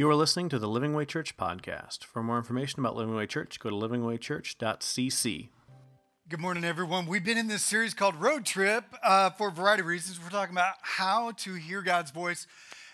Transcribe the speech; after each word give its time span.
You 0.00 0.08
are 0.08 0.14
listening 0.14 0.48
to 0.48 0.58
the 0.58 0.66
Living 0.66 0.94
Way 0.94 1.04
Church 1.04 1.36
podcast. 1.36 2.04
For 2.04 2.22
more 2.22 2.38
information 2.38 2.80
about 2.80 2.96
Living 2.96 3.14
Way 3.14 3.26
Church, 3.26 3.60
go 3.60 3.68
to 3.68 3.76
livingwaychurch.cc. 3.76 5.48
Good 6.26 6.40
morning, 6.40 6.64
everyone. 6.64 7.04
We've 7.04 7.22
been 7.22 7.36
in 7.36 7.48
this 7.48 7.62
series 7.62 7.92
called 7.92 8.14
Road 8.14 8.46
Trip 8.46 8.84
uh, 9.04 9.28
for 9.28 9.48
a 9.48 9.50
variety 9.50 9.82
of 9.82 9.88
reasons. 9.88 10.18
We're 10.18 10.30
talking 10.30 10.54
about 10.54 10.76
how 10.80 11.32
to 11.32 11.52
hear 11.52 11.82
God's 11.82 12.12
voice 12.12 12.46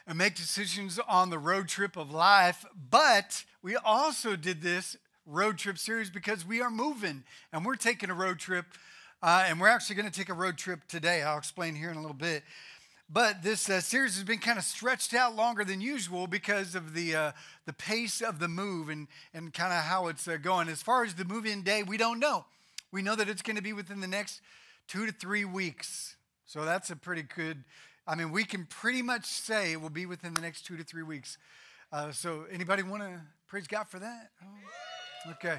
and 0.05 0.19
make 0.19 0.35
decisions 0.35 0.99
on 1.07 1.31
the 1.31 1.39
road 1.39 1.69
trip 1.69 1.97
of 1.97 2.11
life. 2.11 2.65
But 2.91 3.45
we 3.63 3.77
also 3.77 4.35
did 4.35 4.61
this 4.61 4.97
road 5.27 5.59
trip 5.59 5.79
series 5.79 6.11
because 6.11 6.45
we 6.45 6.61
are 6.61 6.71
moving 6.71 7.23
and 7.53 7.65
we're 7.65 7.77
taking 7.77 8.11
a 8.11 8.15
road 8.15 8.41
trip. 8.41 8.67
Uh, 9.23 9.45
and 9.47 9.61
we're 9.61 9.69
actually 9.69 9.95
going 9.95 10.11
to 10.11 10.19
take 10.19 10.29
a 10.29 10.35
road 10.35 10.59
trip 10.59 10.81
today. 10.89 11.23
I'll 11.23 11.39
explain 11.39 11.77
here 11.77 11.91
in 11.91 11.99
a 11.99 12.01
little 12.01 12.17
bit. 12.17 12.43
But 13.09 13.45
this 13.45 13.71
uh, 13.71 13.81
series 13.81 14.17
has 14.17 14.25
been 14.25 14.41
kind 14.41 14.59
of 14.59 14.65
stretched 14.65 15.15
out 15.15 15.37
longer 15.37 15.65
than 15.65 15.81
usual 15.81 16.27
because 16.27 16.75
of 16.75 16.93
the, 16.93 17.15
uh, 17.15 17.33
the 17.65 17.73
pace 17.73 18.21
of 18.21 18.41
the 18.41 18.49
move 18.49 18.89
and, 18.89 19.07
and 19.33 19.55
kind 19.55 19.73
of 19.73 19.85
how 19.85 20.09
it's 20.09 20.27
uh, 20.27 20.39
going. 20.39 20.69
As 20.69 20.83
far 20.83 21.05
as 21.05 21.15
the 21.15 21.25
move 21.25 21.47
in 21.47 21.63
day, 21.63 21.85
we 21.85 21.97
don't 21.97 22.19
know. 22.19 22.47
We 22.91 23.03
know 23.03 23.15
that 23.15 23.29
it's 23.29 23.43
going 23.43 23.57
to 23.57 23.63
be 23.63 23.73
within 23.73 24.01
the 24.01 24.09
next 24.09 24.41
two 24.89 25.07
to 25.07 25.13
three 25.13 25.45
weeks. 25.45 26.17
So 26.47 26.65
that's 26.65 26.91
a 26.91 26.97
pretty 26.97 27.23
good, 27.23 27.63
I 28.09 28.17
mean, 28.17 28.33
we 28.33 28.43
can 28.43 28.67
pretty 28.67 29.03
much 29.03 29.25
say 29.25 29.73
it 29.73 29.81
will 29.81 29.89
be 29.89 30.07
within 30.07 30.35
the 30.35 30.41
next 30.41 30.67
two 30.67 30.77
to 30.77 30.83
three 30.83 31.05
weeks. 31.05 31.39
Uh, 31.93 32.11
so 32.11 32.45
anybody 32.51 32.83
want 32.83 33.03
to 33.05 33.21
praise 33.47 33.69
God 33.69 33.87
for 33.89 34.01
that? 34.01 34.31
Oh, 34.43 35.31
okay. 35.31 35.59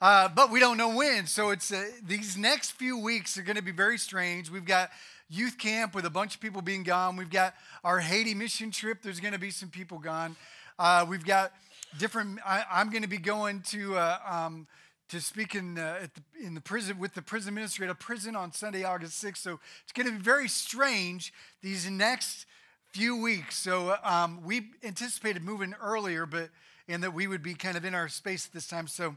Uh, 0.00 0.28
but 0.28 0.50
we 0.50 0.60
don't 0.60 0.78
know 0.78 0.94
when. 0.96 1.26
So 1.26 1.50
it's 1.50 1.72
uh, 1.72 1.88
these 2.06 2.38
next 2.38 2.72
few 2.72 2.98
weeks 2.98 3.36
are 3.36 3.42
going 3.42 3.56
to 3.56 3.62
be 3.62 3.70
very 3.70 3.98
strange. 3.98 4.50
We've 4.50 4.64
got 4.64 4.90
youth 5.34 5.58
camp 5.58 5.94
with 5.94 6.06
a 6.06 6.10
bunch 6.10 6.34
of 6.34 6.40
people 6.40 6.62
being 6.62 6.82
gone. 6.82 7.16
We've 7.16 7.30
got 7.30 7.54
our 7.82 7.98
Haiti 7.98 8.34
mission 8.34 8.70
trip. 8.70 9.02
There's 9.02 9.20
going 9.20 9.32
to 9.32 9.38
be 9.38 9.50
some 9.50 9.68
people 9.68 9.98
gone. 9.98 10.36
Uh, 10.78 11.04
we've 11.08 11.24
got 11.24 11.52
different. 11.98 12.38
I, 12.46 12.64
am 12.80 12.90
going 12.90 13.02
to 13.02 13.08
be 13.08 13.18
going 13.18 13.62
to 13.70 13.96
uh, 13.96 14.18
um, 14.28 14.66
to 15.08 15.20
speak 15.20 15.54
in, 15.54 15.78
uh, 15.78 16.06
the, 16.14 16.46
in 16.46 16.54
the 16.54 16.60
prison 16.60 16.98
with 16.98 17.14
the 17.14 17.22
prison 17.22 17.54
ministry 17.54 17.86
at 17.86 17.90
a 17.90 17.94
prison 17.94 18.34
on 18.34 18.52
Sunday, 18.52 18.84
August 18.84 19.22
6th. 19.22 19.38
So 19.38 19.60
it's 19.82 19.92
going 19.92 20.06
to 20.06 20.12
be 20.12 20.22
very 20.22 20.48
strange 20.48 21.32
these 21.62 21.88
next 21.90 22.46
few 22.92 23.20
weeks. 23.20 23.56
So 23.56 23.96
um, 24.02 24.40
we 24.44 24.70
anticipated 24.82 25.42
moving 25.42 25.74
earlier, 25.82 26.26
but 26.26 26.50
and 26.88 27.02
that 27.02 27.14
we 27.14 27.26
would 27.26 27.42
be 27.42 27.54
kind 27.54 27.76
of 27.76 27.84
in 27.84 27.94
our 27.94 28.08
space 28.08 28.46
at 28.46 28.52
this 28.52 28.66
time. 28.66 28.86
So 28.86 29.16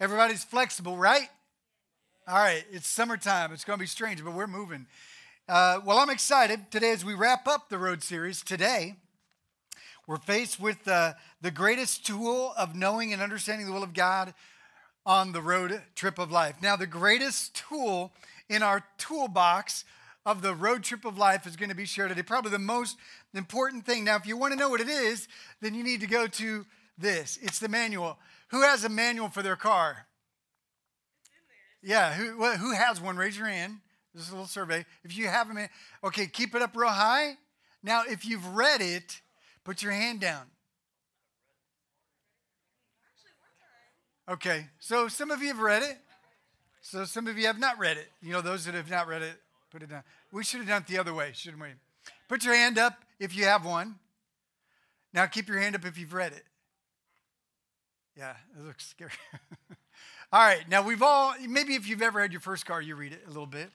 everybody's 0.00 0.44
flexible, 0.44 0.96
right? 0.96 1.28
All 2.26 2.36
right, 2.36 2.64
it's 2.70 2.86
summertime. 2.86 3.52
It's 3.52 3.64
going 3.64 3.78
to 3.78 3.82
be 3.82 3.86
strange, 3.86 4.24
but 4.24 4.32
we're 4.32 4.46
moving. 4.46 4.86
Uh, 5.48 5.80
well, 5.84 5.98
I'm 5.98 6.08
excited 6.08 6.70
today 6.70 6.92
as 6.92 7.04
we 7.04 7.14
wrap 7.14 7.48
up 7.48 7.68
the 7.68 7.76
road 7.76 8.04
series. 8.04 8.44
Today, 8.44 8.94
we're 10.06 10.18
faced 10.18 10.60
with 10.60 10.86
uh, 10.86 11.14
the 11.40 11.50
greatest 11.50 12.06
tool 12.06 12.54
of 12.56 12.76
knowing 12.76 13.12
and 13.12 13.20
understanding 13.20 13.66
the 13.66 13.72
will 13.72 13.82
of 13.82 13.92
God 13.92 14.34
on 15.04 15.32
the 15.32 15.42
road 15.42 15.82
trip 15.96 16.20
of 16.20 16.30
life. 16.30 16.54
Now, 16.62 16.76
the 16.76 16.86
greatest 16.86 17.56
tool 17.56 18.12
in 18.48 18.62
our 18.62 18.84
toolbox 18.98 19.84
of 20.24 20.42
the 20.42 20.54
road 20.54 20.84
trip 20.84 21.04
of 21.04 21.18
life 21.18 21.44
is 21.44 21.56
going 21.56 21.70
to 21.70 21.74
be 21.74 21.86
shared 21.86 22.10
today. 22.10 22.22
Probably 22.22 22.52
the 22.52 22.60
most 22.60 22.96
important 23.34 23.84
thing. 23.84 24.04
Now, 24.04 24.14
if 24.14 24.26
you 24.26 24.36
want 24.36 24.52
to 24.52 24.58
know 24.58 24.68
what 24.68 24.80
it 24.80 24.88
is, 24.88 25.26
then 25.60 25.74
you 25.74 25.82
need 25.82 26.02
to 26.02 26.06
go 26.06 26.28
to 26.28 26.64
this. 26.96 27.36
It's 27.42 27.58
the 27.58 27.68
manual. 27.68 28.16
Who 28.50 28.62
has 28.62 28.84
a 28.84 28.88
manual 28.88 29.28
for 29.28 29.42
their 29.42 29.56
car? 29.56 30.06
Yeah, 31.82 32.14
who, 32.14 32.40
who 32.44 32.72
has 32.74 33.00
one? 33.00 33.16
Raise 33.16 33.36
your 33.36 33.48
hand. 33.48 33.78
This 34.14 34.24
is 34.24 34.28
a 34.30 34.32
little 34.32 34.46
survey. 34.46 34.84
If 35.04 35.16
you 35.16 35.26
have 35.26 35.48
them, 35.48 35.66
okay, 36.04 36.26
keep 36.26 36.54
it 36.54 36.62
up 36.62 36.76
real 36.76 36.90
high. 36.90 37.36
Now, 37.82 38.02
if 38.06 38.26
you've 38.26 38.46
read 38.54 38.80
it, 38.80 39.20
put 39.64 39.82
your 39.82 39.92
hand 39.92 40.20
down. 40.20 40.44
Okay, 44.28 44.66
so 44.78 45.08
some 45.08 45.30
of 45.30 45.40
you 45.40 45.48
have 45.48 45.58
read 45.58 45.82
it. 45.82 45.98
So 46.80 47.04
some 47.04 47.26
of 47.26 47.38
you 47.38 47.46
have 47.46 47.58
not 47.58 47.78
read 47.78 47.96
it. 47.96 48.08
You 48.22 48.32
know, 48.32 48.40
those 48.40 48.64
that 48.66 48.74
have 48.74 48.90
not 48.90 49.08
read 49.08 49.22
it, 49.22 49.34
put 49.70 49.82
it 49.82 49.90
down. 49.90 50.02
We 50.30 50.44
should 50.44 50.60
have 50.60 50.68
done 50.68 50.82
it 50.82 50.88
the 50.88 50.98
other 50.98 51.14
way, 51.14 51.30
shouldn't 51.34 51.62
we? 51.62 51.68
Put 52.28 52.44
your 52.44 52.54
hand 52.54 52.78
up 52.78 53.02
if 53.18 53.34
you 53.34 53.44
have 53.44 53.64
one. 53.64 53.96
Now 55.12 55.26
keep 55.26 55.48
your 55.48 55.58
hand 55.58 55.74
up 55.74 55.84
if 55.84 55.98
you've 55.98 56.14
read 56.14 56.32
it. 56.32 56.44
Yeah, 58.16 58.34
it 58.58 58.64
looks 58.64 58.86
scary. 58.86 59.10
all 60.32 60.40
right, 60.40 60.68
now 60.68 60.82
we've 60.82 61.02
all, 61.02 61.34
maybe 61.48 61.74
if 61.74 61.88
you've 61.88 62.02
ever 62.02 62.20
had 62.20 62.32
your 62.32 62.40
first 62.40 62.66
car, 62.66 62.80
you 62.80 62.94
read 62.94 63.12
it 63.12 63.22
a 63.26 63.28
little 63.28 63.46
bit 63.46 63.70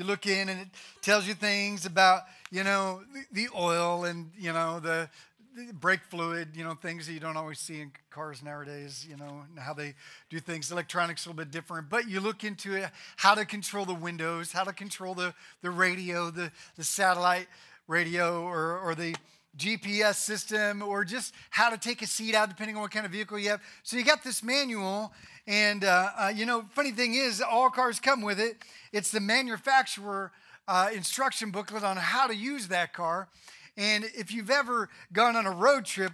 you 0.00 0.06
look 0.06 0.26
in 0.26 0.48
and 0.48 0.58
it 0.62 0.68
tells 1.02 1.28
you 1.28 1.34
things 1.34 1.84
about 1.84 2.22
you 2.50 2.64
know 2.64 3.02
the 3.32 3.48
oil 3.54 4.04
and 4.04 4.30
you 4.38 4.50
know 4.50 4.80
the, 4.80 5.10
the 5.54 5.74
brake 5.74 6.00
fluid 6.08 6.48
you 6.54 6.64
know 6.64 6.72
things 6.72 7.06
that 7.06 7.12
you 7.12 7.20
don't 7.20 7.36
always 7.36 7.58
see 7.58 7.82
in 7.82 7.92
cars 8.08 8.42
nowadays 8.42 9.06
you 9.08 9.14
know 9.18 9.42
how 9.58 9.74
they 9.74 9.92
do 10.30 10.40
things. 10.40 10.72
Electronics 10.72 11.26
a 11.26 11.28
little 11.28 11.44
bit 11.44 11.50
different 11.50 11.90
but 11.90 12.08
you 12.08 12.18
look 12.18 12.44
into 12.44 12.74
it, 12.74 12.88
how 13.16 13.34
to 13.34 13.44
control 13.44 13.84
the 13.84 13.94
windows 13.94 14.52
how 14.52 14.64
to 14.64 14.72
control 14.72 15.14
the, 15.14 15.34
the 15.60 15.70
radio 15.70 16.30
the, 16.30 16.50
the 16.76 16.84
satellite 16.84 17.48
radio 17.86 18.42
or, 18.42 18.78
or 18.78 18.94
the 18.94 19.14
GPS 19.56 20.14
system 20.14 20.82
or 20.82 21.04
just 21.04 21.34
how 21.50 21.70
to 21.70 21.78
take 21.78 22.02
a 22.02 22.06
seat 22.06 22.34
out 22.34 22.48
depending 22.48 22.76
on 22.76 22.82
what 22.82 22.90
kind 22.90 23.04
of 23.04 23.12
vehicle 23.12 23.38
you 23.38 23.50
have. 23.50 23.60
So 23.82 23.96
you 23.96 24.04
got 24.04 24.22
this 24.22 24.42
manual, 24.42 25.12
and 25.46 25.84
uh, 25.84 26.10
uh, 26.18 26.32
you 26.34 26.46
know, 26.46 26.64
funny 26.70 26.92
thing 26.92 27.14
is, 27.14 27.40
all 27.40 27.70
cars 27.70 28.00
come 28.00 28.22
with 28.22 28.38
it. 28.38 28.62
It's 28.92 29.10
the 29.10 29.20
manufacturer 29.20 30.32
uh, 30.68 30.90
instruction 30.94 31.50
booklet 31.50 31.82
on 31.82 31.96
how 31.96 32.26
to 32.26 32.34
use 32.34 32.68
that 32.68 32.92
car. 32.92 33.28
And 33.76 34.04
if 34.14 34.32
you've 34.32 34.50
ever 34.50 34.88
gone 35.12 35.36
on 35.36 35.46
a 35.46 35.50
road 35.50 35.84
trip, 35.84 36.12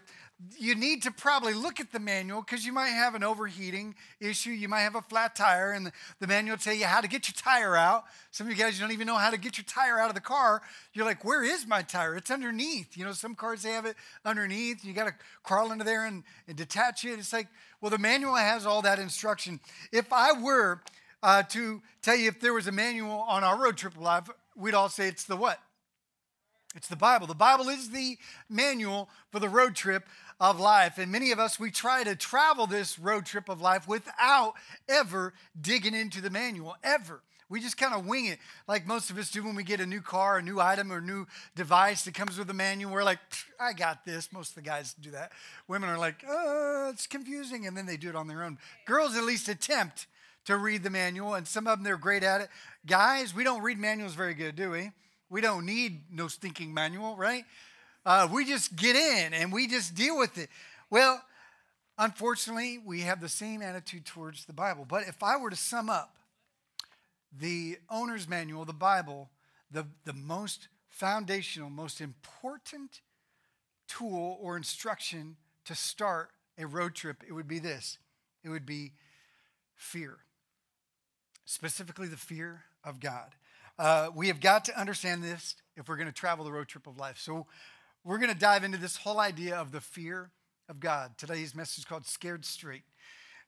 you 0.58 0.74
need 0.74 1.02
to 1.02 1.10
probably 1.10 1.54
look 1.54 1.80
at 1.80 1.92
the 1.92 1.98
manual 1.98 2.42
because 2.42 2.66
you 2.66 2.72
might 2.72 2.90
have 2.90 3.14
an 3.14 3.24
overheating 3.24 3.94
issue. 4.20 4.50
You 4.50 4.68
might 4.68 4.82
have 4.82 4.94
a 4.94 5.00
flat 5.00 5.34
tire, 5.34 5.72
and 5.72 5.86
the, 5.86 5.92
the 6.20 6.26
manual 6.26 6.56
will 6.56 6.62
tell 6.62 6.74
you 6.74 6.84
how 6.84 7.00
to 7.00 7.08
get 7.08 7.26
your 7.26 7.34
tire 7.34 7.74
out. 7.74 8.04
Some 8.32 8.46
of 8.46 8.52
you 8.52 8.62
guys 8.62 8.78
don't 8.78 8.92
even 8.92 9.06
know 9.06 9.16
how 9.16 9.30
to 9.30 9.38
get 9.38 9.56
your 9.56 9.64
tire 9.64 9.98
out 9.98 10.10
of 10.10 10.14
the 10.14 10.20
car. 10.20 10.60
You're 10.92 11.06
like, 11.06 11.24
where 11.24 11.42
is 11.42 11.66
my 11.66 11.80
tire? 11.80 12.16
It's 12.16 12.30
underneath. 12.30 12.98
You 12.98 13.06
know, 13.06 13.12
some 13.12 13.34
cars 13.34 13.62
they 13.62 13.70
have 13.70 13.86
it 13.86 13.96
underneath. 14.26 14.84
You 14.84 14.92
got 14.92 15.06
to 15.06 15.14
crawl 15.42 15.72
into 15.72 15.84
there 15.84 16.04
and, 16.04 16.22
and 16.46 16.56
detach 16.56 17.04
it. 17.06 17.18
It's 17.18 17.32
like, 17.32 17.48
well, 17.80 17.90
the 17.90 17.98
manual 17.98 18.34
has 18.34 18.66
all 18.66 18.82
that 18.82 18.98
instruction. 18.98 19.58
If 19.90 20.12
I 20.12 20.38
were 20.38 20.82
uh, 21.22 21.44
to 21.44 21.80
tell 22.02 22.16
you 22.16 22.28
if 22.28 22.40
there 22.40 22.52
was 22.52 22.66
a 22.66 22.72
manual 22.72 23.10
on 23.10 23.42
our 23.42 23.58
road 23.58 23.78
trip 23.78 23.98
life, 23.98 24.28
we'd 24.54 24.74
all 24.74 24.90
say 24.90 25.08
it's 25.08 25.24
the 25.24 25.36
what? 25.36 25.60
It's 26.76 26.88
the 26.88 26.96
Bible. 26.96 27.26
The 27.26 27.34
Bible 27.34 27.68
is 27.68 27.90
the 27.90 28.18
manual 28.48 29.08
for 29.32 29.40
the 29.40 29.48
road 29.48 29.74
trip 29.74 30.04
of 30.38 30.60
life. 30.60 30.98
And 30.98 31.10
many 31.10 31.32
of 31.32 31.38
us, 31.38 31.58
we 31.58 31.70
try 31.70 32.04
to 32.04 32.14
travel 32.14 32.66
this 32.66 32.98
road 32.98 33.24
trip 33.24 33.48
of 33.48 33.60
life 33.60 33.88
without 33.88 34.54
ever 34.88 35.32
digging 35.58 35.94
into 35.94 36.20
the 36.20 36.30
manual, 36.30 36.76
ever. 36.84 37.22
We 37.48 37.60
just 37.60 37.76
kind 37.76 37.94
of 37.94 38.06
wing 38.06 38.26
it 38.26 38.38
like 38.66 38.86
most 38.86 39.08
of 39.08 39.18
us 39.18 39.30
do 39.30 39.42
when 39.44 39.54
we 39.54 39.62
get 39.62 39.80
a 39.80 39.86
new 39.86 40.00
car, 40.00 40.38
a 40.38 40.42
new 40.42 40.60
item, 40.60 40.92
or 40.92 41.00
new 41.00 41.26
device 41.54 42.04
that 42.04 42.14
comes 42.14 42.36
with 42.38 42.50
a 42.50 42.54
manual. 42.54 42.92
We're 42.92 43.04
like, 43.04 43.20
I 43.58 43.72
got 43.72 44.04
this. 44.04 44.32
Most 44.32 44.50
of 44.50 44.56
the 44.56 44.62
guys 44.62 44.94
do 45.00 45.12
that. 45.12 45.32
Women 45.68 45.88
are 45.88 45.98
like, 45.98 46.24
oh, 46.28 46.90
it's 46.92 47.06
confusing. 47.06 47.66
And 47.66 47.76
then 47.76 47.86
they 47.86 47.96
do 47.96 48.08
it 48.08 48.16
on 48.16 48.26
their 48.26 48.42
own. 48.42 48.58
Girls 48.84 49.16
at 49.16 49.24
least 49.24 49.48
attempt 49.48 50.08
to 50.46 50.56
read 50.56 50.82
the 50.82 50.90
manual, 50.90 51.34
and 51.34 51.46
some 51.46 51.66
of 51.66 51.78
them 51.78 51.84
they're 51.84 51.96
great 51.96 52.22
at 52.22 52.40
it. 52.40 52.48
Guys, 52.86 53.34
we 53.34 53.44
don't 53.44 53.62
read 53.62 53.78
manuals 53.78 54.14
very 54.14 54.34
good, 54.34 54.54
do 54.56 54.70
we? 54.70 54.90
We 55.28 55.40
don't 55.40 55.66
need 55.66 56.02
no 56.10 56.28
stinking 56.28 56.72
manual, 56.72 57.16
right? 57.16 57.44
Uh, 58.04 58.28
we 58.30 58.44
just 58.44 58.76
get 58.76 58.94
in 58.94 59.34
and 59.34 59.52
we 59.52 59.66
just 59.66 59.94
deal 59.94 60.16
with 60.16 60.38
it. 60.38 60.48
Well, 60.90 61.20
unfortunately, 61.98 62.78
we 62.78 63.00
have 63.00 63.20
the 63.20 63.28
same 63.28 63.62
attitude 63.62 64.04
towards 64.04 64.44
the 64.44 64.52
Bible. 64.52 64.84
But 64.88 65.08
if 65.08 65.22
I 65.22 65.36
were 65.36 65.50
to 65.50 65.56
sum 65.56 65.90
up 65.90 66.16
the 67.36 67.78
owner's 67.90 68.28
manual, 68.28 68.64
the 68.64 68.72
Bible, 68.72 69.30
the, 69.70 69.86
the 70.04 70.12
most 70.12 70.68
foundational, 70.88 71.68
most 71.68 72.00
important 72.00 73.00
tool 73.88 74.38
or 74.40 74.56
instruction 74.56 75.36
to 75.64 75.74
start 75.74 76.30
a 76.58 76.66
road 76.66 76.94
trip, 76.94 77.22
it 77.26 77.32
would 77.32 77.48
be 77.48 77.58
this 77.58 77.98
it 78.44 78.48
would 78.48 78.64
be 78.64 78.92
fear, 79.74 80.18
specifically 81.44 82.06
the 82.06 82.16
fear 82.16 82.62
of 82.84 83.00
God. 83.00 83.34
Uh, 83.78 84.08
we 84.14 84.28
have 84.28 84.40
got 84.40 84.64
to 84.64 84.78
understand 84.78 85.22
this 85.22 85.54
if 85.76 85.88
we're 85.88 85.96
going 85.96 86.08
to 86.08 86.12
travel 86.12 86.44
the 86.44 86.52
road 86.52 86.68
trip 86.68 86.86
of 86.86 86.96
life. 86.98 87.18
So, 87.18 87.46
we're 88.04 88.18
going 88.18 88.32
to 88.32 88.38
dive 88.38 88.62
into 88.62 88.78
this 88.78 88.98
whole 88.98 89.18
idea 89.18 89.56
of 89.56 89.72
the 89.72 89.80
fear 89.80 90.30
of 90.68 90.78
God. 90.78 91.18
Today's 91.18 91.56
message 91.56 91.78
is 91.78 91.84
called 91.84 92.06
Scared 92.06 92.44
Straight. 92.44 92.84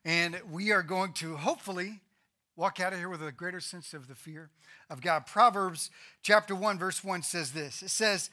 And 0.04 0.40
we 0.50 0.72
are 0.72 0.82
going 0.82 1.12
to 1.14 1.36
hopefully 1.36 2.00
walk 2.56 2.80
out 2.80 2.92
of 2.92 2.98
here 2.98 3.08
with 3.08 3.22
a 3.22 3.30
greater 3.30 3.60
sense 3.60 3.94
of 3.94 4.08
the 4.08 4.16
fear 4.16 4.50
of 4.90 5.00
God. 5.00 5.26
Proverbs 5.26 5.90
chapter 6.22 6.56
1, 6.56 6.76
verse 6.76 7.04
1 7.04 7.22
says 7.22 7.52
this 7.52 7.82
It 7.82 7.90
says, 7.90 8.30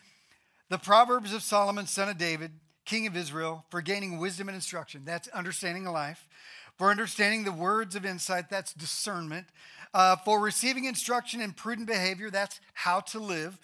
The 0.70 0.80
Proverbs 0.80 1.32
of 1.32 1.44
Solomon, 1.44 1.86
son 1.86 2.10
of 2.10 2.18
David, 2.18 2.54
king 2.86 3.06
of 3.06 3.16
Israel, 3.16 3.64
for 3.70 3.82
gaining 3.82 4.18
wisdom 4.18 4.50
and 4.50 4.56
instruction. 4.56 5.04
That's 5.06 5.28
understanding 5.28 5.86
life. 5.86 6.28
For 6.78 6.92
understanding 6.92 7.44
the 7.44 7.52
words 7.52 7.96
of 7.96 8.06
insight, 8.06 8.50
that's 8.50 8.74
discernment. 8.74 9.48
Uh, 9.94 10.18
for 10.18 10.42
receiving 10.42 10.86
instruction 10.86 11.42
in 11.42 11.54
prudent 11.54 11.88
behavior, 11.88 12.30
that's 12.30 12.60
how 12.74 13.00
to 13.00 13.20
live 13.20 13.58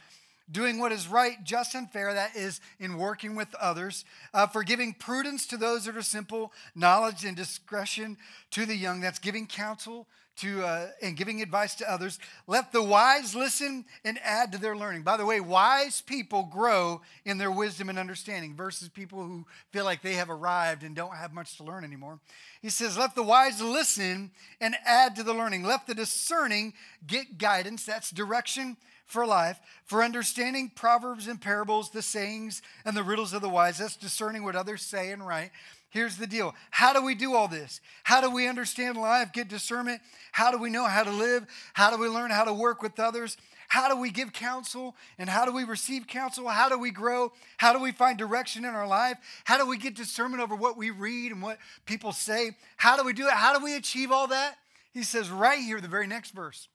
doing 0.52 0.80
what 0.80 0.92
is 0.92 1.08
right, 1.08 1.44
just, 1.44 1.76
and 1.76 1.90
fair, 1.90 2.14
that 2.14 2.36
is, 2.36 2.60
in 2.80 2.98
working 2.98 3.36
with 3.36 3.54
others, 3.56 4.04
uh, 4.34 4.48
for 4.48 4.64
giving 4.64 4.94
prudence 4.94 5.48
to 5.48 5.58
those 5.58 5.86
that 5.86 5.96
are 5.96 6.02
simple, 6.02 6.52
knowledge 6.76 7.24
and 7.24 7.38
discretion 7.38 8.18
to 8.52 8.66
the 8.66 8.76
young, 8.76 9.00
that's 9.00 9.20
giving 9.20 9.48
counsel 9.48 10.08
to 10.38 10.64
uh, 10.64 10.88
and 11.02 11.18
giving 11.18 11.42
advice 11.42 11.76
to 11.76 11.92
others. 11.92 12.20
Let 12.48 12.72
the 12.72 12.82
wise 12.82 13.36
listen 13.36 13.86
and 14.04 14.20
add 14.24 14.52
to 14.52 14.58
their 14.58 14.76
learning. 14.76 15.04
By 15.04 15.18
the 15.18 15.26
way, 15.26 15.40
wise 15.40 16.02
people 16.02 16.44
grow 16.52 17.02
in 17.26 17.38
their 17.38 17.52
wisdom 17.52 17.90
and 17.90 18.00
understanding 18.00 18.56
versus 18.56 18.90
people 18.90 19.24
who 19.24 19.46
feel 19.72 19.86
like 19.86 20.02
they 20.02 20.14
have 20.14 20.30
arrived 20.30 20.84
and 20.84 20.96
don't 20.96 21.16
have 21.16 21.34
much 21.34 21.58
to 21.58 21.64
learn 21.64 21.84
anymore. 21.84 22.20
He 22.62 22.70
says, 22.70 22.98
Let 22.98 23.16
the 23.16 23.24
wise 23.24 23.62
listen 23.62 24.32
and 24.60 24.76
add 24.86 25.16
to 25.16 25.24
the 25.24 25.34
learning. 25.34 25.64
Let 25.64 25.88
the 25.88 25.96
discerning 25.96 26.74
get 27.06 27.38
guidance. 27.38 27.86
That's 27.86 28.12
direction 28.12 28.78
for 29.12 29.26
life, 29.26 29.60
for 29.84 30.04
understanding 30.04 30.72
proverbs 30.74 31.28
and 31.28 31.42
parables, 31.42 31.90
the 31.90 32.02
sayings 32.02 32.62
and 32.86 32.96
the 32.96 33.04
riddles 33.04 33.34
of 33.34 33.42
the 33.42 33.50
wise. 33.50 33.78
That's 33.78 33.98
discerning 33.98 34.44
what 34.44 34.56
others 34.56 34.82
say 34.82 35.12
and 35.12 35.28
write. 35.28 35.52
Here's 35.92 36.16
the 36.16 36.26
deal 36.26 36.56
How 36.72 36.94
do 36.94 37.04
we 37.04 37.14
do 37.14 37.36
all 37.36 37.48
this? 37.48 37.82
How 38.04 38.22
do 38.22 38.32
we 38.32 38.48
understand 38.48 38.98
life, 38.98 39.32
get 39.34 39.50
discernment? 39.50 40.02
How 40.32 40.50
do 40.50 40.58
we 40.58 40.70
know 40.70 40.86
how 40.86 41.04
to 41.04 41.12
live? 41.12 41.46
How 41.74 41.92
do 41.92 42.02
we 42.02 42.08
learn 42.08 42.32
how 42.32 42.46
to 42.46 42.54
work 42.54 42.82
with 42.82 43.00
others? 43.00 43.38
How 43.68 43.88
do 43.88 44.00
we 44.00 44.10
give 44.10 44.34
counsel? 44.34 44.96
And 45.18 45.30
how 45.30 45.46
do 45.46 45.52
we 45.52 45.66
receive 45.66 46.08
counsel? 46.08 46.48
How 46.48 46.70
do 46.70 46.80
we 46.80 46.92
grow? 46.92 47.34
How 47.58 47.74
do 47.74 47.80
we 47.80 47.92
find 47.92 48.18
direction 48.18 48.64
in 48.64 48.74
our 48.74 48.88
life? 48.88 49.18
How 49.44 49.58
do 49.58 49.68
we 49.68 49.78
get 49.78 49.96
discernment 49.96 50.42
over 50.42 50.56
what 50.56 50.78
we 50.78 50.92
read 50.92 51.34
and 51.34 51.42
what 51.42 51.58
people 51.86 52.14
say? 52.14 52.52
How 52.78 52.98
do 52.98 53.04
we 53.04 53.12
do 53.12 53.28
it? 53.28 53.34
How 53.34 53.58
do 53.58 53.64
we 53.64 53.76
achieve 53.76 54.12
all 54.12 54.28
that? 54.28 54.56
He 54.94 55.04
says 55.04 55.30
right 55.30 55.60
here, 55.60 55.82
the 55.82 55.88
very 55.90 56.08
next 56.08 56.32
verse 56.32 56.70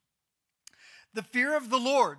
The 1.15 1.23
fear 1.23 1.57
of 1.57 1.71
the 1.71 1.79
Lord 1.79 2.19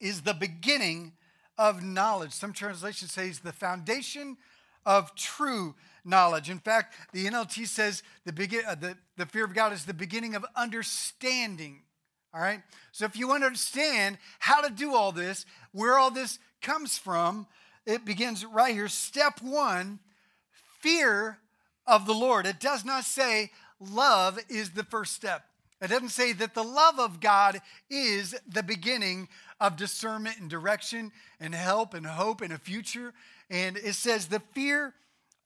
is 0.00 0.22
the 0.22 0.34
beginning 0.34 1.12
of 1.58 1.82
knowledge. 1.82 2.32
Some 2.32 2.54
translations 2.54 3.12
say 3.12 3.28
it's 3.28 3.40
the 3.40 3.52
foundation 3.52 4.38
of 4.84 5.14
true 5.14 5.74
knowledge. 6.04 6.50
In 6.50 6.58
fact, 6.58 6.94
the 7.12 7.26
NLT 7.26 7.66
says 7.66 8.02
the, 8.24 8.32
begin, 8.32 8.62
uh, 8.66 8.74
the, 8.74 8.96
the 9.16 9.26
fear 9.26 9.44
of 9.44 9.54
God 9.54 9.72
is 9.72 9.84
the 9.84 9.94
beginning 9.94 10.34
of 10.34 10.44
understanding. 10.56 11.82
All 12.34 12.40
right? 12.40 12.60
So 12.92 13.04
if 13.04 13.16
you 13.16 13.32
understand 13.32 14.18
how 14.38 14.62
to 14.62 14.70
do 14.70 14.94
all 14.94 15.12
this, 15.12 15.46
where 15.72 15.98
all 15.98 16.10
this 16.10 16.38
comes 16.60 16.98
from, 16.98 17.46
it 17.86 18.04
begins 18.04 18.44
right 18.44 18.74
here. 18.74 18.88
Step 18.88 19.42
one 19.42 19.98
fear 20.80 21.38
of 21.86 22.06
the 22.06 22.14
Lord. 22.14 22.46
It 22.46 22.60
does 22.60 22.84
not 22.84 23.04
say 23.04 23.50
love 23.80 24.38
is 24.48 24.70
the 24.70 24.84
first 24.84 25.14
step. 25.14 25.44
It 25.80 25.88
doesn't 25.88 26.10
say 26.10 26.32
that 26.34 26.54
the 26.54 26.62
love 26.62 27.00
of 27.00 27.20
God 27.20 27.60
is 27.90 28.36
the 28.46 28.62
beginning 28.62 29.28
of 29.62 29.76
discernment 29.76 30.40
and 30.40 30.50
direction 30.50 31.12
and 31.38 31.54
help 31.54 31.94
and 31.94 32.04
hope 32.04 32.40
and 32.40 32.52
a 32.52 32.58
future. 32.58 33.14
And 33.48 33.76
it 33.76 33.94
says 33.94 34.26
the 34.26 34.40
fear 34.40 34.92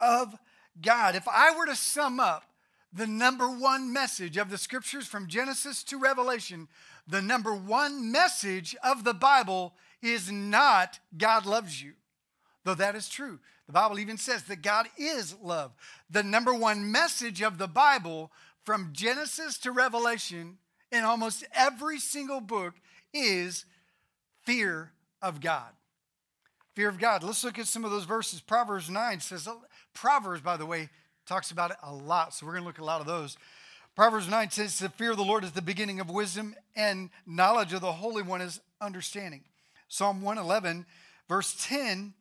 of 0.00 0.34
God. 0.80 1.14
If 1.14 1.28
I 1.28 1.56
were 1.56 1.66
to 1.66 1.76
sum 1.76 2.18
up 2.18 2.44
the 2.92 3.06
number 3.06 3.46
one 3.46 3.92
message 3.92 4.38
of 4.38 4.48
the 4.48 4.56
scriptures 4.56 5.06
from 5.06 5.26
Genesis 5.26 5.84
to 5.84 5.98
Revelation, 5.98 6.66
the 7.06 7.20
number 7.20 7.54
one 7.54 8.10
message 8.10 8.74
of 8.82 9.04
the 9.04 9.12
Bible 9.12 9.74
is 10.00 10.32
not 10.32 10.98
God 11.16 11.44
loves 11.44 11.82
you, 11.82 11.92
though 12.64 12.74
that 12.74 12.94
is 12.94 13.10
true. 13.10 13.38
The 13.66 13.72
Bible 13.72 13.98
even 13.98 14.16
says 14.16 14.44
that 14.44 14.62
God 14.62 14.86
is 14.96 15.34
love. 15.42 15.72
The 16.08 16.22
number 16.22 16.54
one 16.54 16.90
message 16.90 17.42
of 17.42 17.58
the 17.58 17.68
Bible 17.68 18.30
from 18.64 18.90
Genesis 18.92 19.58
to 19.58 19.72
Revelation 19.72 20.56
in 20.90 21.04
almost 21.04 21.44
every 21.54 21.98
single 21.98 22.40
book 22.40 22.74
is 23.12 23.66
fear 24.46 24.92
of 25.20 25.40
God. 25.40 25.68
Fear 26.74 26.88
of 26.88 26.98
God. 26.98 27.22
Let's 27.22 27.44
look 27.44 27.58
at 27.58 27.66
some 27.66 27.84
of 27.84 27.90
those 27.90 28.04
verses. 28.04 28.40
Proverbs 28.40 28.88
9 28.88 29.20
says, 29.20 29.48
Proverbs, 29.92 30.40
by 30.40 30.56
the 30.56 30.66
way, 30.66 30.88
talks 31.26 31.50
about 31.50 31.72
it 31.72 31.76
a 31.82 31.92
lot, 31.92 32.32
so 32.32 32.46
we're 32.46 32.52
going 32.52 32.62
to 32.62 32.66
look 32.66 32.78
at 32.78 32.82
a 32.82 32.84
lot 32.84 33.00
of 33.00 33.06
those. 33.06 33.36
Proverbs 33.94 34.28
9 34.28 34.50
says, 34.50 34.78
The 34.78 34.88
fear 34.88 35.10
of 35.10 35.16
the 35.16 35.24
Lord 35.24 35.42
is 35.42 35.52
the 35.52 35.62
beginning 35.62 36.00
of 36.00 36.08
wisdom, 36.08 36.54
and 36.76 37.10
knowledge 37.26 37.72
of 37.72 37.80
the 37.80 37.92
Holy 37.92 38.22
One 38.22 38.40
is 38.40 38.60
understanding. 38.80 39.42
Psalm 39.88 40.22
111, 40.22 40.86
verse 41.28 41.56
10 41.66 42.12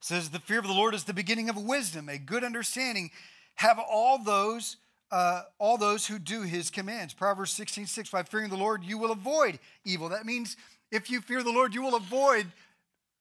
says, 0.00 0.30
The 0.30 0.38
fear 0.38 0.58
of 0.58 0.66
the 0.66 0.72
Lord 0.72 0.94
is 0.94 1.04
the 1.04 1.12
beginning 1.12 1.48
of 1.48 1.56
wisdom, 1.56 2.08
a 2.08 2.18
good 2.18 2.44
understanding. 2.44 3.10
Have 3.56 3.78
all 3.78 4.22
those 4.22 4.76
uh, 5.10 5.42
all 5.58 5.76
those 5.76 6.06
who 6.06 6.18
do 6.18 6.42
his 6.42 6.70
commands. 6.70 7.12
Proverbs 7.12 7.50
16, 7.52 7.86
6, 7.86 8.10
by 8.10 8.22
fearing 8.22 8.48
the 8.48 8.56
Lord, 8.56 8.84
you 8.84 8.96
will 8.96 9.10
avoid 9.10 9.58
evil. 9.84 10.08
That 10.08 10.24
means 10.24 10.56
if 10.90 11.10
you 11.10 11.20
fear 11.20 11.42
the 11.42 11.52
Lord, 11.52 11.74
you 11.74 11.82
will 11.82 11.96
avoid 11.96 12.46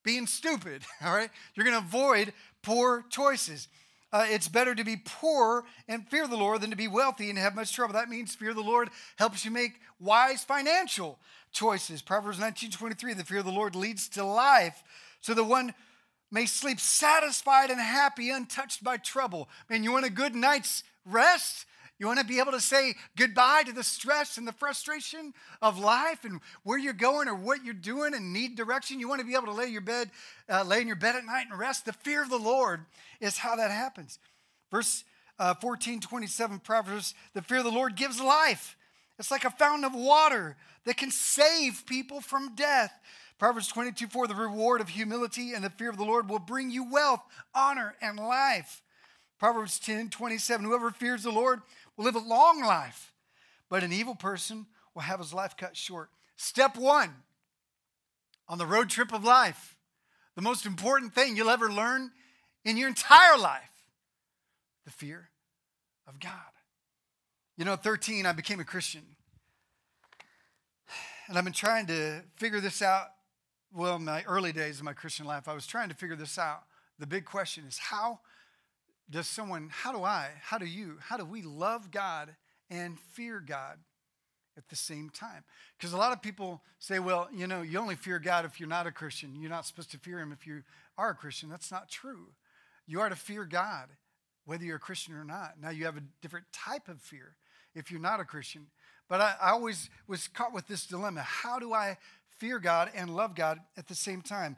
being 0.03 0.27
stupid, 0.27 0.81
all 1.03 1.13
right? 1.13 1.29
You're 1.55 1.65
going 1.65 1.79
to 1.79 1.85
avoid 1.85 2.33
poor 2.61 3.05
choices. 3.09 3.67
Uh, 4.11 4.25
it's 4.27 4.47
better 4.47 4.73
to 4.73 4.83
be 4.83 4.97
poor 5.05 5.63
and 5.87 6.07
fear 6.07 6.27
the 6.27 6.35
Lord 6.35 6.61
than 6.61 6.71
to 6.71 6.75
be 6.75 6.87
wealthy 6.87 7.29
and 7.29 7.37
have 7.37 7.53
much 7.53 7.73
trouble. 7.73 7.93
That 7.93 8.09
means 8.09 8.33
fear 8.33 8.53
the 8.53 8.61
Lord 8.61 8.89
helps 9.17 9.45
you 9.45 9.51
make 9.51 9.79
wise 9.99 10.43
financial 10.43 11.19
choices. 11.51 12.01
Proverbs 12.01 12.39
19, 12.39 12.71
23, 12.71 13.13
the 13.13 13.23
fear 13.23 13.39
of 13.39 13.45
the 13.45 13.51
Lord 13.51 13.75
leads 13.75 14.09
to 14.09 14.23
life. 14.23 14.83
So 15.21 15.35
the 15.35 15.43
one 15.43 15.75
may 16.31 16.47
sleep 16.47 16.79
satisfied 16.79 17.69
and 17.69 17.79
happy, 17.79 18.31
untouched 18.31 18.83
by 18.83 18.97
trouble. 18.97 19.47
Man, 19.69 19.83
you 19.83 19.91
want 19.91 20.05
a 20.05 20.11
good 20.11 20.35
night's 20.35 20.83
rest? 21.05 21.65
You 21.99 22.07
want 22.07 22.19
to 22.19 22.25
be 22.25 22.39
able 22.39 22.53
to 22.53 22.61
say 22.61 22.95
goodbye 23.17 23.63
to 23.65 23.73
the 23.73 23.83
stress 23.83 24.37
and 24.37 24.47
the 24.47 24.53
frustration 24.53 25.33
of 25.61 25.77
life 25.77 26.23
and 26.23 26.39
where 26.63 26.77
you're 26.77 26.93
going 26.93 27.27
or 27.27 27.35
what 27.35 27.65
you're 27.65 27.73
doing 27.73 28.13
and 28.13 28.31
need 28.31 28.55
direction. 28.55 29.01
You 29.01 29.09
want 29.09 29.19
to 29.19 29.27
be 29.27 29.35
able 29.35 29.47
to 29.47 29.53
lay 29.53 29.67
your 29.67 29.81
bed, 29.81 30.09
uh, 30.49 30.63
lay 30.63 30.79
in 30.79 30.87
your 30.87 30.95
bed 30.95 31.17
at 31.17 31.25
night 31.25 31.47
and 31.51 31.59
rest. 31.59 31.85
The 31.85 31.91
fear 31.91 32.23
of 32.23 32.29
the 32.29 32.37
Lord 32.37 32.85
is 33.19 33.37
how 33.37 33.57
that 33.57 33.69
happens. 33.69 34.17
Verse 34.71 35.03
uh, 35.39 35.53
14, 35.55 35.99
27 35.99 36.59
Proverbs, 36.59 37.13
the 37.33 37.41
fear 37.41 37.59
of 37.59 37.65
the 37.65 37.71
Lord 37.71 37.95
gives 37.95 38.21
life. 38.21 38.77
It's 39.17 39.31
like 39.31 39.43
a 39.43 39.51
fountain 39.51 39.83
of 39.83 39.93
water 39.93 40.55
that 40.85 40.95
can 40.95 41.11
save 41.11 41.83
people 41.85 42.21
from 42.21 42.55
death. 42.55 42.93
Proverbs 43.37 43.67
22, 43.67 44.07
4, 44.07 44.27
the 44.27 44.35
reward 44.35 44.79
of 44.79 44.89
humility 44.89 45.53
and 45.53 45.63
the 45.63 45.69
fear 45.69 45.89
of 45.89 45.97
the 45.97 46.05
Lord 46.05 46.29
will 46.29 46.39
bring 46.39 46.69
you 46.69 46.89
wealth, 46.89 47.21
honor, 47.53 47.95
and 48.01 48.17
life. 48.17 48.81
Proverbs 49.39 49.79
10, 49.79 50.09
27, 50.09 50.65
whoever 50.65 50.91
fears 50.91 51.23
the 51.23 51.31
Lord 51.31 51.61
will 51.99 52.05
live 52.05 52.15
a 52.15 52.19
long 52.19 52.61
life, 52.61 53.13
but 53.67 53.83
an 53.83 53.91
evil 53.91 54.15
person 54.15 54.65
will 54.95 55.01
have 55.01 55.19
his 55.19 55.33
life 55.33 55.57
cut 55.57 55.75
short. 55.75 56.09
Step 56.37 56.77
one 56.77 57.13
on 58.47 58.57
the 58.57 58.65
road 58.65 58.89
trip 58.89 59.11
of 59.11 59.25
life, 59.25 59.75
the 60.35 60.41
most 60.41 60.65
important 60.65 61.13
thing 61.13 61.35
you'll 61.35 61.49
ever 61.49 61.69
learn 61.69 62.11
in 62.63 62.77
your 62.77 62.87
entire 62.87 63.37
life 63.37 63.83
the 64.85 64.91
fear 64.91 65.29
of 66.07 66.21
God. 66.21 66.31
You 67.57 67.65
know, 67.65 67.73
at 67.73 67.83
13, 67.83 68.25
I 68.25 68.31
became 68.31 68.61
a 68.61 68.65
Christian. 68.65 69.03
And 71.27 71.37
I've 71.37 71.43
been 71.43 71.51
trying 71.51 71.85
to 71.87 72.21
figure 72.37 72.61
this 72.61 72.81
out. 72.81 73.07
Well, 73.73 73.97
in 73.97 74.05
my 74.05 74.23
early 74.23 74.53
days 74.53 74.79
of 74.79 74.85
my 74.85 74.93
Christian 74.93 75.25
life, 75.25 75.49
I 75.49 75.53
was 75.53 75.67
trying 75.67 75.89
to 75.89 75.95
figure 75.95 76.15
this 76.15 76.37
out. 76.37 76.63
The 76.97 77.05
big 77.05 77.25
question 77.25 77.65
is 77.67 77.77
how 77.77 78.21
does 79.09 79.27
someone, 79.27 79.69
how 79.71 79.91
do 79.91 80.03
I, 80.03 80.29
how 80.41 80.57
do 80.57 80.65
you, 80.65 80.97
how 81.01 81.17
do 81.17 81.25
we 81.25 81.41
love 81.41 81.91
God 81.91 82.35
and 82.69 82.99
fear 82.99 83.39
God 83.39 83.77
at 84.57 84.67
the 84.69 84.75
same 84.75 85.09
time? 85.09 85.43
Because 85.77 85.93
a 85.93 85.97
lot 85.97 86.11
of 86.11 86.21
people 86.21 86.61
say, 86.79 86.99
well, 86.99 87.27
you 87.33 87.47
know, 87.47 87.61
you 87.61 87.79
only 87.79 87.95
fear 87.95 88.19
God 88.19 88.45
if 88.45 88.59
you're 88.59 88.69
not 88.69 88.87
a 88.87 88.91
Christian. 88.91 89.35
You're 89.35 89.49
not 89.49 89.65
supposed 89.65 89.91
to 89.91 89.97
fear 89.97 90.19
Him 90.19 90.31
if 90.31 90.45
you 90.45 90.63
are 90.97 91.09
a 91.09 91.15
Christian. 91.15 91.49
That's 91.49 91.71
not 91.71 91.89
true. 91.89 92.27
You 92.85 93.01
are 93.01 93.09
to 93.09 93.15
fear 93.15 93.45
God, 93.45 93.87
whether 94.45 94.63
you're 94.63 94.77
a 94.77 94.79
Christian 94.79 95.15
or 95.15 95.23
not. 95.23 95.55
Now, 95.61 95.69
you 95.69 95.85
have 95.85 95.97
a 95.97 96.03
different 96.21 96.45
type 96.51 96.87
of 96.87 97.01
fear 97.01 97.35
if 97.73 97.91
you're 97.91 97.99
not 97.99 98.19
a 98.19 98.25
Christian. 98.25 98.67
But 99.07 99.21
I, 99.21 99.35
I 99.41 99.49
always 99.51 99.89
was 100.07 100.27
caught 100.27 100.53
with 100.53 100.67
this 100.67 100.85
dilemma 100.85 101.21
how 101.21 101.57
do 101.57 101.73
I 101.73 101.97
fear 102.37 102.59
God 102.59 102.91
and 102.95 103.15
love 103.15 103.35
God 103.35 103.59
at 103.75 103.87
the 103.87 103.95
same 103.95 104.21
time? 104.21 104.55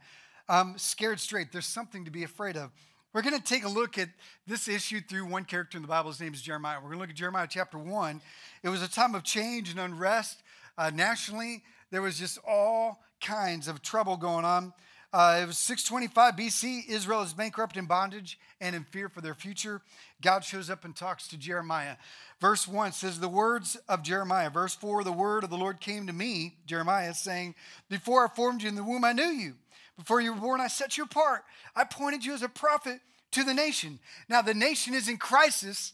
I'm 0.49 0.77
scared 0.77 1.19
straight. 1.19 1.51
There's 1.51 1.65
something 1.65 2.05
to 2.05 2.11
be 2.11 2.23
afraid 2.23 2.57
of. 2.57 2.71
We're 3.13 3.23
going 3.23 3.37
to 3.37 3.43
take 3.43 3.65
a 3.65 3.69
look 3.69 3.97
at 3.97 4.07
this 4.47 4.69
issue 4.69 5.01
through 5.01 5.25
one 5.25 5.43
character 5.43 5.77
in 5.77 5.81
the 5.81 5.87
Bible. 5.87 6.11
His 6.11 6.21
name 6.21 6.33
is 6.33 6.41
Jeremiah. 6.41 6.77
We're 6.77 6.91
going 6.91 6.93
to 6.93 6.99
look 6.99 7.09
at 7.09 7.15
Jeremiah 7.17 7.47
chapter 7.49 7.77
1. 7.77 8.21
It 8.63 8.69
was 8.69 8.81
a 8.81 8.87
time 8.87 9.15
of 9.15 9.23
change 9.23 9.69
and 9.69 9.81
unrest 9.81 10.41
uh, 10.77 10.91
nationally. 10.91 11.61
There 11.89 12.01
was 12.01 12.17
just 12.17 12.39
all 12.47 13.03
kinds 13.19 13.67
of 13.67 13.81
trouble 13.81 14.15
going 14.15 14.45
on. 14.45 14.71
Uh, 15.11 15.41
it 15.43 15.45
was 15.45 15.57
625 15.57 16.37
BC. 16.37 16.87
Israel 16.87 17.21
is 17.21 17.33
bankrupt 17.33 17.75
in 17.75 17.85
bondage 17.85 18.39
and 18.61 18.77
in 18.77 18.85
fear 18.85 19.09
for 19.09 19.19
their 19.19 19.35
future. 19.35 19.81
God 20.21 20.45
shows 20.45 20.69
up 20.69 20.85
and 20.85 20.95
talks 20.95 21.27
to 21.27 21.37
Jeremiah. 21.37 21.97
Verse 22.39 22.65
1 22.65 22.93
says, 22.93 23.19
The 23.19 23.27
words 23.27 23.75
of 23.89 24.03
Jeremiah. 24.03 24.49
Verse 24.49 24.73
4, 24.73 25.03
the 25.03 25.11
word 25.11 25.43
of 25.43 25.49
the 25.49 25.57
Lord 25.57 25.81
came 25.81 26.07
to 26.07 26.13
me, 26.13 26.55
Jeremiah, 26.65 27.13
saying, 27.13 27.55
Before 27.89 28.23
I 28.23 28.33
formed 28.33 28.61
you 28.61 28.69
in 28.69 28.75
the 28.75 28.85
womb, 28.85 29.03
I 29.03 29.11
knew 29.11 29.23
you. 29.23 29.55
Before 29.97 30.21
you 30.21 30.33
were 30.33 30.39
born, 30.39 30.61
I 30.61 30.67
set 30.67 30.97
you 30.97 31.03
apart. 31.03 31.43
I 31.75 31.83
appointed 31.83 32.25
you 32.25 32.33
as 32.33 32.41
a 32.41 32.49
prophet 32.49 32.99
to 33.31 33.43
the 33.43 33.53
nation. 33.53 33.99
Now, 34.29 34.41
the 34.41 34.53
nation 34.53 34.93
is 34.93 35.07
in 35.07 35.17
crisis, 35.17 35.93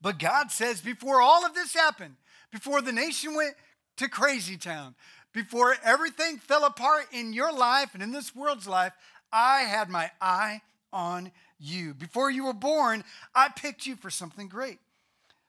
but 0.00 0.18
God 0.18 0.50
says 0.50 0.80
before 0.80 1.20
all 1.20 1.44
of 1.44 1.54
this 1.54 1.74
happened, 1.74 2.16
before 2.50 2.82
the 2.82 2.92
nation 2.92 3.34
went 3.34 3.54
to 3.96 4.08
crazy 4.08 4.56
town, 4.56 4.94
Before 5.32 5.76
everything 5.84 6.38
fell 6.38 6.64
apart 6.64 7.06
in 7.12 7.32
your 7.32 7.52
life 7.52 7.90
and 7.94 8.02
in 8.02 8.10
this 8.10 8.34
world's 8.34 8.66
life, 8.66 8.92
I 9.32 9.60
had 9.60 9.88
my 9.88 10.10
eye 10.20 10.62
on 10.92 11.30
you. 11.60 11.94
Before 11.94 12.30
you 12.30 12.46
were 12.46 12.52
born, 12.52 13.04
I 13.34 13.48
picked 13.48 13.86
you 13.86 13.94
for 13.94 14.10
something 14.10 14.48
great. 14.48 14.78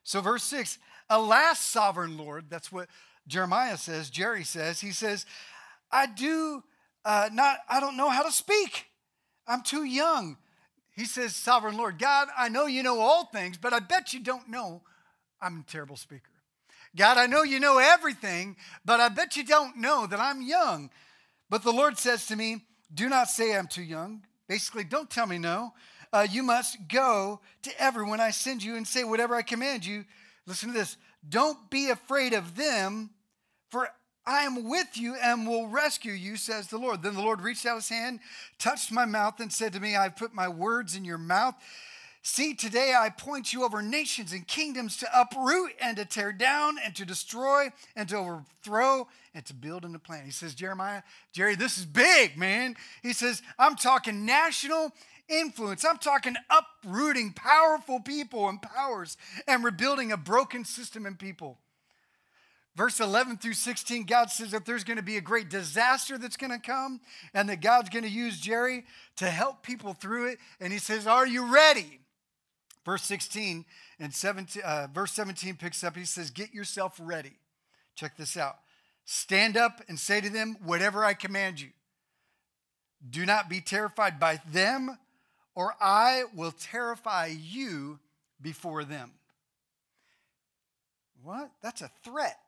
So, 0.04 0.20
verse 0.20 0.44
6 0.44 0.78
Alas, 1.10 1.60
sovereign 1.60 2.16
Lord, 2.16 2.44
that's 2.48 2.70
what 2.70 2.88
Jeremiah 3.26 3.76
says, 3.76 4.10
Jerry 4.10 4.44
says, 4.44 4.80
he 4.80 4.92
says, 4.92 5.26
I 5.90 6.06
do 6.06 6.62
uh, 7.04 7.28
not, 7.32 7.58
I 7.68 7.80
don't 7.80 7.96
know 7.96 8.10
how 8.10 8.22
to 8.22 8.32
speak. 8.32 8.86
I'm 9.46 9.62
too 9.62 9.84
young. 9.84 10.36
He 10.94 11.04
says, 11.04 11.34
Sovereign 11.34 11.76
Lord, 11.76 11.98
God, 11.98 12.28
I 12.36 12.48
know 12.48 12.66
you 12.66 12.82
know 12.82 13.00
all 13.00 13.26
things, 13.26 13.56
but 13.58 13.72
I 13.72 13.80
bet 13.80 14.12
you 14.12 14.20
don't 14.20 14.48
know 14.48 14.82
I'm 15.40 15.60
a 15.60 15.70
terrible 15.70 15.96
speaker. 15.96 16.30
God, 16.94 17.16
I 17.16 17.26
know 17.26 17.42
you 17.42 17.58
know 17.58 17.78
everything, 17.78 18.56
but 18.84 19.00
I 19.00 19.08
bet 19.08 19.36
you 19.36 19.44
don't 19.44 19.78
know 19.78 20.06
that 20.06 20.20
I'm 20.20 20.42
young. 20.42 20.90
But 21.48 21.62
the 21.62 21.72
Lord 21.72 21.98
says 21.98 22.26
to 22.26 22.36
me, 22.36 22.64
Do 22.92 23.08
not 23.08 23.28
say 23.28 23.56
I'm 23.56 23.66
too 23.66 23.82
young. 23.82 24.24
Basically, 24.48 24.84
don't 24.84 25.10
tell 25.10 25.26
me 25.26 25.38
no. 25.38 25.72
Uh, 26.12 26.26
you 26.30 26.42
must 26.42 26.76
go 26.88 27.40
to 27.62 27.82
everyone 27.82 28.20
I 28.20 28.30
send 28.30 28.62
you 28.62 28.76
and 28.76 28.86
say 28.86 29.02
whatever 29.02 29.34
I 29.34 29.42
command 29.42 29.86
you. 29.86 30.04
Listen 30.46 30.68
to 30.68 30.74
this. 30.74 30.98
Don't 31.26 31.70
be 31.70 31.88
afraid 31.88 32.34
of 32.34 32.54
them, 32.56 33.10
for 33.70 33.88
I 34.24 34.42
am 34.42 34.68
with 34.68 34.96
you 34.96 35.16
and 35.16 35.46
will 35.46 35.66
rescue 35.66 36.12
you, 36.12 36.36
says 36.36 36.68
the 36.68 36.78
Lord. 36.78 37.02
Then 37.02 37.14
the 37.14 37.22
Lord 37.22 37.40
reached 37.40 37.66
out 37.66 37.76
his 37.76 37.88
hand, 37.88 38.20
touched 38.58 38.92
my 38.92 39.04
mouth, 39.04 39.40
and 39.40 39.52
said 39.52 39.72
to 39.72 39.80
me, 39.80 39.96
I've 39.96 40.16
put 40.16 40.32
my 40.32 40.48
words 40.48 40.94
in 40.94 41.04
your 41.04 41.18
mouth. 41.18 41.54
See, 42.24 42.54
today 42.54 42.94
I 42.96 43.10
point 43.10 43.52
you 43.52 43.64
over 43.64 43.82
nations 43.82 44.32
and 44.32 44.46
kingdoms 44.46 44.96
to 44.98 45.20
uproot 45.20 45.72
and 45.80 45.96
to 45.96 46.04
tear 46.04 46.32
down 46.32 46.76
and 46.84 46.94
to 46.94 47.04
destroy 47.04 47.70
and 47.96 48.08
to 48.10 48.16
overthrow 48.16 49.08
and 49.34 49.44
to 49.44 49.54
build 49.54 49.84
and 49.84 49.92
to 49.92 49.98
plant. 49.98 50.24
He 50.24 50.30
says, 50.30 50.54
Jeremiah, 50.54 51.02
Jerry, 51.32 51.56
this 51.56 51.78
is 51.78 51.84
big, 51.84 52.38
man. 52.38 52.76
He 53.02 53.12
says, 53.12 53.42
I'm 53.58 53.74
talking 53.74 54.24
national 54.24 54.92
influence. 55.28 55.84
I'm 55.84 55.98
talking 55.98 56.36
uprooting 56.48 57.32
powerful 57.32 57.98
people 57.98 58.48
and 58.48 58.62
powers 58.62 59.16
and 59.48 59.64
rebuilding 59.64 60.12
a 60.12 60.16
broken 60.16 60.64
system 60.64 61.06
and 61.06 61.18
people. 61.18 61.58
Verse 62.74 63.00
11 63.00 63.36
through 63.36 63.52
16, 63.52 64.04
God 64.04 64.30
says 64.30 64.52
that 64.52 64.64
there's 64.64 64.84
going 64.84 64.96
to 64.96 65.02
be 65.02 65.18
a 65.18 65.22
great 65.22 65.50
disaster 65.50 66.16
that's 66.16 66.38
going 66.38 66.52
to 66.52 66.58
come 66.58 67.00
and 67.34 67.48
that 67.48 67.60
God's 67.60 67.90
going 67.90 68.04
to 68.04 68.10
use 68.10 68.40
Jerry 68.40 68.84
to 69.16 69.26
help 69.26 69.62
people 69.62 69.92
through 69.92 70.28
it. 70.30 70.38
And 70.58 70.72
he 70.72 70.78
says, 70.78 71.06
Are 71.06 71.26
you 71.26 71.52
ready? 71.52 72.00
Verse 72.84 73.02
16 73.02 73.66
and 74.00 74.12
17, 74.14 74.62
uh, 74.62 74.88
verse 74.92 75.12
17 75.12 75.56
picks 75.56 75.84
up, 75.84 75.96
he 75.96 76.06
says, 76.06 76.30
Get 76.30 76.54
yourself 76.54 76.98
ready. 77.00 77.34
Check 77.94 78.16
this 78.16 78.38
out. 78.38 78.56
Stand 79.04 79.58
up 79.58 79.82
and 79.88 79.98
say 79.98 80.22
to 80.22 80.30
them, 80.30 80.56
Whatever 80.64 81.04
I 81.04 81.12
command 81.12 81.60
you. 81.60 81.70
Do 83.08 83.26
not 83.26 83.50
be 83.50 83.60
terrified 83.60 84.18
by 84.18 84.40
them, 84.50 84.96
or 85.54 85.74
I 85.78 86.24
will 86.34 86.52
terrify 86.52 87.26
you 87.26 87.98
before 88.40 88.84
them. 88.84 89.12
What? 91.22 91.50
That's 91.62 91.82
a 91.82 91.90
threat. 92.02 92.38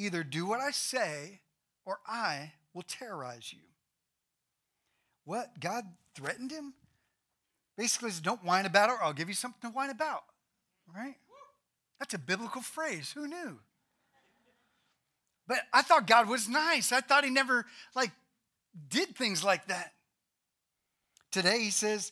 Either 0.00 0.24
do 0.24 0.46
what 0.46 0.60
I 0.60 0.70
say, 0.70 1.40
or 1.84 1.98
I 2.06 2.52
will 2.72 2.82
terrorize 2.82 3.52
you. 3.52 3.60
What? 5.24 5.60
God 5.60 5.84
threatened 6.14 6.50
him? 6.50 6.72
Basically, 7.76 8.10
says, 8.10 8.20
don't 8.20 8.42
whine 8.42 8.64
about 8.64 8.88
it, 8.88 8.94
or 8.94 9.02
I'll 9.02 9.12
give 9.12 9.28
you 9.28 9.34
something 9.34 9.70
to 9.70 9.74
whine 9.74 9.90
about. 9.90 10.22
Right? 10.94 11.16
That's 11.98 12.14
a 12.14 12.18
biblical 12.18 12.62
phrase. 12.62 13.12
Who 13.12 13.28
knew? 13.28 13.58
But 15.46 15.58
I 15.72 15.82
thought 15.82 16.06
God 16.06 16.28
was 16.28 16.48
nice. 16.48 16.92
I 16.92 17.00
thought 17.00 17.24
he 17.24 17.30
never 17.30 17.66
like 17.94 18.12
did 18.88 19.14
things 19.16 19.44
like 19.44 19.66
that. 19.66 19.92
Today 21.30 21.60
he 21.60 21.70
says, 21.70 22.10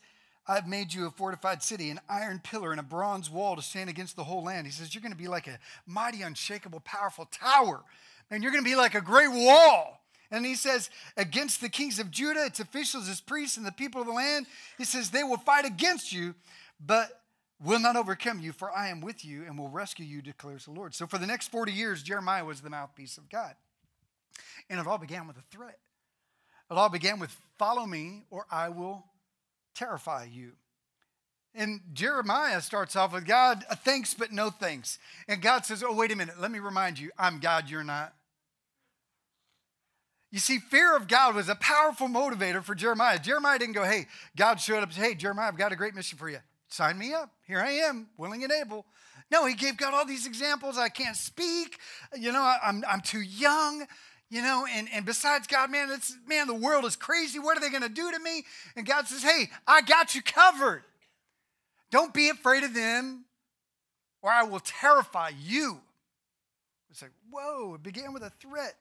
I've 0.49 0.67
made 0.67 0.95
you 0.95 1.07
a 1.07 1.11
fortified 1.11 1.63
city, 1.63 1.91
an 1.91 2.01
iron 2.09 2.41
pillar, 2.43 2.71
and 2.71 2.81
a 2.81 2.85
bronze 2.85 3.29
wall 3.29 3.55
to 3.55 3.63
stand 3.63 3.91
against 3.91 4.17
the 4.17 4.25
whole 4.25 4.43
land. 4.43 4.67
He 4.67 4.73
says, 4.73 4.95
You're 4.95 5.03
going 5.03 5.13
to 5.13 5.19
be 5.19 5.29
like 5.29 5.47
a 5.47 5.59
mighty, 5.87 6.23
unshakable, 6.23 6.81
powerful 6.81 7.27
tower. 7.27 7.83
And 8.31 8.43
you're 8.43 8.53
going 8.53 8.65
to 8.65 8.71
be 8.71 8.77
like 8.77 8.95
a 8.95 9.01
great 9.01 9.31
wall. 9.31 10.01
And 10.31 10.47
he 10.47 10.55
says, 10.55 10.89
Against 11.19 11.61
the 11.61 11.69
kings 11.69 11.99
of 11.99 12.11
Judah, 12.11 12.47
its 12.47 12.61
officials, 12.61 13.11
its 13.11 13.21
priests, 13.21 13.59
and 13.59 13.67
the 13.67 13.73
people 13.73 14.01
of 14.01 14.07
the 14.07 14.13
land, 14.15 14.47
he 14.79 14.85
says, 14.85 15.11
They 15.11 15.23
will 15.23 15.37
fight 15.37 15.67
against 15.67 16.15
you, 16.15 16.35
but 16.85 17.21
will 17.63 17.81
not 17.81 17.97
overcome 17.97 18.41
you, 18.41 18.53
for 18.53 18.71
I 18.73 18.89
am 18.89 19.03
with 19.03 19.25
you 19.27 19.45
and 19.45 19.59
will 19.59 19.69
rescue 19.69 20.07
you, 20.07 20.23
declares 20.23 20.65
the 20.65 20.71
Lord. 20.71 20.95
So 20.95 21.07
for 21.07 21.19
the 21.19 21.27
next 21.27 21.49
40 21.49 21.73
years, 21.73 22.03
Jeremiah 22.03 22.45
was 22.45 22.63
the 22.63 22.71
mouthpiece 22.71 23.19
of 23.19 23.29
God. 23.29 23.55
And 24.71 24.81
it 24.81 24.87
all 24.87 24.99
began 24.99 25.27
with 25.27 25.37
a 25.37 25.43
threat. 25.51 25.79
It 26.71 26.75
all 26.75 26.89
began 26.89 27.19
with, 27.19 27.37
Follow 27.59 27.85
me, 27.85 28.25
or 28.31 28.47
I 28.51 28.71
will 28.71 29.05
terrify 29.79 30.25
you. 30.25 30.53
And 31.55 31.81
Jeremiah 31.93 32.61
starts 32.61 32.95
off 32.95 33.13
with 33.13 33.27
God, 33.27 33.65
uh, 33.71 33.75
thanks 33.75 34.15
but 34.15 34.33
no 34.33 34.51
thanks. 34.51 34.99
And 35.27 35.41
God 35.41 35.65
says, 35.65 35.83
Oh, 35.83 35.95
wait 35.95 36.13
a 36.13 36.17
minute, 36.17 36.41
let 36.41 36.51
me 36.51 36.59
remind 36.59 36.99
you, 36.99 37.11
I'm 37.19 37.41
God, 37.41 37.71
you're 37.71 37.85
not. 37.85 38.13
You 40.31 40.41
see, 40.41 40.59
fear 40.59 40.95
of 40.95 41.09
God 41.09 41.35
was 41.35 41.49
a 41.49 41.55
powerful 41.55 42.07
motivator 42.07 42.63
for 42.63 42.75
Jeremiah. 42.75 43.19
Jeremiah 43.19 43.59
didn't 43.59 43.75
go, 43.75 43.85
Hey, 43.85 44.07
God 44.37 44.61
showed 44.61 44.83
up, 44.83 44.93
Hey, 44.93 45.15
Jeremiah, 45.15 45.49
I've 45.49 45.57
got 45.57 45.73
a 45.73 45.77
great 45.77 45.95
mission 45.95 46.19
for 46.19 46.29
you. 46.29 46.39
Sign 46.69 46.99
me 46.99 47.15
up. 47.15 47.31
Here 47.47 47.61
I 47.61 47.71
am, 47.71 48.09
willing 48.19 48.45
and 48.45 48.53
able. 48.53 48.85
No, 49.31 49.47
he 49.47 49.55
gave 49.55 49.77
God 49.77 49.95
all 49.95 50.07
these 50.07 50.27
examples. 50.27 50.79
I 50.79 50.89
can't 50.89 51.17
speak. 51.17 51.79
You 52.17 52.33
know, 52.33 52.57
I'm, 52.63 52.85
I'm 52.89 53.01
too 53.01 53.21
young. 53.21 53.87
You 54.31 54.43
know, 54.43 54.67
and, 54.71 54.89
and 54.93 55.07
besides 55.07 55.47
God, 55.47 55.71
man, 55.71 55.89
it's 55.91 56.17
man, 56.27 56.47
the 56.47 56.55
world 56.55 56.85
is 56.85 56.97
crazy. 56.97 57.39
What 57.39 57.57
are 57.57 57.61
they 57.61 57.71
going 57.71 57.83
to 57.83 57.89
do 57.89 58.11
to 58.13 58.19
me? 58.19 58.45
And 58.77 58.87
God 58.87 59.07
says, 59.07 59.23
Hey, 59.23 59.51
I 59.67 59.81
got 59.81 60.15
you 60.15 60.23
covered. 60.23 60.83
Don't 61.91 62.13
be 62.13 62.29
afraid 62.29 62.65
of 62.65 62.75
them, 62.75 63.25
or 64.21 64.31
I 64.31 64.43
will 64.43 64.61
terrify 64.61 65.31
you. 65.41 65.81
It's 66.91 67.03
like, 67.03 67.13
whoa, 67.31 67.75
it 67.75 67.83
began 67.83 68.13
with 68.13 68.23
a 68.23 68.33
threat. 68.41 68.75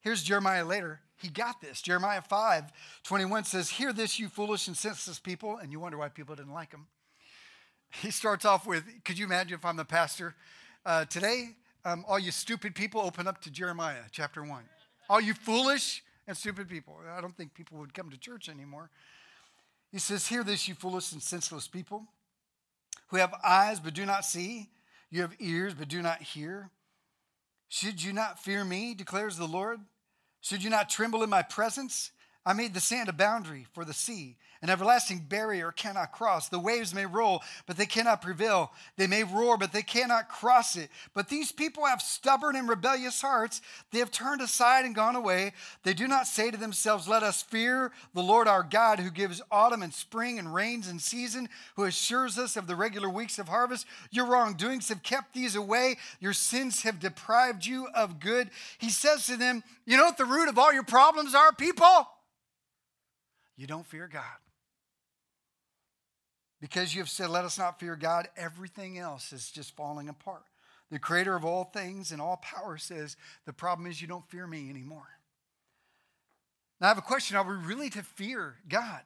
Here's 0.00 0.22
Jeremiah 0.22 0.64
later. 0.64 1.00
He 1.16 1.28
got 1.28 1.60
this. 1.60 1.82
Jeremiah 1.82 2.22
5 2.22 2.64
21 3.02 3.44
says, 3.44 3.70
Hear 3.70 3.92
this, 3.92 4.18
you 4.18 4.28
foolish 4.28 4.68
and 4.68 4.76
senseless 4.76 5.18
people. 5.18 5.56
And 5.56 5.72
you 5.72 5.80
wonder 5.80 5.98
why 5.98 6.08
people 6.08 6.36
didn't 6.36 6.52
like 6.54 6.70
him. 6.70 6.86
He 7.90 8.10
starts 8.10 8.44
off 8.44 8.66
with, 8.66 8.84
Could 9.04 9.18
you 9.18 9.26
imagine 9.26 9.54
if 9.54 9.64
I'm 9.64 9.76
the 9.76 9.84
pastor? 9.84 10.34
Uh, 10.86 11.04
today, 11.06 11.56
um, 11.88 12.04
all 12.06 12.18
you 12.18 12.30
stupid 12.30 12.74
people, 12.74 13.00
open 13.00 13.26
up 13.26 13.40
to 13.42 13.50
Jeremiah 13.50 14.02
chapter 14.10 14.42
1. 14.42 14.62
All 15.08 15.20
you 15.20 15.32
foolish 15.32 16.02
and 16.26 16.36
stupid 16.36 16.68
people. 16.68 16.98
I 17.16 17.20
don't 17.22 17.34
think 17.34 17.54
people 17.54 17.78
would 17.78 17.94
come 17.94 18.10
to 18.10 18.18
church 18.18 18.48
anymore. 18.48 18.90
He 19.90 19.98
says, 19.98 20.26
Hear 20.26 20.44
this, 20.44 20.68
you 20.68 20.74
foolish 20.74 21.12
and 21.12 21.22
senseless 21.22 21.66
people 21.66 22.04
who 23.08 23.16
have 23.16 23.32
eyes 23.42 23.80
but 23.80 23.94
do 23.94 24.04
not 24.04 24.26
see, 24.26 24.68
you 25.10 25.22
have 25.22 25.34
ears 25.40 25.72
but 25.72 25.88
do 25.88 26.02
not 26.02 26.20
hear. 26.20 26.70
Should 27.70 28.02
you 28.02 28.12
not 28.12 28.38
fear 28.38 28.64
me, 28.64 28.94
declares 28.94 29.38
the 29.38 29.46
Lord? 29.46 29.80
Should 30.42 30.62
you 30.62 30.68
not 30.68 30.90
tremble 30.90 31.22
in 31.22 31.30
my 31.30 31.42
presence? 31.42 32.10
I 32.48 32.54
made 32.54 32.72
the 32.72 32.80
sand 32.80 33.10
a 33.10 33.12
boundary 33.12 33.66
for 33.74 33.84
the 33.84 33.92
sea 33.92 34.38
an 34.60 34.70
everlasting 34.70 35.20
barrier 35.28 35.70
cannot 35.70 36.10
cross. 36.10 36.48
The 36.48 36.58
waves 36.58 36.92
may 36.92 37.06
roll, 37.06 37.42
but 37.66 37.76
they 37.76 37.86
cannot 37.86 38.22
prevail. 38.22 38.72
They 38.96 39.06
may 39.06 39.22
roar, 39.22 39.56
but 39.56 39.72
they 39.72 39.82
cannot 39.82 40.28
cross 40.28 40.74
it. 40.74 40.90
But 41.14 41.28
these 41.28 41.52
people 41.52 41.86
have 41.86 42.02
stubborn 42.02 42.56
and 42.56 42.68
rebellious 42.68 43.22
hearts. 43.22 43.60
They 43.92 44.00
have 44.00 44.10
turned 44.10 44.40
aside 44.40 44.84
and 44.84 44.96
gone 44.96 45.14
away. 45.14 45.52
They 45.84 45.94
do 45.94 46.08
not 46.08 46.26
say 46.26 46.50
to 46.50 46.56
themselves, 46.56 47.06
Let 47.06 47.22
us 47.22 47.42
fear 47.42 47.92
the 48.14 48.22
Lord 48.22 48.48
our 48.48 48.64
God, 48.64 48.98
who 48.98 49.10
gives 49.10 49.40
autumn 49.52 49.82
and 49.82 49.94
spring 49.94 50.40
and 50.40 50.52
rains 50.52 50.88
in 50.88 50.98
season, 50.98 51.48
who 51.76 51.84
assures 51.84 52.36
us 52.36 52.56
of 52.56 52.66
the 52.66 52.76
regular 52.76 53.08
weeks 53.08 53.38
of 53.38 53.48
harvest. 53.48 53.86
Your 54.10 54.26
wrongdoings 54.26 54.88
have 54.88 55.04
kept 55.04 55.34
these 55.34 55.54
away. 55.54 55.98
Your 56.18 56.32
sins 56.32 56.82
have 56.82 56.98
deprived 56.98 57.64
you 57.64 57.86
of 57.94 58.18
good. 58.18 58.50
He 58.78 58.90
says 58.90 59.24
to 59.26 59.36
them, 59.36 59.62
You 59.86 59.96
know 59.96 60.04
what 60.06 60.18
the 60.18 60.24
root 60.24 60.48
of 60.48 60.58
all 60.58 60.72
your 60.72 60.82
problems 60.82 61.32
are, 61.32 61.52
people? 61.52 62.08
You 63.58 63.66
don't 63.66 63.84
fear 63.84 64.08
God. 64.10 64.22
Because 66.60 66.94
you 66.94 67.00
have 67.00 67.10
said, 67.10 67.28
Let 67.28 67.44
us 67.44 67.58
not 67.58 67.78
fear 67.78 67.96
God, 67.96 68.28
everything 68.36 68.98
else 68.98 69.32
is 69.32 69.50
just 69.50 69.76
falling 69.76 70.08
apart. 70.08 70.44
The 70.90 70.98
creator 70.98 71.36
of 71.36 71.44
all 71.44 71.64
things 71.64 72.12
and 72.12 72.22
all 72.22 72.38
power 72.38 72.78
says, 72.78 73.16
The 73.44 73.52
problem 73.52 73.90
is 73.90 74.00
you 74.00 74.08
don't 74.08 74.28
fear 74.30 74.46
me 74.46 74.70
anymore. 74.70 75.08
Now, 76.80 76.86
I 76.86 76.88
have 76.88 76.98
a 76.98 77.02
question 77.02 77.36
Are 77.36 77.44
we 77.44 77.56
really 77.56 77.90
to 77.90 78.02
fear 78.02 78.56
God? 78.68 79.00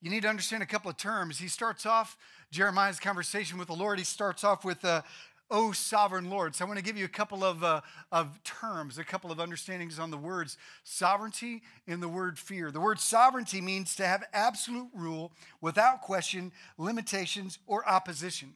You 0.00 0.10
need 0.10 0.22
to 0.22 0.28
understand 0.28 0.62
a 0.62 0.66
couple 0.66 0.90
of 0.90 0.96
terms. 0.96 1.38
He 1.38 1.48
starts 1.48 1.86
off 1.86 2.16
Jeremiah's 2.52 3.00
conversation 3.00 3.58
with 3.58 3.68
the 3.68 3.74
Lord. 3.74 3.98
He 3.98 4.04
starts 4.04 4.44
off 4.44 4.64
with, 4.64 4.84
uh, 4.84 5.02
O 5.50 5.72
sovereign 5.72 6.30
Lord. 6.30 6.54
So 6.54 6.64
I 6.64 6.68
want 6.68 6.78
to 6.78 6.84
give 6.84 6.96
you 6.96 7.04
a 7.04 7.08
couple 7.08 7.44
of, 7.44 7.64
uh, 7.64 7.80
of 8.12 8.42
terms, 8.44 8.98
a 8.98 9.04
couple 9.04 9.32
of 9.32 9.40
understandings 9.40 9.98
on 9.98 10.10
the 10.10 10.16
words 10.16 10.56
sovereignty 10.84 11.62
and 11.86 12.02
the 12.02 12.08
word 12.08 12.38
fear. 12.38 12.70
The 12.70 12.80
word 12.80 13.00
sovereignty 13.00 13.60
means 13.60 13.96
to 13.96 14.06
have 14.06 14.24
absolute 14.32 14.88
rule 14.94 15.32
without 15.60 16.02
question, 16.02 16.52
limitations, 16.76 17.58
or 17.66 17.88
opposition. 17.88 18.54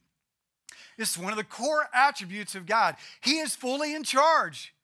Is 0.99 1.17
one 1.19 1.33
of 1.33 1.39
the 1.39 1.45
core 1.45 1.89
attributes 1.95 2.55
of 2.55 2.67
God. 2.67 2.97
He 3.21 3.39
is 3.39 3.57
fully 3.57 3.95
in 3.95 4.05
charge. 4.05 4.75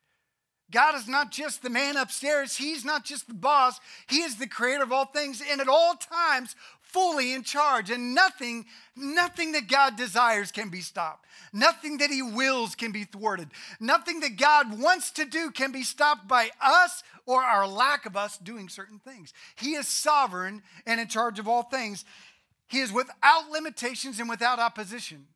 God 0.71 0.95
is 0.95 1.09
not 1.09 1.31
just 1.31 1.63
the 1.63 1.71
man 1.71 1.97
upstairs. 1.97 2.57
He's 2.57 2.85
not 2.85 3.05
just 3.05 3.27
the 3.27 3.35
boss. 3.35 3.81
He 4.07 4.19
is 4.19 4.37
the 4.37 4.47
creator 4.47 4.83
of 4.83 4.93
all 4.93 5.07
things 5.07 5.43
and 5.51 5.61
at 5.61 5.69
all 5.69 5.95
times 5.95 6.55
fully 6.89 7.33
in 7.33 7.43
charge. 7.43 7.91
And 7.91 8.15
nothing, 8.15 8.67
nothing 8.97 9.53
that 9.53 9.69
God 9.69 9.97
desires 9.97 10.51
can 10.51 10.69
be 10.69 10.81
stopped. 10.81 11.27
Nothing 11.53 11.99
that 11.99 12.11
he 12.11 12.23
wills 12.23 12.75
can 12.75 12.93
be 12.93 13.05
thwarted. 13.05 13.49
Nothing 13.81 14.21
that 14.21 14.37
God 14.37 14.81
wants 14.81 15.11
to 15.13 15.25
do 15.25 15.51
can 15.51 15.73
be 15.73 15.83
stopped 15.83 16.29
by 16.29 16.51
us 16.61 17.03
or 17.27 17.43
our 17.43 17.67
lack 17.67 18.07
of 18.07 18.17
us 18.17 18.39
doing 18.39 18.69
certain 18.69 18.99
things. 18.99 19.33
He 19.57 19.75
is 19.75 19.87
sovereign 19.87 20.63
and 20.87 21.01
in 21.01 21.09
charge 21.09 21.39
of 21.39 21.49
all 21.49 21.63
things. 21.63 22.05
He 22.69 22.81
is 22.81 22.93
without 22.93 23.51
limitations 23.51 24.21
and 24.21 24.29
without 24.29 24.59
opposition. 24.59 25.27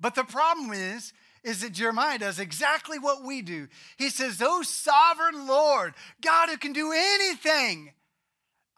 But 0.00 0.14
the 0.14 0.24
problem 0.24 0.72
is, 0.72 1.12
is 1.42 1.62
that 1.62 1.72
Jeremiah 1.72 2.18
does 2.18 2.38
exactly 2.38 2.98
what 2.98 3.24
we 3.24 3.42
do. 3.42 3.68
He 3.96 4.10
says, 4.10 4.42
Oh, 4.44 4.62
sovereign 4.62 5.46
Lord, 5.46 5.94
God 6.20 6.50
who 6.50 6.56
can 6.58 6.72
do 6.72 6.92
anything. 6.94 7.92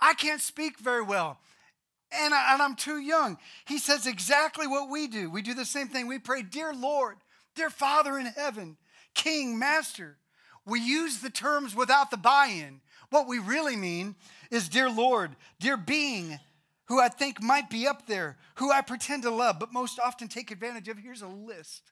I 0.00 0.14
can't 0.14 0.40
speak 0.40 0.78
very 0.78 1.02
well, 1.02 1.38
and, 2.14 2.34
I, 2.34 2.52
and 2.54 2.62
I'm 2.62 2.74
too 2.74 2.98
young. 2.98 3.38
He 3.66 3.78
says 3.78 4.06
exactly 4.06 4.66
what 4.66 4.90
we 4.90 5.06
do. 5.06 5.30
We 5.30 5.42
do 5.42 5.54
the 5.54 5.64
same 5.64 5.88
thing. 5.88 6.06
We 6.06 6.18
pray, 6.18 6.42
Dear 6.42 6.74
Lord, 6.74 7.16
dear 7.54 7.70
Father 7.70 8.18
in 8.18 8.26
heaven, 8.26 8.76
King, 9.14 9.58
Master. 9.58 10.16
We 10.64 10.80
use 10.80 11.18
the 11.18 11.30
terms 11.30 11.74
without 11.74 12.10
the 12.10 12.16
buy 12.16 12.46
in. 12.46 12.80
What 13.10 13.28
we 13.28 13.38
really 13.38 13.76
mean 13.76 14.14
is, 14.50 14.68
Dear 14.68 14.90
Lord, 14.90 15.36
dear 15.60 15.76
being, 15.76 16.38
who 16.86 17.00
I 17.00 17.08
think 17.08 17.42
might 17.42 17.70
be 17.70 17.86
up 17.86 18.06
there, 18.06 18.36
who 18.56 18.70
I 18.70 18.80
pretend 18.80 19.22
to 19.22 19.30
love, 19.30 19.58
but 19.58 19.72
most 19.72 19.98
often 19.98 20.28
take 20.28 20.50
advantage 20.50 20.88
of. 20.88 20.98
Here's 20.98 21.22
a 21.22 21.26
list 21.26 21.82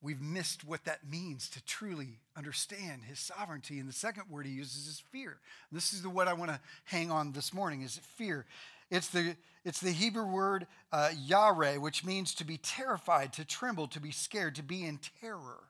we've 0.00 0.20
missed 0.20 0.64
what 0.64 0.84
that 0.84 1.08
means 1.08 1.48
to 1.48 1.64
truly 1.64 2.20
understand 2.36 3.02
his 3.04 3.18
sovereignty. 3.18 3.78
And 3.78 3.88
the 3.88 3.92
second 3.92 4.24
word 4.30 4.46
he 4.46 4.52
uses 4.52 4.86
is 4.86 5.02
fear. 5.10 5.38
This 5.72 5.92
is 5.92 6.02
the 6.02 6.10
what 6.10 6.28
I 6.28 6.32
want 6.32 6.50
to 6.50 6.60
hang 6.84 7.10
on 7.10 7.32
this 7.32 7.52
morning 7.54 7.82
is 7.82 7.98
fear. 8.16 8.46
It's 8.90 9.08
the, 9.08 9.36
it's 9.64 9.80
the 9.80 9.92
Hebrew 9.92 10.26
word 10.26 10.66
uh, 10.92 11.10
yare, 11.16 11.80
which 11.80 12.04
means 12.04 12.34
to 12.34 12.44
be 12.44 12.58
terrified, 12.58 13.32
to 13.34 13.44
tremble, 13.44 13.88
to 13.88 14.00
be 14.00 14.10
scared, 14.10 14.54
to 14.56 14.62
be 14.62 14.84
in 14.84 14.98
terror. 15.20 15.64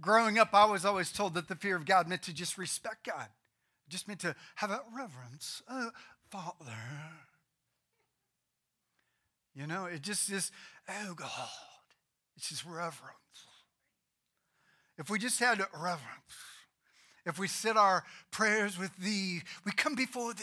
Growing 0.00 0.38
up, 0.38 0.50
I 0.52 0.66
was 0.66 0.84
always 0.84 1.10
told 1.10 1.34
that 1.34 1.48
the 1.48 1.56
fear 1.56 1.74
of 1.74 1.86
God 1.86 2.06
meant 2.06 2.22
to 2.24 2.34
just 2.34 2.58
respect 2.58 3.06
God, 3.06 3.28
just 3.88 4.06
meant 4.06 4.20
to 4.20 4.34
have 4.56 4.70
a 4.70 4.82
reverence, 4.94 5.62
Father. 6.30 6.76
You 9.54 9.66
know, 9.66 9.86
it 9.86 10.02
just 10.02 10.30
is, 10.30 10.52
oh 10.88 11.14
God. 11.14 11.30
It's 12.36 12.50
just 12.50 12.66
reverence. 12.66 13.46
If 14.98 15.10
we 15.10 15.18
just 15.18 15.38
had 15.38 15.58
reverence, 15.74 16.34
if 17.24 17.38
we 17.38 17.48
said 17.48 17.76
our 17.76 18.04
prayers 18.30 18.78
with 18.78 18.96
thee, 18.96 19.42
we 19.64 19.72
come 19.72 19.94
before 19.94 20.32
thee, 20.32 20.42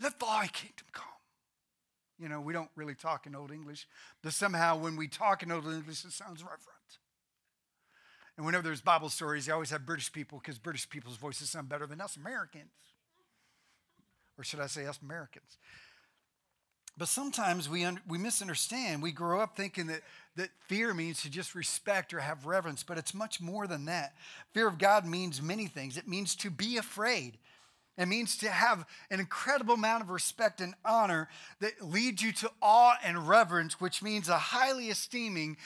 let 0.00 0.18
thy 0.20 0.48
kingdom 0.48 0.86
come. 0.92 1.04
You 2.18 2.28
know, 2.28 2.40
we 2.40 2.52
don't 2.52 2.70
really 2.76 2.94
talk 2.94 3.26
in 3.26 3.34
Old 3.34 3.50
English, 3.50 3.86
but 4.22 4.32
somehow 4.32 4.76
when 4.76 4.96
we 4.96 5.06
talk 5.06 5.42
in 5.42 5.52
Old 5.52 5.66
English, 5.66 6.04
it 6.04 6.12
sounds 6.12 6.42
reverent. 6.42 6.62
And 8.36 8.44
whenever 8.44 8.64
there's 8.64 8.80
Bible 8.82 9.08
stories, 9.08 9.46
they 9.46 9.52
always 9.52 9.70
have 9.70 9.86
British 9.86 10.12
people 10.12 10.38
because 10.38 10.58
British 10.58 10.88
people's 10.88 11.16
voices 11.16 11.50
sound 11.50 11.68
better 11.68 11.86
than 11.86 12.00
us 12.00 12.16
Americans. 12.16 12.70
Or 14.38 14.44
should 14.44 14.60
I 14.60 14.66
say 14.66 14.86
us 14.86 14.98
Americans? 15.02 15.56
But 16.98 17.08
sometimes 17.08 17.68
we, 17.68 17.84
un- 17.84 18.00
we 18.08 18.16
misunderstand. 18.16 19.02
We 19.02 19.12
grow 19.12 19.40
up 19.40 19.56
thinking 19.56 19.86
that, 19.88 20.00
that 20.36 20.48
fear 20.66 20.94
means 20.94 21.22
to 21.22 21.30
just 21.30 21.54
respect 21.54 22.14
or 22.14 22.20
have 22.20 22.46
reverence, 22.46 22.82
but 22.82 22.96
it's 22.96 23.12
much 23.12 23.40
more 23.40 23.66
than 23.66 23.84
that. 23.84 24.14
Fear 24.54 24.68
of 24.68 24.78
God 24.78 25.04
means 25.04 25.42
many 25.42 25.66
things. 25.66 25.98
It 25.98 26.08
means 26.08 26.34
to 26.36 26.50
be 26.50 26.78
afraid, 26.78 27.38
it 27.98 28.06
means 28.06 28.36
to 28.38 28.50
have 28.50 28.84
an 29.10 29.20
incredible 29.20 29.74
amount 29.74 30.02
of 30.02 30.10
respect 30.10 30.60
and 30.60 30.74
honor 30.84 31.28
that 31.60 31.80
leads 31.80 32.22
you 32.22 32.30
to 32.32 32.50
awe 32.60 32.94
and 33.02 33.26
reverence, 33.26 33.80
which 33.80 34.02
means 34.02 34.28
a 34.28 34.36
highly 34.36 34.90
esteeming 34.90 35.56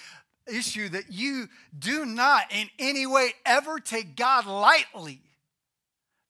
issue 0.47 0.89
that 0.91 1.13
you 1.13 1.49
do 1.77 2.05
not 2.05 2.45
in 2.51 2.69
any 2.79 3.07
way 3.07 3.35
ever 3.45 3.81
take 3.81 4.17
God 4.17 4.47
lightly. 4.47 5.23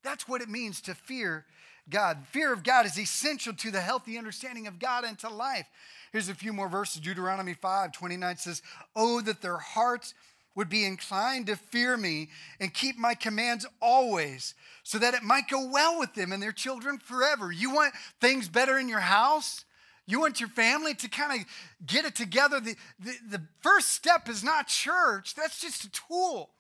That's 0.03 0.27
what 0.27 0.41
it 0.41 0.49
means 0.49 0.81
to 0.83 0.95
fear 0.95 1.45
God. 1.89 2.19
Fear 2.31 2.53
of 2.53 2.63
God 2.63 2.87
is 2.87 2.99
essential 2.99 3.53
to 3.55 3.71
the 3.71 3.81
healthy 3.81 4.19
understanding 4.19 4.67
of 4.67 4.79
God 4.79 5.05
and 5.05 5.19
to 5.21 5.29
life. 5.29 5.67
Here's 6.13 6.29
a 6.29 6.35
few 6.35 6.53
more 6.53 6.69
verses. 6.69 7.01
Deuteronomy 7.01 7.55
5 7.55 7.93
29 7.93 8.37
says, 8.37 8.63
Oh, 8.97 9.21
that 9.23 9.41
their 9.41 9.59
hearts 9.59 10.15
would 10.57 10.69
be 10.69 10.85
inclined 10.85 11.47
to 11.47 11.57
fear 11.57 11.97
me 11.97 12.29
and 12.59 12.75
keep 12.75 12.99
my 12.99 13.15
commands 13.15 13.67
always, 13.81 14.55
so 14.83 14.99
that 14.99 15.15
it 15.15 15.23
might 15.23 15.49
go 15.49 15.69
well 15.71 15.99
with 15.99 16.15
them 16.15 16.33
and 16.33 16.43
their 16.43 16.53
children 16.53 16.99
forever. 16.99 17.53
You 17.53 17.73
want 17.73 17.95
things 18.21 18.49
better 18.49 18.79
in 18.79 18.89
your 18.89 19.01
house? 19.01 19.65
You 20.07 20.19
want 20.19 20.41
your 20.41 20.49
family 20.49 20.95
to 20.95 21.09
kind 21.09 21.41
of 21.41 21.47
get 21.87 22.05
it 22.05 22.17
together. 22.17 22.59
The, 22.59 22.75
the, 22.99 23.15
the 23.31 23.43
first 23.61 23.91
step 23.91 24.29
is 24.29 24.43
not 24.43 24.67
church, 24.67 25.35
that's 25.35 25.61
just 25.61 25.85
a 25.85 25.91
tool. 25.91 26.51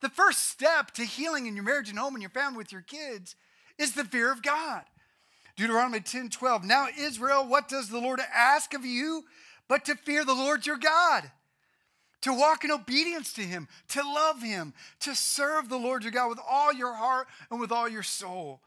The 0.00 0.10
first 0.10 0.50
step 0.50 0.92
to 0.92 1.04
healing 1.04 1.46
in 1.46 1.56
your 1.56 1.64
marriage 1.64 1.88
and 1.88 1.98
home 1.98 2.14
and 2.14 2.22
your 2.22 2.30
family 2.30 2.58
with 2.58 2.70
your 2.70 2.82
kids 2.82 3.34
is 3.78 3.92
the 3.92 4.04
fear 4.04 4.30
of 4.32 4.42
God. 4.42 4.82
Deuteronomy 5.56 6.00
10 6.00 6.30
12. 6.30 6.64
Now, 6.64 6.86
Israel, 6.98 7.46
what 7.46 7.68
does 7.68 7.88
the 7.88 7.98
Lord 7.98 8.20
ask 8.32 8.74
of 8.74 8.84
you 8.84 9.24
but 9.66 9.84
to 9.86 9.96
fear 9.96 10.24
the 10.24 10.34
Lord 10.34 10.66
your 10.66 10.76
God? 10.76 11.30
To 12.22 12.34
walk 12.34 12.64
in 12.64 12.70
obedience 12.70 13.32
to 13.34 13.42
him, 13.42 13.68
to 13.88 14.02
love 14.02 14.42
him, 14.42 14.74
to 15.00 15.14
serve 15.14 15.68
the 15.68 15.76
Lord 15.76 16.02
your 16.02 16.12
God 16.12 16.28
with 16.28 16.40
all 16.48 16.72
your 16.72 16.94
heart 16.94 17.28
and 17.50 17.60
with 17.60 17.70
all 17.70 17.88
your 17.88 18.02
soul. 18.02 18.60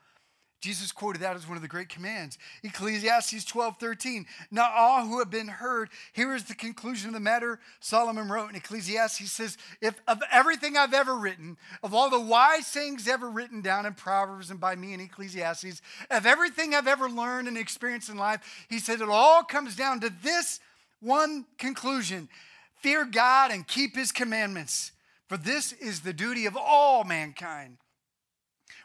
Jesus 0.62 0.92
quoted 0.92 1.24
that 1.24 1.36
as 1.36 1.48
one 1.48 1.58
of 1.58 1.64
the 1.64 1.68
great 1.68 1.90
commands. 1.90 2.38
Ecclesiastes 2.64 3.44
12, 3.46 3.78
13. 3.78 4.28
Now, 4.52 4.72
all 4.72 5.06
who 5.06 5.18
have 5.18 5.32
been 5.32 5.48
heard, 5.48 5.90
here 6.14 6.36
is 6.36 6.44
the 6.44 6.54
conclusion 6.54 7.10
of 7.10 7.16
the 7.16 7.20
matter 7.20 7.60
Solomon 7.80 8.30
wrote 8.30 8.52
in 8.52 8.56
Ecclesiastes. 8.56 9.18
He 9.18 9.26
says, 9.26 9.58
If 9.82 10.00
of 10.08 10.22
everything 10.32 10.78
I've 10.78 10.94
ever 10.94 11.18
written, 11.18 11.58
of 11.82 11.96
all 11.96 12.12
the 12.12 12.20
wise 12.20 12.68
sayings 12.68 13.08
ever 13.08 13.28
written 13.28 13.62
down 13.62 13.88
in 13.88 13.96
Proverbs 13.96 14.52
and 14.52 14.60
by 14.60 14.76
me 14.76 14.94
in 14.94 15.02
Ecclesiastes, 15.02 15.82
of 16.12 16.26
everything 16.28 16.76
I've 16.76 16.88
ever 16.88 17.10
learned 17.10 17.48
and 17.48 17.58
experienced 17.58 18.10
in 18.10 18.18
life, 18.18 18.68
he 18.70 18.78
said, 18.78 19.02
it 19.02 19.10
all 19.10 19.44
comes 19.44 19.76
down 19.76 20.00
to 20.02 20.14
this 20.22 20.60
one 21.00 21.46
conclusion 21.58 22.30
fear 22.82 23.06
God 23.06 23.52
and 23.52 23.68
keep 23.68 23.96
his 23.96 24.12
commandments, 24.12 24.92
for 25.28 25.38
this 25.38 25.72
is 25.74 26.02
the 26.02 26.14
duty 26.14 26.46
of 26.46 26.56
all 26.56 27.04
mankind. 27.04 27.78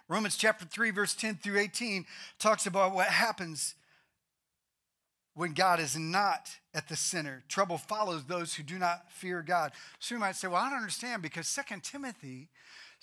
Romans 0.09 0.37
chapter 0.37 0.64
3, 0.64 0.90
verse 0.90 1.14
10 1.14 1.37
through 1.37 1.59
18 1.59 2.07
talks 2.38 2.66
about 2.66 2.95
what 2.95 3.09
happens 3.09 3.75
when 5.35 5.53
God 5.53 5.81
is 5.81 5.97
not 5.97 6.49
at 6.73 6.88
the 6.88 6.97
center. 6.97 7.42
Trouble 7.49 7.77
follows 7.77 8.25
those 8.25 8.55
who 8.55 8.62
do 8.62 8.79
not 8.79 9.11
fear 9.11 9.42
God. 9.42 9.73
So 9.99 10.14
you 10.14 10.21
might 10.21 10.37
say, 10.37 10.49
well, 10.49 10.62
I 10.62 10.71
don't 10.71 10.79
understand 10.79 11.23
because 11.23 11.53
2 11.53 11.81
Timothy, 11.83 12.49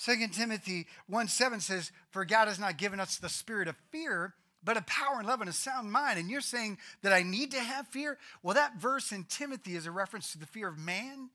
2 0.03 0.27
Timothy 0.29 0.87
1 1.07 1.27
7 1.27 1.59
says, 1.59 1.91
For 2.09 2.25
God 2.25 2.47
has 2.47 2.59
not 2.59 2.77
given 2.77 2.99
us 2.99 3.17
the 3.17 3.29
spirit 3.29 3.67
of 3.67 3.75
fear, 3.91 4.33
but 4.63 4.77
a 4.77 4.81
power 4.83 5.19
and 5.19 5.27
love 5.27 5.41
and 5.41 5.49
a 5.49 5.53
sound 5.53 5.91
mind. 5.91 6.17
And 6.17 6.29
you're 6.29 6.41
saying 6.41 6.77
that 7.01 7.13
I 7.13 7.21
need 7.21 7.51
to 7.51 7.59
have 7.59 7.87
fear? 7.87 8.17
Well, 8.41 8.55
that 8.55 8.77
verse 8.77 9.11
in 9.11 9.25
Timothy 9.25 9.75
is 9.75 9.85
a 9.85 9.91
reference 9.91 10.31
to 10.31 10.39
the 10.39 10.45
fear 10.45 10.69
of 10.69 10.77
man 10.79 11.29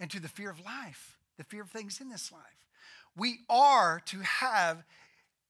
and 0.00 0.10
to 0.10 0.20
the 0.20 0.28
fear 0.28 0.48
of 0.48 0.64
life, 0.64 1.18
the 1.36 1.44
fear 1.44 1.62
of 1.62 1.70
things 1.70 2.00
in 2.00 2.08
this 2.08 2.32
life. 2.32 2.61
We 3.16 3.40
are 3.48 4.00
to 4.06 4.20
have 4.20 4.84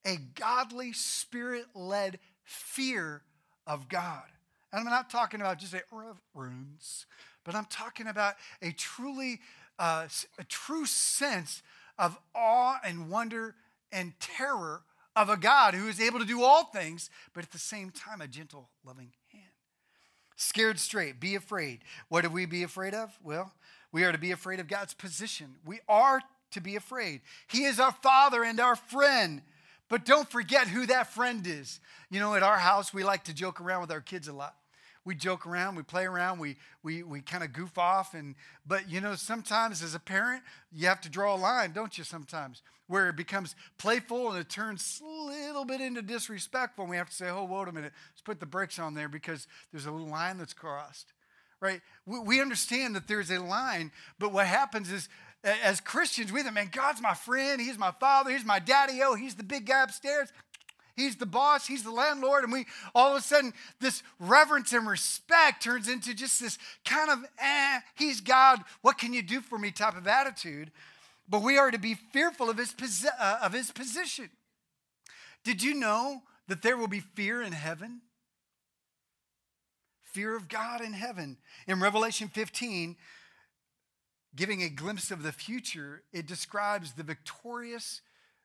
a 0.04 0.16
godly, 0.34 0.92
spirit 0.92 1.66
led 1.74 2.18
fear 2.44 3.22
of 3.66 3.88
God. 3.88 4.24
And 4.72 4.80
I'm 4.80 4.86
not 4.86 5.10
talking 5.10 5.40
about 5.40 5.58
just 5.58 5.74
a 5.74 5.82
reverence, 5.92 7.06
but 7.44 7.54
I'm 7.54 7.66
talking 7.66 8.06
about 8.06 8.34
a 8.60 8.72
truly, 8.72 9.40
uh, 9.78 10.08
a 10.38 10.44
true 10.44 10.86
sense 10.86 11.62
of 11.98 12.18
awe 12.34 12.80
and 12.84 13.10
wonder 13.10 13.54
and 13.92 14.18
terror 14.18 14.82
of 15.14 15.28
a 15.28 15.36
God 15.36 15.74
who 15.74 15.88
is 15.88 16.00
able 16.00 16.18
to 16.18 16.24
do 16.24 16.42
all 16.42 16.64
things, 16.64 17.10
but 17.34 17.44
at 17.44 17.52
the 17.52 17.58
same 17.58 17.90
time, 17.90 18.20
a 18.20 18.26
gentle, 18.26 18.70
loving 18.84 19.12
hand. 19.30 19.44
Scared 20.36 20.80
straight, 20.80 21.20
be 21.20 21.34
afraid. 21.34 21.80
What 22.08 22.22
do 22.22 22.30
we 22.30 22.46
be 22.46 22.62
afraid 22.62 22.94
of? 22.94 23.16
Well, 23.22 23.52
we 23.92 24.04
are 24.04 24.12
to 24.12 24.18
be 24.18 24.30
afraid 24.30 24.58
of 24.58 24.68
God's 24.68 24.94
position. 24.94 25.56
We 25.66 25.80
are 25.86 26.22
to 26.52 26.60
be 26.60 26.76
afraid. 26.76 27.20
He 27.48 27.64
is 27.64 27.80
our 27.80 27.92
Father 27.92 28.42
and 28.44 28.60
our 28.60 28.76
friend. 28.76 29.42
But 29.88 30.06
don't 30.06 30.30
forget 30.30 30.68
who 30.68 30.86
that 30.86 31.12
friend 31.12 31.46
is. 31.46 31.78
You 32.10 32.18
know, 32.20 32.34
at 32.34 32.42
our 32.42 32.58
house, 32.58 32.94
we 32.94 33.04
like 33.04 33.24
to 33.24 33.34
joke 33.34 33.60
around 33.60 33.82
with 33.82 33.90
our 33.90 34.00
kids 34.00 34.26
a 34.26 34.32
lot. 34.32 34.56
We 35.04 35.14
joke 35.14 35.46
around, 35.46 35.74
we 35.74 35.82
play 35.82 36.04
around, 36.04 36.38
we, 36.38 36.56
we, 36.82 37.02
we 37.02 37.20
kind 37.20 37.42
of 37.42 37.52
goof 37.52 37.76
off. 37.76 38.14
And, 38.14 38.36
but, 38.64 38.88
you 38.88 39.00
know, 39.00 39.16
sometimes 39.16 39.82
as 39.82 39.94
a 39.94 39.98
parent, 39.98 40.44
you 40.72 40.86
have 40.86 41.00
to 41.00 41.10
draw 41.10 41.34
a 41.34 41.36
line, 41.36 41.72
don't 41.72 41.98
you, 41.98 42.04
sometimes, 42.04 42.62
where 42.86 43.08
it 43.08 43.16
becomes 43.16 43.56
playful 43.78 44.30
and 44.30 44.38
it 44.38 44.48
turns 44.48 45.02
a 45.04 45.26
little 45.26 45.64
bit 45.64 45.80
into 45.80 46.00
disrespectful. 46.02 46.84
And 46.84 46.90
we 46.90 46.96
have 46.96 47.10
to 47.10 47.14
say, 47.14 47.28
oh, 47.28 47.44
wait 47.44 47.68
a 47.68 47.72
minute, 47.72 47.92
let's 48.12 48.22
put 48.22 48.38
the 48.38 48.46
brakes 48.46 48.78
on 48.78 48.94
there 48.94 49.08
because 49.08 49.48
there's 49.72 49.86
a 49.86 49.90
little 49.90 50.08
line 50.08 50.38
that's 50.38 50.54
crossed 50.54 51.12
right? 51.62 51.80
We, 52.04 52.18
we 52.18 52.40
understand 52.42 52.94
that 52.96 53.08
there's 53.08 53.30
a 53.30 53.38
line, 53.38 53.92
but 54.18 54.32
what 54.32 54.46
happens 54.46 54.90
is 54.90 55.08
as 55.44 55.80
Christians, 55.80 56.30
we 56.30 56.42
think, 56.42 56.54
man, 56.54 56.68
God's 56.70 57.00
my 57.00 57.14
friend. 57.14 57.60
He's 57.60 57.78
my 57.78 57.92
father. 57.98 58.30
He's 58.30 58.44
my 58.44 58.58
daddy. 58.58 59.00
Oh, 59.02 59.14
he's 59.14 59.34
the 59.34 59.42
big 59.42 59.66
guy 59.66 59.82
upstairs. 59.82 60.32
He's 60.94 61.16
the 61.16 61.26
boss. 61.26 61.66
He's 61.66 61.82
the 61.82 61.90
landlord. 61.90 62.44
And 62.44 62.52
we, 62.52 62.66
all 62.94 63.12
of 63.12 63.18
a 63.18 63.20
sudden, 63.20 63.52
this 63.80 64.02
reverence 64.20 64.72
and 64.72 64.86
respect 64.86 65.62
turns 65.62 65.88
into 65.88 66.14
just 66.14 66.40
this 66.40 66.58
kind 66.84 67.10
of, 67.10 67.24
eh, 67.38 67.80
he's 67.96 68.20
God. 68.20 68.60
What 68.82 68.98
can 68.98 69.12
you 69.12 69.22
do 69.22 69.40
for 69.40 69.58
me 69.58 69.72
type 69.72 69.96
of 69.96 70.06
attitude. 70.06 70.70
But 71.28 71.42
we 71.42 71.58
are 71.58 71.70
to 71.70 71.78
be 71.78 71.94
fearful 71.94 72.50
of 72.50 72.58
his, 72.58 72.74
uh, 73.18 73.38
of 73.42 73.52
his 73.52 73.72
position. 73.72 74.30
Did 75.44 75.62
you 75.62 75.74
know 75.74 76.22
that 76.46 76.62
there 76.62 76.76
will 76.76 76.88
be 76.88 77.00
fear 77.00 77.42
in 77.42 77.52
heaven? 77.52 78.02
Fear 80.12 80.36
of 80.36 80.48
God 80.48 80.80
in 80.80 80.92
heaven. 80.92 81.38
In 81.66 81.80
Revelation 81.80 82.28
15, 82.28 82.96
giving 84.36 84.62
a 84.62 84.68
glimpse 84.68 85.10
of 85.10 85.22
the 85.22 85.32
future, 85.32 86.02
it 86.12 86.26
describes 86.26 86.92
the 86.92 87.02
victorious, 87.02 88.02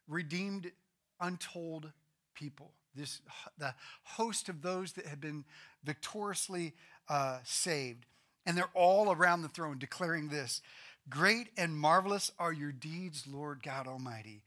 redeemed, 0.07 0.71
untold 1.19 1.91
people. 2.33 2.71
This, 2.95 3.21
the 3.57 3.75
host 4.03 4.49
of 4.49 4.61
those 4.61 4.93
that 4.93 5.05
have 5.05 5.21
been 5.21 5.45
victoriously 5.83 6.73
uh, 7.09 7.39
saved. 7.43 8.05
And 8.45 8.57
they're 8.57 8.69
all 8.73 9.11
around 9.11 9.41
the 9.41 9.49
throne 9.49 9.77
declaring 9.77 10.29
this 10.29 10.61
Great 11.09 11.49
and 11.57 11.77
marvelous 11.77 12.31
are 12.37 12.51
your 12.51 12.71
deeds, 12.71 13.25
Lord 13.27 13.61
God 13.63 13.87
Almighty. 13.87 14.43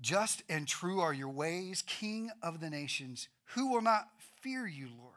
Just 0.00 0.42
and 0.48 0.66
true 0.66 1.00
are 1.00 1.12
your 1.12 1.28
ways, 1.28 1.82
King 1.86 2.30
of 2.42 2.60
the 2.60 2.70
nations. 2.70 3.28
Who 3.54 3.70
will 3.70 3.82
not 3.82 4.08
fear 4.40 4.66
you, 4.66 4.88
Lord, 4.98 5.09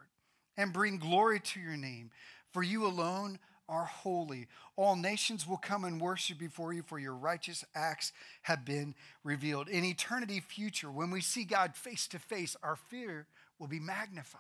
and 0.58 0.74
bring 0.74 0.98
glory 0.98 1.39
to 1.39 1.60
your 1.60 1.78
name? 1.78 2.12
For 2.52 2.63
you 2.63 2.86
alone 2.86 3.39
are 3.70 3.86
holy. 3.86 4.48
All 4.76 4.96
nations 4.96 5.48
will 5.48 5.58
come 5.58 5.86
and 5.86 6.00
worship 6.00 6.38
before 6.38 6.74
you, 6.74 6.84
for 6.84 7.00
your 7.00 7.16
righteous 7.16 7.63
acts 7.74 8.12
have 8.44 8.66
been 8.66 8.96
revealed. 9.24 9.70
In 9.70 9.84
eternity 9.84 10.39
future, 10.39 10.92
when 10.92 11.12
we 11.12 11.22
see 11.22 11.44
God 11.44 11.76
face 11.76 12.08
to 12.08 12.20
face, 12.20 12.56
our 12.62 12.76
fear 12.76 13.28
will 13.60 13.68
be 13.68 13.80
magnified. 13.80 14.39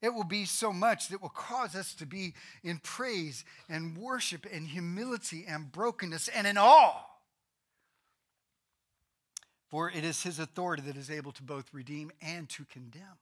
It 0.00 0.12
will 0.12 0.24
be 0.24 0.44
so 0.46 0.72
much 0.72 1.08
that 1.08 1.22
will 1.22 1.28
cause 1.28 1.76
us 1.76 1.94
to 1.94 2.06
be 2.06 2.34
in 2.64 2.78
praise 2.78 3.44
and 3.68 3.96
worship 3.96 4.46
and 4.52 4.66
humility 4.66 5.44
and 5.46 5.70
brokenness 5.70 6.26
and 6.28 6.46
in 6.46 6.58
awe. 6.58 7.04
For 9.68 9.88
it 9.90 10.04
is 10.04 10.22
his 10.22 10.40
authority 10.40 10.82
that 10.82 10.96
is 10.96 11.10
able 11.10 11.32
to 11.32 11.42
both 11.42 11.72
redeem 11.72 12.10
and 12.20 12.48
to 12.50 12.64
condemn. 12.64 13.18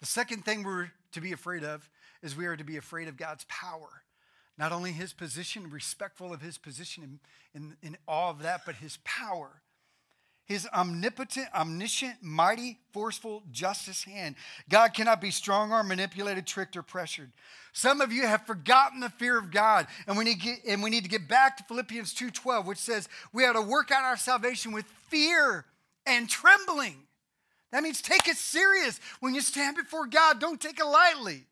The 0.00 0.06
second 0.06 0.44
thing 0.44 0.62
we're 0.62 0.90
to 1.12 1.20
be 1.20 1.32
afraid 1.32 1.64
of 1.64 1.88
is 2.22 2.36
we 2.36 2.46
are 2.46 2.56
to 2.56 2.64
be 2.64 2.76
afraid 2.76 3.08
of 3.08 3.16
God's 3.16 3.44
power. 3.48 4.02
Not 4.56 4.72
only 4.72 4.92
his 4.92 5.12
position, 5.12 5.70
respectful 5.70 6.32
of 6.32 6.40
his 6.40 6.58
position 6.58 7.20
in, 7.54 7.60
in, 7.60 7.76
in 7.82 7.96
awe 8.06 8.30
of 8.30 8.42
that, 8.42 8.62
but 8.64 8.76
his 8.76 8.98
power. 9.04 9.62
His 10.46 10.68
omnipotent, 10.74 11.48
omniscient, 11.54 12.22
mighty, 12.22 12.78
forceful 12.92 13.42
justice 13.50 14.04
hand. 14.04 14.36
God 14.68 14.92
cannot 14.92 15.20
be 15.20 15.30
strong 15.30 15.72
armed, 15.72 15.88
manipulated, 15.88 16.46
tricked, 16.46 16.76
or 16.76 16.82
pressured. 16.82 17.32
Some 17.72 18.02
of 18.02 18.12
you 18.12 18.26
have 18.26 18.46
forgotten 18.46 19.00
the 19.00 19.08
fear 19.08 19.38
of 19.38 19.50
God, 19.50 19.86
and 20.06 20.18
we 20.18 20.24
need 20.24 20.40
to 20.40 20.44
get, 20.44 20.58
and 20.68 20.82
we 20.82 20.90
need 20.90 21.02
to 21.04 21.10
get 21.10 21.28
back 21.28 21.56
to 21.56 21.64
Philippians 21.64 22.12
2:12, 22.14 22.66
which 22.66 22.78
says 22.78 23.08
we 23.32 23.46
ought 23.46 23.54
to 23.54 23.62
work 23.62 23.90
out 23.90 24.04
our 24.04 24.18
salvation 24.18 24.72
with 24.72 24.84
fear 25.08 25.64
and 26.06 26.28
trembling. 26.28 27.06
That 27.74 27.82
means 27.82 28.00
take 28.00 28.28
it 28.28 28.36
serious. 28.36 29.00
When 29.18 29.34
you 29.34 29.40
stand 29.40 29.76
before 29.76 30.06
God, 30.06 30.38
don't 30.38 30.60
take 30.60 30.78
it 30.78 30.84
lightly. 30.84 31.42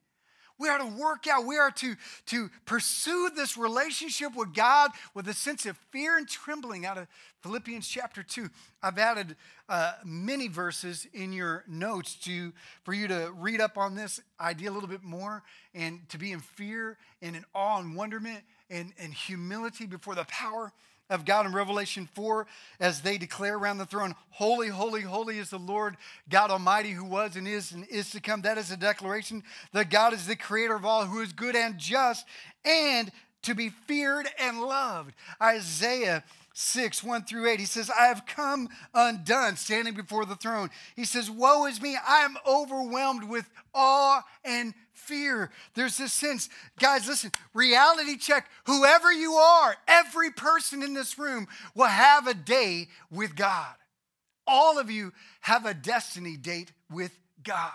We 0.56 0.68
are 0.68 0.78
to 0.78 0.86
work 0.86 1.26
out, 1.26 1.46
we 1.46 1.58
are 1.58 1.72
to, 1.72 1.96
to 2.26 2.48
pursue 2.64 3.30
this 3.34 3.56
relationship 3.56 4.36
with 4.36 4.54
God 4.54 4.92
with 5.14 5.26
a 5.26 5.34
sense 5.34 5.66
of 5.66 5.76
fear 5.90 6.16
and 6.16 6.28
trembling 6.28 6.86
out 6.86 6.96
of 6.96 7.08
Philippians 7.42 7.88
chapter 7.88 8.22
2. 8.22 8.48
I've 8.84 8.98
added 8.98 9.34
uh, 9.68 9.94
many 10.04 10.46
verses 10.46 11.08
in 11.12 11.32
your 11.32 11.64
notes 11.66 12.14
to, 12.24 12.52
for 12.84 12.94
you 12.94 13.08
to 13.08 13.32
read 13.36 13.60
up 13.60 13.76
on 13.76 13.96
this 13.96 14.20
idea 14.40 14.70
a 14.70 14.72
little 14.72 14.88
bit 14.88 15.02
more 15.02 15.42
and 15.74 16.08
to 16.10 16.18
be 16.18 16.30
in 16.30 16.38
fear 16.38 16.98
and 17.20 17.34
in 17.34 17.44
awe 17.52 17.80
and 17.80 17.96
wonderment 17.96 18.44
and, 18.70 18.92
and 18.96 19.12
humility 19.12 19.86
before 19.86 20.14
the 20.14 20.24
power 20.24 20.72
of 21.10 21.24
God 21.24 21.44
in 21.44 21.52
Revelation 21.52 22.08
4 22.14 22.46
as 22.78 23.00
they 23.00 23.18
declare 23.18 23.56
around 23.56 23.78
the 23.78 23.86
throne, 23.86 24.14
Holy, 24.30 24.68
holy, 24.68 25.02
holy 25.02 25.38
is 25.38 25.50
the 25.50 25.58
Lord 25.58 25.96
God 26.28 26.52
Almighty 26.52 26.92
who 26.92 27.04
was 27.04 27.34
and 27.34 27.48
is 27.48 27.72
and 27.72 27.86
is 27.88 28.10
to 28.12 28.20
come. 28.20 28.42
That 28.42 28.56
is 28.56 28.70
a 28.70 28.76
declaration 28.76 29.42
that 29.72 29.90
God 29.90 30.14
is 30.14 30.28
the 30.28 30.36
creator 30.36 30.76
of 30.76 30.84
all, 30.84 31.06
who 31.06 31.20
is 31.20 31.32
good 31.32 31.56
and 31.56 31.76
just 31.76 32.24
and 32.64 33.10
to 33.42 33.54
be 33.54 33.70
feared 33.70 34.28
and 34.38 34.60
loved. 34.60 35.14
Isaiah 35.40 36.22
6, 36.54 37.02
1 37.02 37.24
through 37.24 37.48
8. 37.48 37.60
He 37.60 37.66
says, 37.66 37.90
I 37.90 38.06
have 38.06 38.26
come 38.26 38.68
undone, 38.94 39.56
standing 39.56 39.94
before 39.94 40.24
the 40.24 40.36
throne. 40.36 40.70
He 40.96 41.04
says, 41.04 41.30
Woe 41.30 41.66
is 41.66 41.80
me, 41.80 41.96
I 41.96 42.20
am 42.20 42.36
overwhelmed 42.46 43.24
with 43.24 43.48
awe 43.74 44.22
and 44.44 44.74
fear. 44.92 45.50
There's 45.74 45.96
this 45.96 46.12
sense, 46.12 46.48
guys, 46.78 47.08
listen, 47.08 47.32
reality 47.54 48.16
check. 48.16 48.50
Whoever 48.64 49.12
you 49.12 49.34
are, 49.34 49.76
every 49.88 50.30
person 50.30 50.82
in 50.82 50.94
this 50.94 51.18
room 51.18 51.48
will 51.74 51.86
have 51.86 52.26
a 52.26 52.34
day 52.34 52.88
with 53.10 53.36
God. 53.36 53.74
All 54.46 54.78
of 54.78 54.90
you 54.90 55.12
have 55.40 55.66
a 55.66 55.74
destiny 55.74 56.36
date 56.36 56.72
with 56.90 57.16
God. 57.42 57.70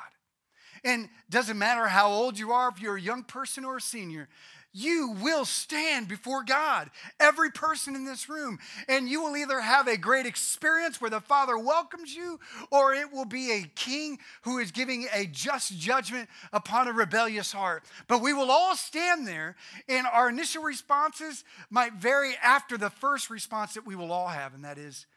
And 0.83 1.09
doesn't 1.29 1.57
matter 1.57 1.87
how 1.87 2.09
old 2.09 2.37
you 2.37 2.51
are, 2.51 2.69
if 2.69 2.81
you're 2.81 2.97
a 2.97 3.01
young 3.01 3.23
person 3.23 3.65
or 3.65 3.77
a 3.77 3.81
senior, 3.81 4.29
you 4.73 5.15
will 5.21 5.45
stand 5.45 6.07
before 6.07 6.43
God, 6.43 6.89
every 7.19 7.49
person 7.49 7.95
in 7.95 8.05
this 8.05 8.29
room, 8.29 8.59
and 8.87 9.09
you 9.09 9.23
will 9.23 9.35
either 9.35 9.59
have 9.59 9.87
a 9.87 9.97
great 9.97 10.25
experience 10.25 11.01
where 11.01 11.09
the 11.09 11.21
Father 11.21 11.57
welcomes 11.57 12.15
you, 12.15 12.39
or 12.71 12.93
it 12.93 13.11
will 13.11 13.25
be 13.25 13.51
a 13.51 13.71
king 13.75 14.19
who 14.43 14.59
is 14.59 14.71
giving 14.71 15.07
a 15.13 15.25
just 15.25 15.77
judgment 15.77 16.29
upon 16.53 16.87
a 16.87 16.93
rebellious 16.93 17.51
heart. 17.51 17.85
But 18.07 18.21
we 18.21 18.33
will 18.33 18.51
all 18.51 18.75
stand 18.75 19.27
there, 19.27 19.55
and 19.87 20.05
our 20.05 20.29
initial 20.29 20.63
responses 20.63 21.43
might 21.69 21.93
vary 21.93 22.35
after 22.43 22.77
the 22.77 22.89
first 22.89 23.29
response 23.29 23.73
that 23.73 23.87
we 23.87 23.95
will 23.95 24.11
all 24.11 24.27
have, 24.27 24.53
and 24.53 24.63
that 24.63 24.77
is 24.77 25.07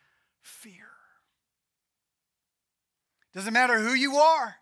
fear. 0.43 0.89
Doesn't 3.35 3.53
matter 3.53 3.79
who 3.79 3.93
you 3.93 4.17
are. 4.17 4.57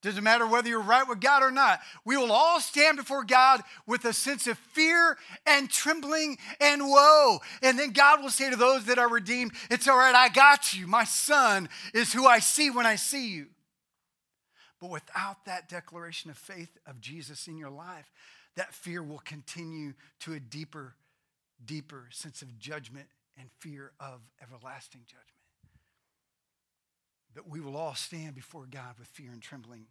Doesn't 0.00 0.22
matter 0.22 0.46
whether 0.46 0.68
you're 0.68 0.80
right 0.80 1.08
with 1.08 1.20
God 1.20 1.42
or 1.42 1.50
not. 1.50 1.80
We 2.04 2.16
will 2.16 2.30
all 2.30 2.60
stand 2.60 2.98
before 2.98 3.24
God 3.24 3.62
with 3.84 4.04
a 4.04 4.12
sense 4.12 4.46
of 4.46 4.56
fear 4.56 5.18
and 5.44 5.68
trembling 5.68 6.38
and 6.60 6.82
woe. 6.86 7.40
And 7.62 7.76
then 7.76 7.90
God 7.90 8.22
will 8.22 8.30
say 8.30 8.48
to 8.48 8.56
those 8.56 8.84
that 8.84 8.98
are 8.98 9.08
redeemed, 9.08 9.52
It's 9.70 9.88
all 9.88 9.98
right, 9.98 10.14
I 10.14 10.28
got 10.28 10.72
you. 10.72 10.86
My 10.86 11.02
son 11.02 11.68
is 11.92 12.12
who 12.12 12.26
I 12.26 12.38
see 12.38 12.70
when 12.70 12.86
I 12.86 12.94
see 12.94 13.28
you. 13.28 13.46
But 14.80 14.90
without 14.90 15.44
that 15.46 15.68
declaration 15.68 16.30
of 16.30 16.38
faith 16.38 16.78
of 16.86 17.00
Jesus 17.00 17.48
in 17.48 17.58
your 17.58 17.70
life, 17.70 18.12
that 18.54 18.74
fear 18.74 19.02
will 19.02 19.18
continue 19.18 19.94
to 20.20 20.34
a 20.34 20.38
deeper, 20.40 20.94
deeper 21.64 22.06
sense 22.12 22.40
of 22.40 22.56
judgment 22.60 23.08
and 23.36 23.50
fear 23.58 23.90
of 23.98 24.20
everlasting 24.40 25.00
judgment 25.06 25.37
that 27.38 27.48
we 27.48 27.60
will 27.60 27.76
all 27.76 27.94
stand 27.94 28.34
before 28.34 28.66
God 28.68 28.98
with 28.98 29.06
fear 29.06 29.30
and 29.30 29.40
trembling. 29.40 29.86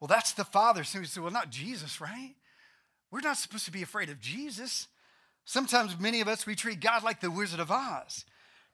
Well, 0.00 0.08
that's 0.08 0.32
the 0.32 0.42
Father. 0.42 0.84
So 0.84 1.00
we 1.00 1.04
say, 1.04 1.20
well, 1.20 1.30
not 1.30 1.50
Jesus, 1.50 2.00
right? 2.00 2.34
We're 3.10 3.20
not 3.20 3.36
supposed 3.36 3.66
to 3.66 3.70
be 3.70 3.82
afraid 3.82 4.08
of 4.08 4.20
Jesus. 4.20 4.88
Sometimes 5.44 6.00
many 6.00 6.22
of 6.22 6.28
us, 6.28 6.46
we 6.46 6.54
treat 6.54 6.80
God 6.80 7.02
like 7.02 7.20
the 7.20 7.30
Wizard 7.30 7.60
of 7.60 7.70
Oz, 7.70 8.24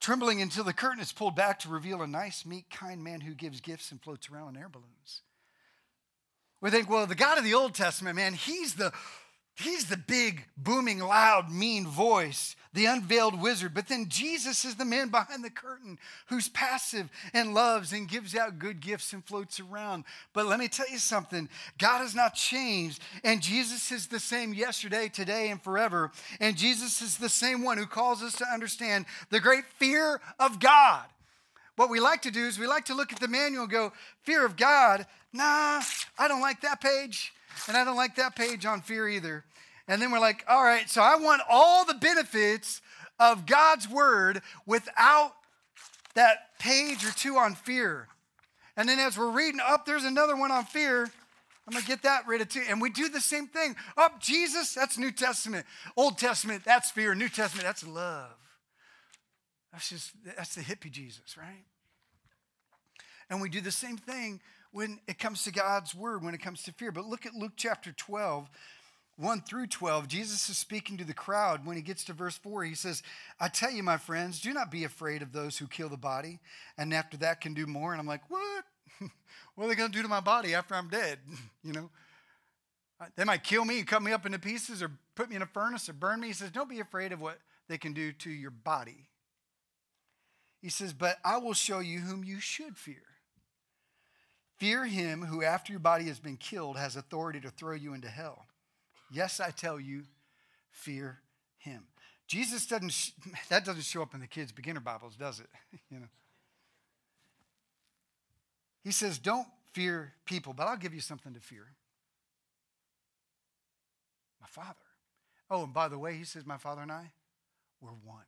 trembling 0.01 0.41
until 0.41 0.63
the 0.63 0.73
curtain 0.73 1.01
is 1.01 1.11
pulled 1.11 1.35
back 1.35 1.59
to 1.59 1.69
reveal 1.69 2.03
a 2.03 2.07
nice, 2.07 2.47
meek, 2.47 2.71
kind 2.71 3.03
man 3.03 3.21
who 3.21 3.35
gives 3.35 3.61
gifts 3.61 3.91
and 3.91 4.01
floats 4.01 4.31
around 4.31 4.55
in 4.55 4.63
air 4.63 4.69
balloons. 4.69 5.23
We 6.61 6.71
think, 6.71 6.89
well, 6.89 7.09
the 7.09 7.17
God 7.17 7.37
of 7.37 7.43
the 7.43 7.55
Old 7.55 7.75
Testament, 7.75 8.15
man, 8.15 8.35
he's 8.35 8.77
the 8.77 8.93
He's 9.55 9.85
the 9.85 9.99
big, 9.99 10.45
booming, 10.57 10.99
loud, 10.99 11.51
mean 11.51 11.87
voice, 11.87 12.57
the 12.73 12.87
unveiled 12.87 13.41
wizard. 13.41 13.75
But 13.75 13.87
then 13.87 14.09
Jesus 14.09 14.65
is 14.65 14.77
the 14.77 14.85
man 14.87 15.09
behind 15.09 15.45
the 15.45 15.51
curtain 15.51 15.99
who's 16.29 16.49
passive 16.49 17.11
and 17.35 17.53
loves 17.53 17.93
and 17.93 18.09
gives 18.09 18.35
out 18.35 18.59
good 18.59 18.81
gifts 18.81 19.13
and 19.13 19.23
floats 19.23 19.61
around. 19.61 20.05
But 20.33 20.47
let 20.47 20.59
me 20.59 20.69
tell 20.69 20.89
you 20.91 20.99
something 20.99 21.51
God 21.79 21.99
has 21.99 22.15
not 22.15 22.35
changed. 22.35 23.03
And 23.25 23.43
Jesus 23.43 23.93
is 23.93 24.07
the 24.07 24.21
same 24.21 24.55
yesterday, 24.55 25.11
today, 25.11 25.51
and 25.51 25.63
forever. 25.63 26.11
And 26.41 26.57
Jesus 26.57 27.03
is 27.03 27.19
the 27.19 27.29
same 27.29 27.63
one 27.63 27.77
who 27.77 27.87
calls 27.87 28.23
us 28.23 28.35
to 28.37 28.47
understand 28.47 29.05
the 29.29 29.41
great 29.41 29.67
fear 29.79 30.21
of 30.41 30.61
God. 30.61 31.05
What 31.77 31.91
we 31.91 32.01
like 32.01 32.23
to 32.23 32.31
do 32.31 32.47
is 32.47 32.59
we 32.59 32.67
like 32.67 32.87
to 32.87 32.95
look 32.95 33.13
at 33.13 33.21
the 33.21 33.29
manual 33.29 33.65
and 33.65 33.73
go, 33.73 33.93
Fear 34.23 34.47
of 34.47 34.57
God? 34.57 35.07
Nah, 35.33 35.83
I 36.19 36.29
don't 36.29 36.41
like 36.41 36.61
that 36.63 36.81
page. 36.81 37.33
And 37.69 37.77
I 37.77 37.85
don't 37.85 37.97
like 37.97 38.17
that 38.17 38.37
page 38.37 38.67
on 38.67 38.81
fear 38.81 39.09
either. 39.09 39.45
And 39.89 40.01
then 40.01 40.11
we're 40.11 40.21
like, 40.21 40.45
all 40.49 40.63
right, 40.63 40.89
so 40.89 41.03
I 41.03 41.17
want 41.17 41.43
all 41.51 41.85
the 41.85 41.95
benefits 41.95 42.81
of 43.19 43.47
God's 43.47 43.89
word 43.89 44.43
without 44.67 45.33
that 46.15 46.59
page 46.59 47.05
or 47.05 47.13
two 47.13 47.37
on 47.37 47.55
fear. 47.55 48.09
And 48.77 48.89
then 48.89 48.99
as 48.99 49.19
we're 49.19 49.31
reading 49.31 49.61
up, 49.63 49.85
there's 49.85 50.05
another 50.05 50.37
one 50.37 50.51
on 50.51 50.65
fear. 50.65 51.11
I'm 51.67 51.81
to 51.81 51.87
get 51.87 52.03
that 52.03 52.27
rid 52.27 52.41
of 52.41 52.49
too. 52.49 52.63
And 52.69 52.81
we 52.81 52.91
do 52.91 53.09
the 53.09 53.21
same 53.21 53.47
thing. 53.47 53.77
Oh, 53.97 54.09
Jesus, 54.19 54.75
that's 54.75 54.99
New 54.99 55.13
Testament. 55.13 55.65
Old 55.97 56.19
Testament, 56.19 56.65
that's 56.65 56.91
fear. 56.91 57.15
New 57.15 57.29
Testament, 57.29 57.67
that's 57.67 57.87
love. 57.87 58.31
That's 59.73 59.89
just, 59.89 60.13
that's 60.37 60.55
the 60.55 60.63
hippie 60.63 60.91
Jesus, 60.91 61.37
right? 61.37 61.65
And 63.31 63.41
we 63.41 63.49
do 63.49 63.61
the 63.61 63.71
same 63.71 63.97
thing 63.97 64.41
when 64.73 65.01
it 65.07 65.19
comes 65.19 65.45
to 65.45 65.53
God's 65.53 65.95
word, 65.95 66.25
when 66.25 66.35
it 66.35 66.43
comes 66.43 66.63
to 66.65 66.73
fear. 66.73 66.91
But 66.91 67.07
look 67.07 67.27
at 67.27 67.35
Luke 67.35 67.53
chapter 67.57 67.93
12, 67.93 68.49
1 69.17 69.41
through 69.43 69.67
12. 69.67 70.09
Jesus 70.09 70.49
is 70.49 70.57
speaking 70.57 70.97
to 70.97 71.05
the 71.05 71.13
crowd. 71.13 71.67
When 71.67 71.77
he 71.77 71.83
gets 71.83 72.05
to 72.05 72.15
verse 72.15 72.39
4, 72.39 72.65
he 72.65 72.75
says, 72.75 73.03
I 73.39 73.49
tell 73.49 73.71
you, 73.71 73.83
my 73.83 73.99
friends, 73.99 74.41
do 74.41 74.53
not 74.53 74.71
be 74.71 74.85
afraid 74.85 75.23
of 75.23 75.33
those 75.33 75.59
who 75.59 75.67
kill 75.67 75.91
the 75.91 75.97
body, 75.97 76.41
and 76.79 76.93
after 76.93 77.17
that 77.19 77.41
can 77.41 77.55
do 77.55 77.67
more. 77.67 77.93
And 77.93 78.01
I'm 78.01 78.07
like, 78.07 78.29
what? 78.31 78.65
what 79.55 79.67
are 79.67 79.69
they 79.69 79.75
going 79.75 79.93
to 79.93 79.97
do 79.97 80.03
to 80.03 80.09
my 80.09 80.21
body 80.21 80.55
after 80.55 80.75
I'm 80.75 80.89
dead? 80.89 81.19
you 81.63 81.73
know, 81.73 81.91
uh, 82.99 83.07
they 83.15 83.25
might 83.25 83.45
kill 83.45 83.65
me 83.65 83.79
and 83.79 83.87
cut 83.87 84.03
me 84.03 84.13
up 84.13 84.25
into 84.25 84.39
pieces 84.39 84.83
or 84.83 84.91
put 85.15 85.29
me 85.29 85.37
in 85.37 85.43
a 85.43 85.47
furnace 85.47 85.89
or 85.89 85.93
burn 85.93 86.21
me. 86.21 86.29
He 86.29 86.33
says, 86.33 86.51
don't 86.51 86.71
be 86.71 86.81
afraid 86.81 87.13
of 87.13 87.21
what 87.21 87.39
they 87.69 87.77
can 87.77 87.93
do 87.93 88.13
to 88.13 88.31
your 88.31 88.51
body. 88.51 89.09
He 90.63 90.71
says, 90.71 90.93
but 90.93 91.17
I 91.25 91.39
will 91.39 91.55
show 91.55 91.81
you 91.81 91.99
whom 91.99 92.25
you 92.25 92.39
should 92.39 92.79
fear. 92.79 93.03
Fear 94.63 94.85
him 94.85 95.23
who, 95.23 95.43
after 95.43 95.73
your 95.73 95.81
body 95.81 96.05
has 96.05 96.21
been 96.21 96.37
killed, 96.37 96.77
has 96.77 96.95
authority 96.95 97.41
to 97.41 97.51
throw 97.51 97.75
you 97.75 97.95
into 97.95 98.07
hell. 98.07 98.47
Yes, 99.11 99.41
I 99.41 99.51
tell 99.51 99.81
you, 99.81 100.05
fear 100.71 101.19
him. 101.59 101.83
Jesus 102.29 102.65
doesn't, 102.69 103.11
that 103.49 103.65
doesn't 103.65 103.83
show 103.83 104.03
up 104.03 104.15
in 104.15 104.21
the 104.21 104.29
kids' 104.29 104.53
beginner 104.53 104.79
Bibles, 104.79 105.17
does 105.17 105.41
it? 105.41 105.49
you 105.91 105.99
know. 105.99 106.07
He 108.85 108.93
says, 108.93 109.19
Don't 109.19 109.49
fear 109.73 110.13
people, 110.27 110.53
but 110.53 110.69
I'll 110.69 110.77
give 110.77 110.95
you 110.95 111.01
something 111.01 111.35
to 111.35 111.41
fear. 111.41 111.67
My 114.41 114.47
Father. 114.47 114.79
Oh, 115.51 115.65
and 115.65 115.75
by 115.75 115.89
the 115.89 115.99
way, 115.99 116.15
he 116.15 116.23
says, 116.23 116.47
My 116.47 116.57
Father 116.57 116.83
and 116.83 116.93
I, 116.93 117.11
we're 117.81 117.91
one. 117.91 118.27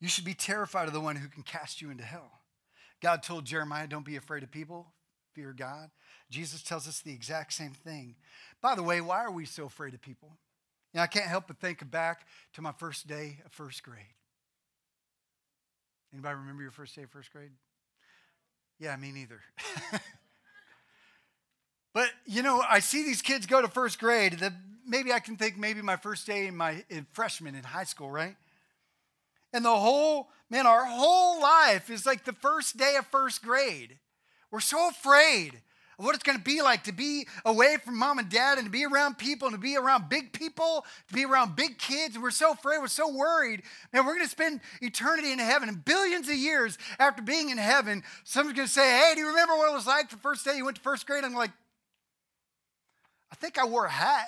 You 0.00 0.08
should 0.08 0.24
be 0.24 0.34
terrified 0.34 0.88
of 0.88 0.92
the 0.92 0.98
one 0.98 1.14
who 1.14 1.28
can 1.28 1.44
cast 1.44 1.80
you 1.80 1.90
into 1.90 2.02
hell. 2.02 2.32
God 3.04 3.22
told 3.22 3.44
Jeremiah, 3.44 3.86
Don't 3.86 4.02
be 4.02 4.16
afraid 4.16 4.44
of 4.44 4.50
people, 4.50 4.86
fear 5.34 5.52
God. 5.52 5.90
Jesus 6.30 6.62
tells 6.62 6.88
us 6.88 7.02
the 7.02 7.12
exact 7.12 7.52
same 7.52 7.72
thing. 7.72 8.14
By 8.62 8.74
the 8.74 8.82
way, 8.82 9.02
why 9.02 9.18
are 9.18 9.30
we 9.30 9.44
so 9.44 9.66
afraid 9.66 9.92
of 9.92 10.00
people? 10.00 10.38
You 10.94 10.98
know, 10.98 11.02
I 11.02 11.06
can't 11.06 11.26
help 11.26 11.48
but 11.48 11.58
think 11.58 11.90
back 11.90 12.26
to 12.54 12.62
my 12.62 12.72
first 12.72 13.06
day 13.06 13.40
of 13.44 13.52
first 13.52 13.82
grade. 13.82 14.06
Anybody 16.14 16.36
remember 16.36 16.62
your 16.62 16.70
first 16.70 16.96
day 16.96 17.02
of 17.02 17.10
first 17.10 17.30
grade? 17.30 17.50
Yeah, 18.80 18.96
me 18.96 19.12
neither. 19.12 19.42
but 21.92 22.08
you 22.24 22.42
know, 22.42 22.64
I 22.66 22.78
see 22.78 23.02
these 23.02 23.20
kids 23.20 23.44
go 23.44 23.60
to 23.60 23.68
first 23.68 23.98
grade. 23.98 24.38
That 24.38 24.54
maybe 24.86 25.12
I 25.12 25.18
can 25.18 25.36
think 25.36 25.58
maybe 25.58 25.82
my 25.82 25.96
first 25.96 26.26
day 26.26 26.46
in 26.46 26.56
my 26.56 26.82
in 26.88 27.06
freshman 27.12 27.54
in 27.54 27.64
high 27.64 27.84
school, 27.84 28.10
right? 28.10 28.36
And 29.54 29.64
the 29.64 29.74
whole 29.74 30.30
man, 30.50 30.66
our 30.66 30.84
whole 30.84 31.40
life 31.40 31.88
is 31.88 32.04
like 32.04 32.24
the 32.24 32.32
first 32.32 32.76
day 32.76 32.96
of 32.98 33.06
first 33.06 33.40
grade. 33.40 33.98
We're 34.50 34.58
so 34.58 34.88
afraid 34.88 35.62
of 35.96 36.04
what 36.04 36.16
it's 36.16 36.24
going 36.24 36.36
to 36.36 36.42
be 36.44 36.60
like 36.60 36.82
to 36.84 36.92
be 36.92 37.28
away 37.44 37.76
from 37.76 37.96
mom 37.96 38.18
and 38.18 38.28
dad 38.28 38.58
and 38.58 38.66
to 38.66 38.70
be 38.70 38.84
around 38.84 39.16
people 39.16 39.46
and 39.46 39.54
to 39.54 39.60
be 39.60 39.76
around 39.76 40.08
big 40.08 40.32
people, 40.32 40.84
to 41.06 41.14
be 41.14 41.24
around 41.24 41.54
big 41.54 41.78
kids. 41.78 42.16
And 42.16 42.22
We're 42.24 42.32
so 42.32 42.50
afraid, 42.50 42.80
we're 42.80 42.88
so 42.88 43.08
worried. 43.08 43.62
Man, 43.92 44.04
we're 44.04 44.14
going 44.14 44.26
to 44.26 44.30
spend 44.30 44.60
eternity 44.82 45.30
in 45.30 45.38
heaven 45.38 45.68
and 45.68 45.84
billions 45.84 46.28
of 46.28 46.34
years 46.34 46.76
after 46.98 47.22
being 47.22 47.50
in 47.50 47.58
heaven. 47.58 48.02
Someone's 48.24 48.56
going 48.56 48.66
to 48.66 48.74
say, 48.74 48.98
Hey, 48.98 49.12
do 49.14 49.20
you 49.20 49.28
remember 49.28 49.56
what 49.56 49.70
it 49.70 49.74
was 49.74 49.86
like 49.86 50.10
the 50.10 50.16
first 50.16 50.44
day 50.44 50.56
you 50.56 50.64
went 50.64 50.78
to 50.78 50.82
first 50.82 51.06
grade? 51.06 51.22
I'm 51.22 51.32
like, 51.32 51.52
I 53.30 53.36
think 53.36 53.56
I 53.56 53.66
wore 53.66 53.84
a 53.84 53.90
hat. 53.90 54.26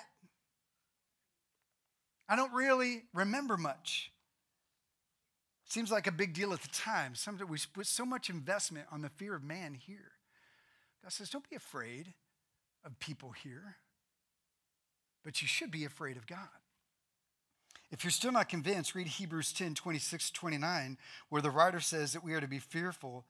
I 2.29 2.37
don't 2.37 2.53
really 2.53 3.03
remember 3.13 3.57
much. 3.57 4.13
Seems 5.69 5.91
like 5.91 6.07
a 6.07 6.13
big 6.13 6.33
deal 6.33 6.53
at 6.53 6.63
the 6.63 6.69
time. 6.69 7.15
Sometimes 7.15 7.51
we 7.51 7.59
put 7.75 7.87
so 7.87 8.07
much 8.07 8.31
investment 8.31 8.87
on 8.93 9.03
the 9.03 9.09
fear 9.09 9.35
of 9.35 9.43
man 9.43 9.75
here. 9.75 10.13
God 11.03 11.13
says, 11.13 11.29
Don't 11.29 11.49
be 11.49 11.57
afraid 11.57 12.15
of 12.85 12.99
people 13.01 13.33
here, 13.33 13.77
but 15.25 15.43
you 15.43 15.49
should 15.49 15.73
be 15.73 15.85
afraid 15.85 16.17
of 16.17 16.27
God. 16.27 16.39
If 17.91 18.05
you're 18.05 18.13
still 18.13 18.33
not 18.33 18.49
convinced, 18.49 18.95
read 18.95 19.09
Hebrews 19.09 19.53
10 19.53 19.75
26 19.75 20.31
29, 20.31 20.99
where 21.31 21.43
the 21.43 21.51
writer 21.51 21.81
says 21.81 22.13
that 22.13 22.25
we 22.25 22.35
are 22.35 22.41
to 22.41 22.49
be 22.49 22.61
fearful 22.61 23.25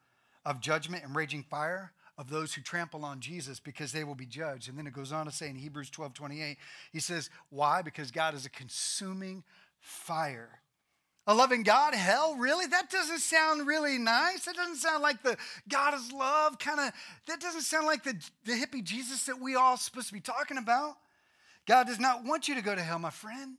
of 0.44 0.60
judgment 0.60 1.04
and 1.04 1.16
raging 1.16 1.42
fire 1.42 1.92
of 2.18 2.28
those 2.28 2.54
who 2.54 2.60
trample 2.60 3.04
on 3.04 3.20
Jesus 3.20 3.60
because 3.60 3.92
they 3.92 4.04
will 4.04 4.14
be 4.14 4.26
judged. 4.26 4.68
And 4.68 4.78
then 4.78 4.86
it 4.86 4.92
goes 4.92 5.12
on 5.12 5.26
to 5.26 5.32
say 5.32 5.48
in 5.48 5.56
Hebrews 5.56 5.88
12 5.88 6.12
28, 6.12 6.58
he 6.92 7.00
says, 7.00 7.30
Why? 7.48 7.80
Because 7.80 8.10
God 8.10 8.34
is 8.34 8.44
a 8.44 8.50
consuming 8.50 9.42
fire 9.78 10.60
a 11.26 11.34
loving 11.34 11.62
God? 11.62 11.94
Hell, 11.94 12.36
really? 12.36 12.66
That 12.66 12.90
doesn't 12.90 13.18
sound 13.18 13.66
really 13.66 13.98
nice. 13.98 14.44
That 14.44 14.54
doesn't 14.54 14.76
sound 14.76 15.02
like 15.02 15.22
the 15.22 15.36
God 15.68 15.94
is 15.94 16.12
love 16.12 16.58
kind 16.58 16.80
of, 16.80 16.92
that 17.26 17.40
doesn't 17.40 17.62
sound 17.62 17.86
like 17.86 18.04
the, 18.04 18.14
the 18.44 18.52
hippie 18.52 18.84
Jesus 18.84 19.24
that 19.24 19.40
we 19.40 19.56
all 19.56 19.76
supposed 19.76 20.08
to 20.08 20.12
be 20.12 20.20
talking 20.20 20.58
about. 20.58 20.96
God 21.66 21.88
does 21.88 21.98
not 21.98 22.24
want 22.24 22.48
you 22.48 22.54
to 22.54 22.62
go 22.62 22.74
to 22.74 22.82
hell, 22.82 22.98
my 22.98 23.10
friend. 23.10 23.56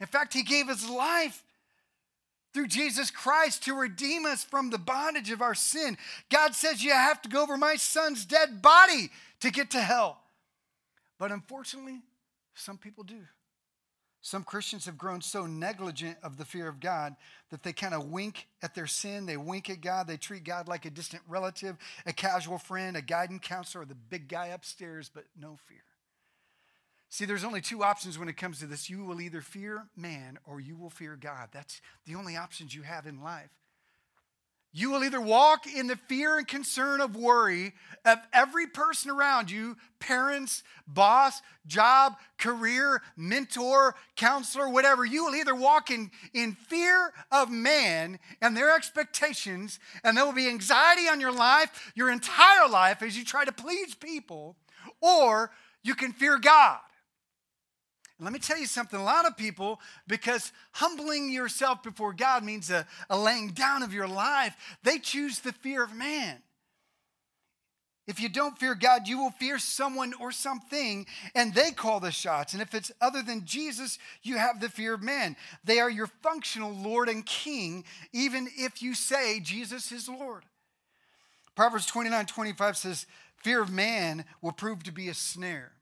In 0.00 0.06
fact, 0.06 0.32
he 0.32 0.42
gave 0.42 0.68
his 0.68 0.88
life 0.88 1.42
through 2.52 2.68
Jesus 2.68 3.10
Christ 3.10 3.64
to 3.64 3.74
redeem 3.74 4.26
us 4.26 4.44
from 4.44 4.70
the 4.70 4.78
bondage 4.78 5.30
of 5.30 5.42
our 5.42 5.54
sin. 5.54 5.96
God 6.30 6.54
says 6.54 6.82
you 6.82 6.92
have 6.92 7.20
to 7.22 7.28
go 7.28 7.42
over 7.42 7.56
my 7.56 7.76
son's 7.76 8.24
dead 8.24 8.62
body 8.62 9.10
to 9.40 9.50
get 9.50 9.70
to 9.70 9.80
hell. 9.80 10.20
But 11.18 11.32
unfortunately, 11.32 12.00
some 12.54 12.78
people 12.78 13.04
do. 13.04 13.20
Some 14.22 14.44
Christians 14.44 14.84
have 14.84 14.98
grown 14.98 15.22
so 15.22 15.46
negligent 15.46 16.18
of 16.22 16.36
the 16.36 16.44
fear 16.44 16.68
of 16.68 16.78
God 16.78 17.16
that 17.50 17.62
they 17.62 17.72
kind 17.72 17.94
of 17.94 18.10
wink 18.10 18.48
at 18.62 18.74
their 18.74 18.86
sin. 18.86 19.24
They 19.24 19.38
wink 19.38 19.70
at 19.70 19.80
God. 19.80 20.06
They 20.06 20.18
treat 20.18 20.44
God 20.44 20.68
like 20.68 20.84
a 20.84 20.90
distant 20.90 21.22
relative, 21.26 21.76
a 22.04 22.12
casual 22.12 22.58
friend, 22.58 22.96
a 22.96 23.02
guidance 23.02 23.40
counselor, 23.42 23.82
or 23.82 23.86
the 23.86 23.94
big 23.94 24.28
guy 24.28 24.48
upstairs, 24.48 25.10
but 25.12 25.24
no 25.40 25.58
fear. 25.66 25.78
See, 27.08 27.24
there's 27.24 27.44
only 27.44 27.60
two 27.60 27.82
options 27.82 28.18
when 28.18 28.28
it 28.28 28.36
comes 28.36 28.60
to 28.60 28.66
this. 28.66 28.90
You 28.90 29.04
will 29.04 29.20
either 29.20 29.40
fear 29.40 29.86
man 29.96 30.38
or 30.46 30.60
you 30.60 30.76
will 30.76 30.90
fear 30.90 31.16
God. 31.20 31.48
That's 31.50 31.80
the 32.06 32.14
only 32.14 32.36
options 32.36 32.74
you 32.74 32.82
have 32.82 33.06
in 33.06 33.22
life. 33.22 33.50
You 34.72 34.90
will 34.90 35.02
either 35.02 35.20
walk 35.20 35.66
in 35.66 35.88
the 35.88 35.96
fear 35.96 36.38
and 36.38 36.46
concern 36.46 37.00
of 37.00 37.16
worry 37.16 37.72
of 38.04 38.18
every 38.32 38.68
person 38.68 39.10
around 39.10 39.50
you 39.50 39.76
parents, 39.98 40.62
boss, 40.86 41.42
job, 41.66 42.16
career, 42.38 43.02
mentor, 43.16 43.96
counselor, 44.16 44.68
whatever. 44.68 45.04
You 45.04 45.24
will 45.24 45.34
either 45.34 45.54
walk 45.54 45.90
in, 45.90 46.10
in 46.32 46.52
fear 46.52 47.12
of 47.32 47.50
man 47.50 48.18
and 48.40 48.56
their 48.56 48.74
expectations, 48.74 49.80
and 50.04 50.16
there 50.16 50.24
will 50.24 50.32
be 50.32 50.48
anxiety 50.48 51.08
on 51.08 51.20
your 51.20 51.32
life, 51.32 51.92
your 51.94 52.10
entire 52.10 52.68
life, 52.68 53.02
as 53.02 53.18
you 53.18 53.24
try 53.24 53.44
to 53.44 53.52
please 53.52 53.94
people, 53.94 54.56
or 55.00 55.50
you 55.82 55.94
can 55.94 56.12
fear 56.12 56.38
God. 56.38 56.78
Let 58.20 58.32
me 58.32 58.38
tell 58.38 58.58
you 58.58 58.66
something. 58.66 59.00
A 59.00 59.04
lot 59.04 59.26
of 59.26 59.36
people, 59.36 59.80
because 60.06 60.52
humbling 60.72 61.30
yourself 61.30 61.82
before 61.82 62.12
God 62.12 62.44
means 62.44 62.70
a, 62.70 62.86
a 63.08 63.18
laying 63.18 63.48
down 63.48 63.82
of 63.82 63.94
your 63.94 64.08
life, 64.08 64.54
they 64.82 64.98
choose 64.98 65.40
the 65.40 65.52
fear 65.52 65.82
of 65.82 65.94
man. 65.94 66.42
If 68.06 68.20
you 68.20 68.28
don't 68.28 68.58
fear 68.58 68.74
God, 68.74 69.06
you 69.06 69.18
will 69.18 69.30
fear 69.30 69.58
someone 69.58 70.14
or 70.20 70.32
something, 70.32 71.06
and 71.34 71.54
they 71.54 71.70
call 71.70 72.00
the 72.00 72.10
shots. 72.10 72.52
And 72.52 72.60
if 72.60 72.74
it's 72.74 72.90
other 73.00 73.22
than 73.22 73.44
Jesus, 73.44 73.98
you 74.22 74.36
have 74.36 74.60
the 74.60 74.68
fear 74.68 74.94
of 74.94 75.02
man. 75.02 75.36
They 75.62 75.78
are 75.78 75.88
your 75.88 76.08
functional 76.22 76.72
Lord 76.72 77.08
and 77.08 77.24
King, 77.24 77.84
even 78.12 78.48
if 78.56 78.82
you 78.82 78.94
say 78.94 79.38
Jesus 79.38 79.92
is 79.92 80.08
Lord. 80.08 80.44
Proverbs 81.54 81.86
29 81.86 82.26
25 82.26 82.76
says, 82.76 83.06
Fear 83.36 83.62
of 83.62 83.70
man 83.70 84.24
will 84.42 84.52
prove 84.52 84.82
to 84.82 84.92
be 84.92 85.08
a 85.08 85.14
snare. 85.14 85.72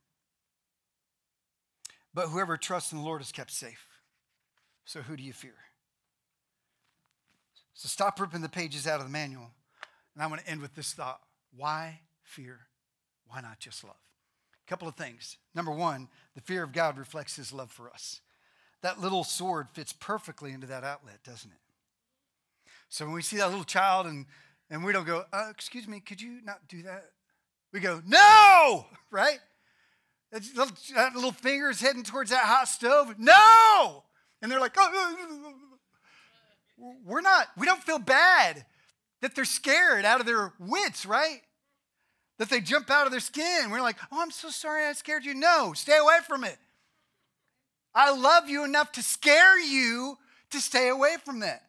But 2.14 2.28
whoever 2.28 2.56
trusts 2.56 2.92
in 2.92 2.98
the 2.98 3.04
Lord 3.04 3.20
is 3.20 3.32
kept 3.32 3.50
safe. 3.50 3.86
So 4.84 5.02
who 5.02 5.16
do 5.16 5.22
you 5.22 5.32
fear? 5.32 5.54
So 7.74 7.88
stop 7.88 8.18
ripping 8.20 8.40
the 8.40 8.48
pages 8.48 8.86
out 8.86 9.00
of 9.00 9.06
the 9.06 9.12
manual. 9.12 9.50
And 10.14 10.22
I 10.22 10.26
want 10.26 10.40
to 10.42 10.50
end 10.50 10.60
with 10.60 10.74
this 10.74 10.92
thought 10.92 11.20
why 11.56 12.00
fear? 12.22 12.60
Why 13.26 13.40
not 13.40 13.58
just 13.58 13.84
love? 13.84 13.94
A 14.66 14.68
couple 14.68 14.88
of 14.88 14.96
things. 14.96 15.36
Number 15.54 15.70
one, 15.70 16.08
the 16.34 16.40
fear 16.40 16.62
of 16.62 16.72
God 16.72 16.98
reflects 16.98 17.36
his 17.36 17.52
love 17.52 17.70
for 17.70 17.90
us. 17.90 18.20
That 18.82 19.00
little 19.00 19.24
sword 19.24 19.68
fits 19.72 19.92
perfectly 19.92 20.52
into 20.52 20.66
that 20.66 20.84
outlet, 20.84 21.22
doesn't 21.24 21.50
it? 21.50 21.58
So 22.88 23.04
when 23.04 23.14
we 23.14 23.22
see 23.22 23.36
that 23.38 23.48
little 23.48 23.64
child 23.64 24.06
and, 24.06 24.26
and 24.70 24.84
we 24.84 24.92
don't 24.92 25.06
go, 25.06 25.24
uh, 25.32 25.48
excuse 25.50 25.86
me, 25.86 26.00
could 26.00 26.20
you 26.20 26.40
not 26.44 26.68
do 26.68 26.82
that? 26.82 27.10
We 27.72 27.80
go, 27.80 28.00
no, 28.06 28.86
right? 29.10 29.40
That 30.32 30.42
little, 30.54 30.76
that 30.94 31.14
little 31.14 31.32
finger's 31.32 31.80
heading 31.80 32.02
towards 32.02 32.30
that 32.30 32.44
hot 32.44 32.68
stove. 32.68 33.14
No! 33.18 34.04
And 34.42 34.52
they're 34.52 34.60
like, 34.60 34.74
oh, 34.76 34.90
oh, 34.92 35.16
oh, 35.20 35.54
oh. 36.80 36.94
we're 37.04 37.20
not, 37.20 37.48
we 37.56 37.66
don't 37.66 37.82
feel 37.82 37.98
bad 37.98 38.64
that 39.22 39.34
they're 39.34 39.44
scared 39.44 40.04
out 40.04 40.20
of 40.20 40.26
their 40.26 40.52
wits, 40.58 41.06
right? 41.06 41.40
that 42.38 42.48
they 42.48 42.60
jump 42.60 42.90
out 42.90 43.04
of 43.04 43.10
their 43.10 43.20
skin. 43.20 43.70
We're 43.70 43.82
like, 43.82 43.96
oh, 44.10 44.20
I'm 44.20 44.30
so 44.30 44.48
sorry 44.48 44.86
I 44.86 44.92
scared 44.92 45.24
you. 45.24 45.34
No, 45.34 45.72
stay 45.74 45.98
away 45.98 46.18
from 46.26 46.44
it. 46.44 46.56
I 47.94 48.12
love 48.12 48.48
you 48.48 48.64
enough 48.64 48.92
to 48.92 49.02
scare 49.02 49.58
you 49.58 50.16
to 50.50 50.60
stay 50.60 50.88
away 50.88 51.16
from 51.24 51.40
that. 51.40 51.62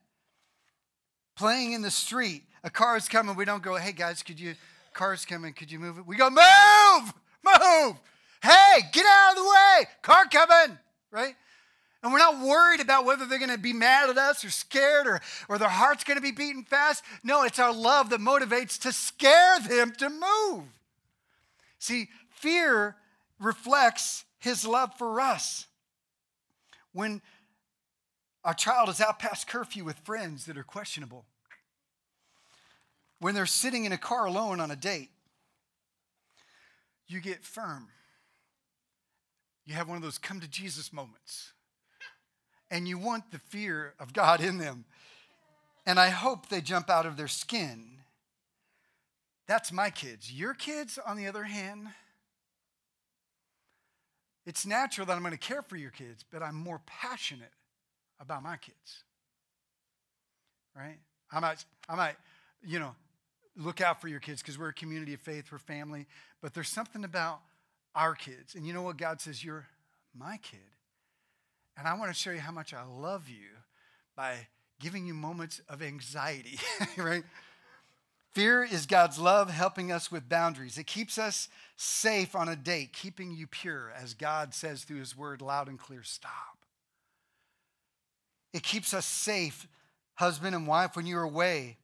Playing 1.36 1.74
in 1.74 1.82
the 1.82 1.92
street, 1.92 2.44
a 2.64 2.70
car 2.70 2.98
is 2.98 3.08
coming. 3.08 3.36
We 3.36 3.46
don't 3.46 3.64
go, 3.64 3.76
hey 3.76 3.94
guys, 3.94 4.22
could 4.22 4.40
you, 4.40 4.56
car's 4.94 5.26
coming, 5.26 5.54
could 5.54 5.72
you 5.72 5.80
move 5.80 5.98
it? 5.98 6.06
We 6.06 6.18
go, 6.18 6.30
move, 6.30 7.14
move. 7.44 7.96
Hey, 8.42 8.82
get 8.94 9.06
out 9.06 9.32
of 9.32 9.38
the 9.38 9.50
way, 9.50 9.88
car 10.02 10.26
coming, 10.32 10.78
right? 11.12 11.36
And 12.02 12.14
we're 12.14 12.20
not 12.20 12.40
worried 12.40 12.80
about 12.80 13.04
whether 13.04 13.26
they're 13.26 13.40
going 13.40 13.52
to 13.52 13.58
be 13.58 13.74
mad 13.74 14.10
at 14.10 14.18
us 14.18 14.46
or 14.46 14.50
scared 14.50 15.06
or, 15.06 15.20
or 15.50 15.58
their 15.58 15.68
heart's 15.68 16.06
going 16.06 16.18
to 16.18 16.22
be 16.22 16.32
beating 16.32 16.64
fast. 16.64 17.04
No, 17.24 17.44
it's 17.44 17.60
our 17.60 17.74
love 17.74 18.10
that 18.12 18.22
motivates 18.22 18.80
to 18.82 18.94
scare 18.94 19.60
them 19.60 19.92
to 19.98 20.10
move. 20.10 20.64
See, 21.78 22.08
fear 22.30 22.96
reflects 23.40 24.24
his 24.40 24.66
love 24.66 24.94
for 24.98 25.20
us. 25.20 25.68
When 26.94 27.22
our 28.46 28.54
child 28.54 28.88
is 28.88 29.02
out 29.02 29.20
past 29.20 29.48
curfew 29.48 29.84
with 29.84 30.00
friends 30.00 30.46
that 30.46 30.58
are 30.58 30.64
questionable, 30.64 31.26
when 33.20 33.36
they're 33.36 33.46
sitting 33.46 33.84
in 33.84 33.92
a 33.92 33.98
car 33.98 34.26
alone 34.26 34.62
on 34.62 34.72
a 34.72 34.76
date, 34.78 35.10
you 37.08 37.20
get 37.20 37.44
firm. 37.44 37.90
You 39.70 39.76
have 39.76 39.88
one 39.88 39.98
of 39.98 40.02
those 40.02 40.18
come 40.18 40.40
to 40.40 40.48
Jesus 40.48 40.92
moments 40.92 41.54
and 42.72 42.88
you 42.88 42.98
want 42.98 43.30
the 43.30 43.38
fear 43.38 43.94
of 44.00 44.14
God 44.14 44.42
in 44.42 44.58
them. 44.58 44.84
And 45.86 46.00
I 46.00 46.10
hope 46.10 46.50
they 46.50 46.60
jump 46.60 46.90
out 46.90 47.06
of 47.06 47.18
their 47.18 47.28
skin. 47.28 48.00
That's 49.46 49.72
my 49.72 49.92
kids. 49.92 50.34
Your 50.34 50.56
kids, 50.56 50.98
on 51.06 51.18
the 51.18 51.28
other 51.28 51.44
hand, 51.44 51.88
it's 54.44 54.66
natural 54.66 55.06
that 55.06 55.14
I'm 55.14 55.22
going 55.22 55.34
to 55.34 55.38
care 55.38 55.62
for 55.62 55.78
your 55.78 55.92
kids, 55.92 56.26
but 56.32 56.42
I'm 56.42 56.56
more 56.56 56.82
passionate 56.88 57.54
about 58.20 58.42
my 58.42 58.58
kids. 58.58 59.04
Right? 60.76 60.98
I 61.32 61.40
might, 61.42 61.64
I 61.88 61.96
might, 61.96 62.16
you 62.66 62.80
know, 62.80 62.96
look 63.56 63.82
out 63.82 64.02
for 64.02 64.08
your 64.08 64.20
kids 64.20 64.42
because 64.42 64.58
we're 64.58 64.70
a 64.70 64.74
community 64.74 65.14
of 65.14 65.20
faith, 65.20 65.52
we're 65.52 65.60
family, 65.60 66.08
but 66.42 66.56
there's 66.56 66.70
something 66.70 67.04
about 67.04 67.42
our 68.00 68.16
kids. 68.16 68.56
And 68.56 68.66
you 68.66 68.74
know 68.74 68.82
what 68.82 68.98
God 68.98 69.20
says? 69.20 69.44
You're 69.44 69.68
my 70.18 70.38
kid. 70.38 70.60
And 71.78 71.88
I 71.88 71.94
want 71.96 72.10
to 72.10 72.14
show 72.14 72.32
you 72.32 72.40
how 72.40 72.52
much 72.52 72.74
I 72.74 72.84
love 72.84 73.28
you 73.28 73.48
by 74.16 74.48
giving 74.80 75.06
you 75.06 75.14
moments 75.14 75.62
of 75.68 75.82
anxiety, 75.82 76.58
right? 76.98 77.24
Fear 78.32 78.64
is 78.64 78.86
God's 78.86 79.20
love 79.20 79.50
helping 79.50 79.92
us 79.92 80.12
with 80.12 80.30
boundaries. 80.30 80.78
It 80.78 80.88
keeps 80.88 81.18
us 81.18 81.50
safe 81.76 82.36
on 82.36 82.48
a 82.48 82.56
date, 82.56 82.94
keeping 82.94 83.32
you 83.32 83.48
pure, 83.48 83.92
as 84.02 84.14
God 84.14 84.54
says 84.54 84.84
through 84.84 85.00
his 85.00 85.18
word 85.18 85.42
loud 85.42 85.68
and 85.68 85.78
clear 85.78 86.04
stop. 86.04 86.32
It 88.54 88.64
keeps 88.64 88.94
us 88.94 89.06
safe, 89.06 89.68
husband 90.16 90.56
and 90.56 90.68
wife, 90.68 90.96
when 90.96 91.06
you're 91.06 91.24
away 91.24 91.78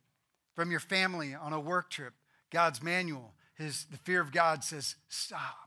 from 0.55 0.71
your 0.71 0.79
family 0.79 1.35
on 1.35 1.51
a 1.51 1.59
work 1.59 1.89
trip. 1.89 2.13
God's 2.51 2.81
manual, 2.81 3.33
his, 3.55 3.85
the 3.91 3.97
fear 3.97 4.21
of 4.21 4.31
God 4.31 4.63
says, 4.63 4.95
stop. 5.09 5.64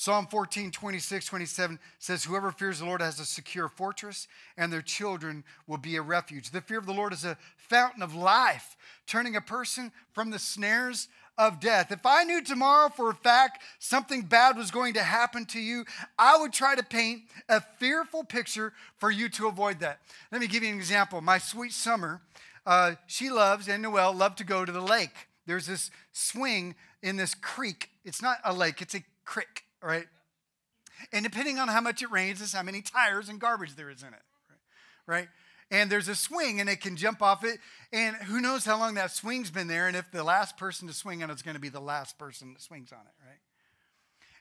Psalm 0.00 0.26
14, 0.26 0.70
26, 0.70 1.26
27 1.26 1.78
says, 1.98 2.24
Whoever 2.24 2.52
fears 2.52 2.78
the 2.78 2.86
Lord 2.86 3.02
has 3.02 3.20
a 3.20 3.26
secure 3.26 3.68
fortress, 3.68 4.28
and 4.56 4.72
their 4.72 4.80
children 4.80 5.44
will 5.66 5.76
be 5.76 5.96
a 5.96 6.00
refuge. 6.00 6.52
The 6.52 6.62
fear 6.62 6.78
of 6.78 6.86
the 6.86 6.94
Lord 6.94 7.12
is 7.12 7.26
a 7.26 7.36
fountain 7.58 8.00
of 8.00 8.14
life, 8.14 8.78
turning 9.06 9.36
a 9.36 9.42
person 9.42 9.92
from 10.14 10.30
the 10.30 10.38
snares 10.38 11.08
of 11.36 11.60
death. 11.60 11.92
If 11.92 12.06
I 12.06 12.24
knew 12.24 12.42
tomorrow 12.42 12.88
for 12.88 13.10
a 13.10 13.14
fact 13.14 13.62
something 13.78 14.22
bad 14.22 14.56
was 14.56 14.70
going 14.70 14.94
to 14.94 15.02
happen 15.02 15.44
to 15.44 15.60
you, 15.60 15.84
I 16.18 16.38
would 16.38 16.54
try 16.54 16.74
to 16.74 16.82
paint 16.82 17.24
a 17.50 17.60
fearful 17.60 18.24
picture 18.24 18.72
for 18.96 19.10
you 19.10 19.28
to 19.28 19.48
avoid 19.48 19.80
that. 19.80 20.00
Let 20.32 20.40
me 20.40 20.46
give 20.46 20.62
you 20.62 20.70
an 20.70 20.76
example. 20.76 21.20
My 21.20 21.36
sweet 21.36 21.72
summer, 21.72 22.22
uh, 22.64 22.94
she 23.06 23.28
loves, 23.28 23.68
and 23.68 23.82
Noelle 23.82 24.14
love 24.14 24.34
to 24.36 24.44
go 24.44 24.64
to 24.64 24.72
the 24.72 24.80
lake. 24.80 25.28
There's 25.44 25.66
this 25.66 25.90
swing 26.10 26.74
in 27.02 27.16
this 27.16 27.34
creek. 27.34 27.90
It's 28.02 28.22
not 28.22 28.38
a 28.42 28.54
lake, 28.54 28.80
it's 28.80 28.94
a 28.94 29.04
creek 29.26 29.64
right? 29.82 30.06
And 31.12 31.24
depending 31.24 31.58
on 31.58 31.68
how 31.68 31.80
much 31.80 32.02
it 32.02 32.10
rains, 32.10 32.40
is 32.40 32.52
how 32.52 32.62
many 32.62 32.82
tires 32.82 33.28
and 33.28 33.40
garbage 33.40 33.76
there 33.76 33.90
is 33.90 34.02
in 34.02 34.08
it, 34.08 34.22
right? 35.06 35.28
And 35.70 35.90
there's 35.90 36.08
a 36.08 36.14
swing, 36.14 36.60
and 36.60 36.68
it 36.68 36.80
can 36.80 36.96
jump 36.96 37.22
off 37.22 37.44
it. 37.44 37.58
And 37.92 38.16
who 38.16 38.40
knows 38.40 38.64
how 38.64 38.78
long 38.78 38.94
that 38.94 39.12
swing's 39.12 39.50
been 39.50 39.68
there, 39.68 39.86
and 39.86 39.96
if 39.96 40.10
the 40.10 40.24
last 40.24 40.56
person 40.56 40.88
to 40.88 40.94
swing 40.94 41.22
on 41.22 41.30
it's 41.30 41.42
going 41.42 41.54
to 41.54 41.60
be 41.60 41.68
the 41.68 41.80
last 41.80 42.18
person 42.18 42.52
that 42.52 42.62
swings 42.62 42.92
on 42.92 43.00
it, 43.00 43.26
right? 43.26 43.38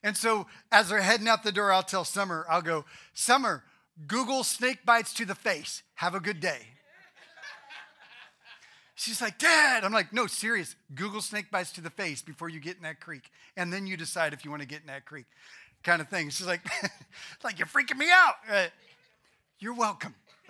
And 0.03 0.15
so 0.15 0.47
as 0.71 0.89
they're 0.89 1.01
heading 1.01 1.27
out 1.27 1.43
the 1.43 1.51
door, 1.51 1.71
I'll 1.71 1.83
tell 1.83 2.05
Summer, 2.05 2.45
I'll 2.49 2.61
go, 2.61 2.85
Summer, 3.13 3.63
Google 4.07 4.43
snake 4.43 4.85
bites 4.85 5.13
to 5.15 5.25
the 5.25 5.35
face. 5.35 5.83
Have 5.95 6.15
a 6.15 6.19
good 6.19 6.39
day. 6.39 6.59
She's 8.99 9.21
like, 9.21 9.37
Dad. 9.37 9.85
I'm 9.85 9.93
like, 9.93 10.11
no, 10.11 10.27
serious. 10.27 10.75
Google 10.93 11.21
snake 11.21 11.49
bites 11.49 11.71
to 11.71 11.81
the 11.81 11.89
face 11.89 12.21
before 12.21 12.49
you 12.49 12.59
get 12.59 12.75
in 12.75 12.83
that 12.83 12.99
creek. 12.99 13.31
And 13.55 13.71
then 13.71 13.87
you 13.87 13.95
decide 13.95 14.33
if 14.33 14.43
you 14.43 14.51
want 14.51 14.61
to 14.61 14.67
get 14.67 14.81
in 14.81 14.87
that 14.87 15.05
creek, 15.05 15.25
kind 15.83 16.01
of 16.01 16.09
thing. 16.09 16.29
She's 16.29 16.45
like, 16.45 16.59
like, 17.43 17.59
you're 17.59 17.65
freaking 17.65 17.97
me 17.97 18.07
out. 18.11 18.33
Uh, 18.51 18.65
you're 19.57 19.73
welcome. 19.73 20.15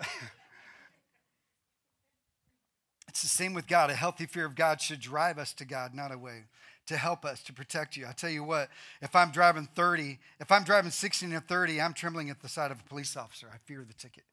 it's 3.08 3.22
the 3.22 3.28
same 3.28 3.54
with 3.54 3.68
God. 3.68 3.88
A 3.88 3.94
healthy 3.94 4.26
fear 4.26 4.46
of 4.46 4.56
God 4.56 4.80
should 4.80 4.98
drive 4.98 5.38
us 5.38 5.52
to 5.52 5.64
God, 5.64 5.94
not 5.94 6.10
away, 6.10 6.46
to 6.86 6.96
help 6.96 7.24
us, 7.24 7.44
to 7.44 7.52
protect 7.52 7.96
you. 7.96 8.04
I 8.04 8.10
tell 8.10 8.30
you 8.30 8.42
what, 8.42 8.68
if 9.00 9.14
I'm 9.14 9.30
driving 9.30 9.68
30, 9.76 10.18
if 10.40 10.50
I'm 10.50 10.64
driving 10.64 10.90
16 10.90 11.32
or 11.32 11.38
30, 11.38 11.80
I'm 11.80 11.92
trembling 11.92 12.30
at 12.30 12.42
the 12.42 12.48
side 12.48 12.72
of 12.72 12.80
a 12.80 12.88
police 12.88 13.16
officer. 13.16 13.46
I 13.54 13.58
fear 13.64 13.84
the 13.86 13.94
ticket. 13.94 14.24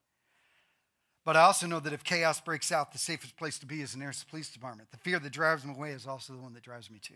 But 1.28 1.36
I 1.36 1.42
also 1.42 1.66
know 1.66 1.78
that 1.80 1.92
if 1.92 2.04
chaos 2.04 2.40
breaks 2.40 2.72
out, 2.72 2.90
the 2.90 2.96
safest 2.96 3.36
place 3.36 3.58
to 3.58 3.66
be 3.66 3.82
is 3.82 3.92
in 3.92 4.00
the 4.00 4.04
nearest 4.04 4.26
police 4.30 4.48
department. 4.48 4.90
The 4.90 4.96
fear 4.96 5.18
that 5.18 5.30
drives 5.30 5.62
me 5.62 5.74
away 5.74 5.90
is 5.90 6.06
also 6.06 6.32
the 6.32 6.38
one 6.38 6.54
that 6.54 6.62
drives 6.62 6.90
me 6.90 6.98
to. 7.02 7.12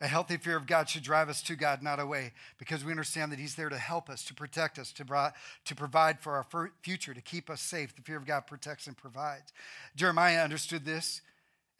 A 0.00 0.06
healthy 0.06 0.36
fear 0.36 0.56
of 0.56 0.68
God 0.68 0.88
should 0.88 1.02
drive 1.02 1.28
us 1.28 1.42
to 1.42 1.56
God, 1.56 1.82
not 1.82 1.98
away, 1.98 2.30
because 2.58 2.84
we 2.84 2.92
understand 2.92 3.32
that 3.32 3.40
He's 3.40 3.56
there 3.56 3.70
to 3.70 3.76
help 3.76 4.08
us, 4.08 4.24
to 4.26 4.34
protect 4.34 4.78
us, 4.78 4.92
to, 4.92 5.32
to 5.64 5.74
provide 5.74 6.20
for 6.20 6.34
our 6.34 6.70
future, 6.80 7.12
to 7.12 7.20
keep 7.20 7.50
us 7.50 7.60
safe. 7.60 7.96
The 7.96 8.02
fear 8.02 8.16
of 8.16 8.24
God 8.24 8.46
protects 8.46 8.86
and 8.86 8.96
provides. 8.96 9.52
Jeremiah 9.96 10.44
understood 10.44 10.84
this 10.84 11.22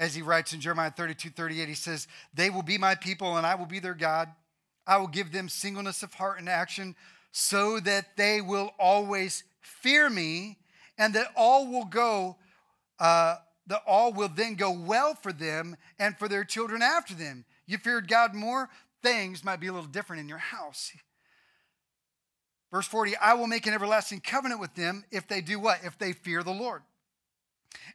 as 0.00 0.16
he 0.16 0.22
writes 0.22 0.52
in 0.52 0.60
Jeremiah 0.60 0.90
32 0.90 1.30
38. 1.30 1.68
He 1.68 1.74
says, 1.74 2.08
They 2.34 2.50
will 2.50 2.64
be 2.64 2.78
my 2.78 2.96
people, 2.96 3.36
and 3.36 3.46
I 3.46 3.54
will 3.54 3.66
be 3.66 3.78
their 3.78 3.94
God. 3.94 4.28
I 4.88 4.96
will 4.96 5.06
give 5.06 5.30
them 5.30 5.48
singleness 5.48 6.02
of 6.02 6.14
heart 6.14 6.40
and 6.40 6.48
action 6.48 6.96
so 7.30 7.78
that 7.78 8.16
they 8.16 8.40
will 8.40 8.72
always 8.76 9.44
fear 9.60 10.10
me 10.10 10.56
and 11.00 11.14
that 11.14 11.28
all 11.34 11.66
will 11.66 11.86
go, 11.86 12.36
uh, 13.00 13.36
that 13.66 13.80
all 13.86 14.12
will 14.12 14.28
then 14.28 14.54
go 14.54 14.70
well 14.70 15.14
for 15.14 15.32
them 15.32 15.76
and 15.98 16.16
for 16.18 16.28
their 16.28 16.44
children 16.44 16.82
after 16.82 17.14
them. 17.14 17.46
You 17.66 17.78
feared 17.78 18.06
God 18.06 18.34
more, 18.34 18.68
things 19.02 19.42
might 19.42 19.60
be 19.60 19.68
a 19.68 19.72
little 19.72 19.88
different 19.88 20.20
in 20.20 20.28
your 20.28 20.38
house. 20.38 20.92
Verse 22.70 22.86
40 22.86 23.16
I 23.16 23.32
will 23.32 23.46
make 23.46 23.66
an 23.66 23.72
everlasting 23.72 24.20
covenant 24.20 24.60
with 24.60 24.74
them 24.74 25.04
if 25.10 25.26
they 25.26 25.40
do 25.40 25.58
what? 25.58 25.80
If 25.82 25.98
they 25.98 26.12
fear 26.12 26.42
the 26.42 26.52
Lord. 26.52 26.82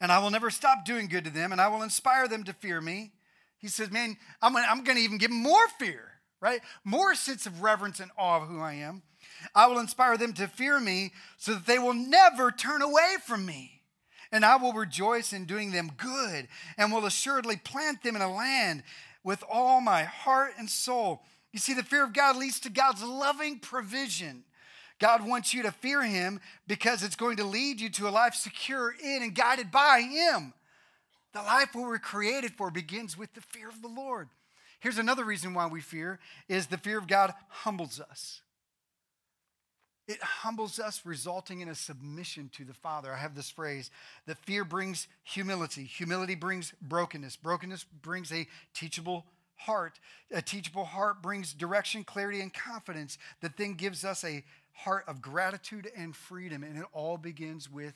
And 0.01 0.11
I 0.11 0.17
will 0.17 0.31
never 0.31 0.49
stop 0.49 0.83
doing 0.83 1.07
good 1.07 1.25
to 1.25 1.29
them, 1.29 1.51
and 1.51 1.61
I 1.61 1.67
will 1.67 1.83
inspire 1.83 2.27
them 2.27 2.43
to 2.45 2.53
fear 2.53 2.81
me. 2.81 3.11
He 3.59 3.67
says, 3.67 3.91
Man, 3.91 4.17
I'm 4.41 4.53
gonna, 4.53 4.67
I'm 4.67 4.83
gonna 4.83 4.99
even 4.99 5.19
give 5.19 5.29
them 5.29 5.43
more 5.43 5.67
fear, 5.77 6.01
right? 6.41 6.61
More 6.83 7.13
sense 7.13 7.45
of 7.45 7.61
reverence 7.61 7.99
and 7.99 8.09
awe 8.17 8.41
of 8.41 8.47
who 8.47 8.59
I 8.59 8.73
am. 8.73 9.03
I 9.53 9.67
will 9.67 9.79
inspire 9.79 10.17
them 10.17 10.33
to 10.33 10.47
fear 10.47 10.79
me 10.79 11.11
so 11.37 11.53
that 11.53 11.65
they 11.65 11.79
will 11.79 11.93
never 11.93 12.51
turn 12.51 12.81
away 12.81 13.15
from 13.25 13.45
me. 13.45 13.81
And 14.31 14.43
I 14.43 14.55
will 14.57 14.73
rejoice 14.73 15.33
in 15.33 15.45
doing 15.45 15.71
them 15.71 15.91
good 15.97 16.47
and 16.77 16.91
will 16.91 17.05
assuredly 17.05 17.57
plant 17.57 18.03
them 18.03 18.15
in 18.15 18.21
a 18.21 18.33
land 18.33 18.83
with 19.23 19.43
all 19.49 19.81
my 19.81 20.03
heart 20.03 20.53
and 20.57 20.69
soul. 20.69 21.21
You 21.51 21.59
see, 21.59 21.73
the 21.73 21.83
fear 21.83 22.03
of 22.03 22.13
God 22.13 22.35
leads 22.35 22.59
to 22.61 22.69
God's 22.69 23.03
loving 23.03 23.59
provision. 23.59 24.43
God 24.99 25.27
wants 25.27 25.53
you 25.53 25.63
to 25.63 25.71
fear 25.71 26.03
Him 26.03 26.39
because 26.67 27.03
it's 27.03 27.15
going 27.15 27.37
to 27.37 27.43
lead 27.43 27.79
you 27.79 27.89
to 27.91 28.07
a 28.07 28.09
life 28.09 28.33
secure 28.33 28.93
in 29.03 29.23
and 29.23 29.35
guided 29.35 29.71
by 29.71 30.01
Him. 30.01 30.53
The 31.33 31.41
life 31.41 31.75
we 31.75 31.83
were 31.83 31.99
created 31.99 32.53
for 32.53 32.71
begins 32.71 33.17
with 33.17 33.33
the 33.33 33.41
fear 33.41 33.67
of 33.67 33.81
the 33.81 33.89
Lord. 33.89 34.29
Here's 34.79 34.97
another 34.97 35.25
reason 35.25 35.53
why 35.53 35.67
we 35.67 35.81
fear 35.81 36.19
is 36.47 36.67
the 36.67 36.77
fear 36.77 36.97
of 36.97 37.07
God 37.07 37.33
humbles 37.49 37.99
us. 37.99 38.41
It 40.07 40.21
humbles 40.21 40.79
us, 40.79 41.01
resulting 41.03 41.61
in 41.61 41.69
a 41.69 41.75
submission 41.75 42.49
to 42.53 42.63
the 42.63 42.73
Father. 42.73 43.11
I 43.11 43.17
have 43.17 43.33
this 43.35 43.49
phrase 43.49 43.89
that 44.27 44.37
fear 44.37 44.63
brings 44.63 45.07
humility, 45.23 45.83
humility 45.83 46.35
brings 46.35 46.73
brokenness, 46.81 47.37
brokenness 47.37 47.83
brings 47.83 48.31
a 48.31 48.47
teachable 48.73 49.25
heart. 49.55 49.99
A 50.31 50.41
teachable 50.41 50.85
heart 50.85 51.21
brings 51.21 51.53
direction, 51.53 52.03
clarity, 52.03 52.41
and 52.41 52.53
confidence 52.53 53.17
that 53.41 53.57
then 53.57 53.73
gives 53.73 54.03
us 54.05 54.23
a 54.23 54.43
heart 54.73 55.05
of 55.07 55.21
gratitude 55.21 55.89
and 55.95 56.15
freedom. 56.15 56.63
And 56.63 56.77
it 56.77 56.85
all 56.93 57.17
begins 57.17 57.71
with 57.71 57.93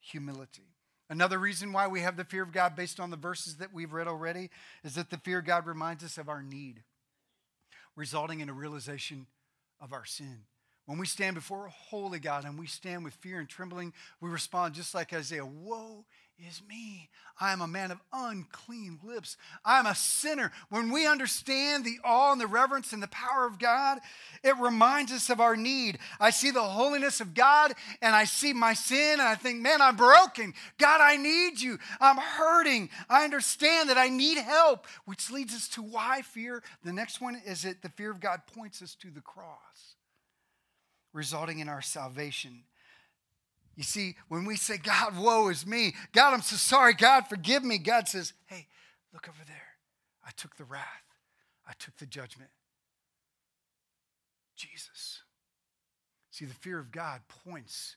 humility. 0.00 0.74
Another 1.10 1.38
reason 1.38 1.72
why 1.72 1.86
we 1.86 2.00
have 2.00 2.16
the 2.16 2.24
fear 2.24 2.42
of 2.42 2.52
God 2.52 2.74
based 2.74 2.98
on 2.98 3.10
the 3.10 3.16
verses 3.16 3.56
that 3.56 3.74
we've 3.74 3.92
read 3.92 4.08
already 4.08 4.50
is 4.82 4.94
that 4.94 5.10
the 5.10 5.18
fear 5.18 5.38
of 5.38 5.44
God 5.44 5.66
reminds 5.66 6.02
us 6.02 6.18
of 6.18 6.28
our 6.28 6.42
need, 6.42 6.82
resulting 7.94 8.40
in 8.40 8.48
a 8.48 8.54
realization 8.54 9.26
of 9.80 9.92
our 9.92 10.06
sin. 10.06 10.40
When 10.86 10.98
we 10.98 11.06
stand 11.06 11.34
before 11.34 11.66
a 11.66 11.70
holy 11.70 12.18
God 12.18 12.44
and 12.44 12.58
we 12.58 12.66
stand 12.66 13.04
with 13.04 13.14
fear 13.14 13.38
and 13.38 13.48
trembling, 13.48 13.92
we 14.20 14.28
respond 14.28 14.74
just 14.74 14.94
like 14.94 15.12
Isaiah 15.12 15.46
Woe 15.46 16.04
is 16.38 16.62
me. 16.68 17.08
I 17.40 17.52
am 17.52 17.60
a 17.60 17.66
man 17.66 17.90
of 17.90 18.00
unclean 18.12 19.00
lips. 19.02 19.36
I 19.64 19.78
am 19.78 19.86
a 19.86 19.94
sinner. 19.94 20.52
When 20.68 20.90
we 20.90 21.06
understand 21.06 21.84
the 21.84 21.98
awe 22.04 22.32
and 22.32 22.40
the 22.40 22.46
reverence 22.46 22.92
and 22.92 23.02
the 23.02 23.08
power 23.08 23.46
of 23.46 23.58
God, 23.58 23.98
it 24.42 24.56
reminds 24.58 25.12
us 25.12 25.30
of 25.30 25.40
our 25.40 25.56
need. 25.56 25.98
I 26.20 26.30
see 26.30 26.50
the 26.50 26.62
holiness 26.62 27.20
of 27.20 27.34
God 27.34 27.72
and 28.02 28.14
I 28.14 28.24
see 28.24 28.52
my 28.52 28.74
sin 28.74 29.14
and 29.14 29.22
I 29.22 29.34
think, 29.36 29.62
man, 29.62 29.80
I'm 29.80 29.96
broken. 29.96 30.54
God, 30.78 31.00
I 31.00 31.16
need 31.16 31.60
you. 31.60 31.78
I'm 32.00 32.18
hurting. 32.18 32.90
I 33.08 33.24
understand 33.24 33.88
that 33.90 33.98
I 33.98 34.08
need 34.08 34.38
help, 34.38 34.86
which 35.04 35.30
leads 35.30 35.54
us 35.54 35.68
to 35.70 35.82
why 35.82 36.22
fear. 36.22 36.62
The 36.84 36.92
next 36.92 37.20
one 37.20 37.40
is 37.46 37.62
that 37.62 37.82
the 37.82 37.88
fear 37.90 38.10
of 38.10 38.20
God 38.20 38.42
points 38.54 38.82
us 38.82 38.94
to 38.96 39.10
the 39.10 39.20
cross, 39.20 39.93
resulting 41.14 41.60
in 41.60 41.68
our 41.70 41.80
salvation. 41.80 42.64
You 43.76 43.84
see, 43.84 44.16
when 44.28 44.44
we 44.44 44.56
say, 44.56 44.76
God, 44.76 45.18
woe 45.18 45.48
is 45.48 45.66
me, 45.66 45.94
God, 46.12 46.34
I'm 46.34 46.42
so 46.42 46.56
sorry, 46.56 46.92
God, 46.92 47.26
forgive 47.28 47.64
me, 47.64 47.78
God 47.78 48.06
says, 48.06 48.34
hey, 48.46 48.66
look 49.12 49.28
over 49.28 49.44
there. 49.46 49.56
I 50.26 50.30
took 50.36 50.56
the 50.56 50.64
wrath, 50.64 50.84
I 51.66 51.72
took 51.78 51.96
the 51.96 52.06
judgment. 52.06 52.50
Jesus. 54.56 55.22
See, 56.30 56.44
the 56.44 56.54
fear 56.54 56.78
of 56.78 56.90
God 56.90 57.20
points 57.46 57.96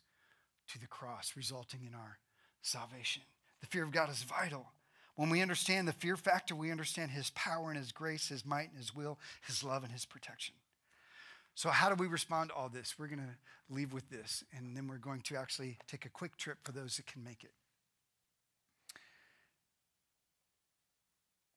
to 0.72 0.80
the 0.80 0.88
cross, 0.88 1.34
resulting 1.36 1.82
in 1.88 1.94
our 1.94 2.18
salvation. 2.62 3.24
The 3.62 3.68
fear 3.68 3.84
of 3.84 3.92
God 3.92 4.10
is 4.10 4.24
vital. 4.24 4.68
When 5.16 5.30
we 5.30 5.42
understand 5.42 5.88
the 5.88 5.94
fear 5.94 6.16
factor, 6.16 6.56
we 6.56 6.70
understand 6.70 7.12
his 7.12 7.32
power 7.32 7.70
and 7.70 7.78
his 7.78 7.92
grace, 7.92 8.30
his 8.30 8.46
might 8.46 8.70
and 8.70 8.78
his 8.78 8.94
will, 8.94 9.18
his 9.46 9.64
love 9.64 9.84
and 9.84 9.92
his 9.92 10.06
protection. 10.06 10.54
So, 11.58 11.70
how 11.70 11.90
do 11.90 11.96
we 11.96 12.06
respond 12.06 12.52
to 12.52 12.56
all 12.56 12.70
this? 12.70 13.00
We're 13.00 13.08
going 13.08 13.18
to 13.18 13.74
leave 13.74 13.92
with 13.92 14.12
this, 14.12 14.44
and 14.56 14.78
then 14.78 14.88
we're 14.88 15.00
going 15.00 15.22
to 15.22 15.38
actually 15.38 15.80
take 15.88 16.06
a 16.06 16.10
quick 16.10 16.38
trip 16.38 16.60
for 16.64 16.72
those 16.72 16.98
that 16.98 17.08
can 17.08 17.24
make 17.24 17.44
it. 17.44 17.50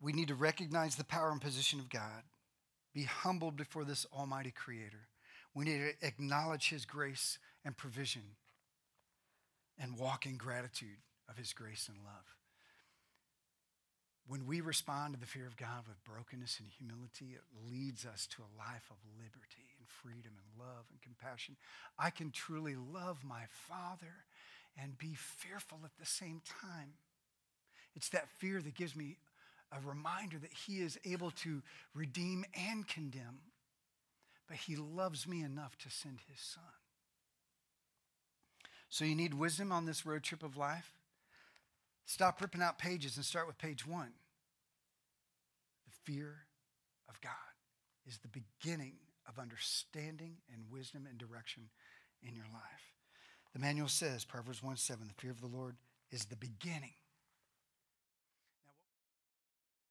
We 0.01 0.15
need 0.15 0.29
to 0.29 0.35
recognize 0.35 0.97
the 0.97 1.05
power 1.05 1.31
and 1.31 1.39
position 1.39 1.81
of 1.81 1.91
God, 1.91 2.23
be 2.95 3.03
humbled 3.03 3.59
before 3.59 3.85
this 3.85 4.07
Almighty 4.11 4.53
Creator. 4.53 5.09
We 5.55 5.67
need 5.67 5.81
to 5.81 6.07
acknowledge 6.07 6.71
His 6.71 6.87
grace 6.87 7.39
and 7.63 7.77
provision 7.77 8.23
and 9.79 9.99
walk 9.99 10.25
in 10.25 10.39
gratitude 10.39 10.97
of 11.29 11.37
His 11.37 11.53
grace 11.53 11.91
and 11.91 11.99
love. 11.99 12.40
When 14.31 14.47
we 14.47 14.61
respond 14.61 15.15
to 15.15 15.19
the 15.19 15.27
fear 15.27 15.45
of 15.49 15.57
God 15.57 15.89
with 15.89 16.05
brokenness 16.05 16.61
and 16.61 16.69
humility, 16.69 17.35
it 17.35 17.43
leads 17.69 18.07
us 18.07 18.29
to 18.29 18.43
a 18.43 18.57
life 18.57 18.89
of 18.89 18.97
liberty 19.19 19.67
and 19.77 19.89
freedom 19.89 20.31
and 20.39 20.65
love 20.65 20.85
and 20.89 21.03
compassion. 21.03 21.57
I 21.99 22.11
can 22.11 22.31
truly 22.31 22.77
love 22.77 23.25
my 23.25 23.43
Father 23.49 24.23
and 24.81 24.97
be 24.97 25.17
fearful 25.17 25.81
at 25.85 25.99
the 25.99 26.07
same 26.07 26.43
time. 26.63 26.93
It's 27.97 28.11
that 28.11 28.29
fear 28.29 28.63
that 28.63 28.77
gives 28.77 28.95
me 28.95 29.17
a 29.73 29.85
reminder 29.85 30.39
that 30.39 30.53
He 30.53 30.81
is 30.81 30.97
able 31.05 31.33
to 31.43 31.61
redeem 31.93 32.45
and 32.55 32.87
condemn, 32.87 33.41
but 34.47 34.59
He 34.59 34.77
loves 34.77 35.27
me 35.27 35.43
enough 35.43 35.77
to 35.79 35.91
send 35.91 36.21
His 36.31 36.41
Son. 36.41 36.63
So 38.91 39.05
you 39.05 39.17
need 39.17 39.35
wisdom 39.35 39.73
on 39.73 39.87
this 39.87 40.07
road 40.07 40.23
trip 40.23 40.45
of 40.45 40.57
life? 40.57 40.93
Stop 42.07 42.41
ripping 42.41 42.63
out 42.63 42.79
pages 42.79 43.17
and 43.17 43.25
start 43.25 43.49
with 43.49 43.59
page 43.59 43.85
one. 43.85 44.13
Fear 46.05 46.47
of 47.09 47.21
God 47.21 47.33
is 48.07 48.19
the 48.19 48.29
beginning 48.29 48.95
of 49.29 49.39
understanding 49.39 50.37
and 50.53 50.65
wisdom 50.71 51.07
and 51.09 51.19
direction 51.19 51.71
in 52.23 52.35
your 52.35 52.47
life. 52.53 52.95
The 53.53 53.59
manual 53.59 53.89
says, 53.89 54.25
Proverbs 54.25 54.63
1 54.63 54.77
7, 54.77 55.09
the 55.09 55.15
fear 55.21 55.31
of 55.31 55.41
the 55.41 55.47
Lord 55.47 55.77
is 56.11 56.27
the 56.27 56.37
beginning. 56.37 56.93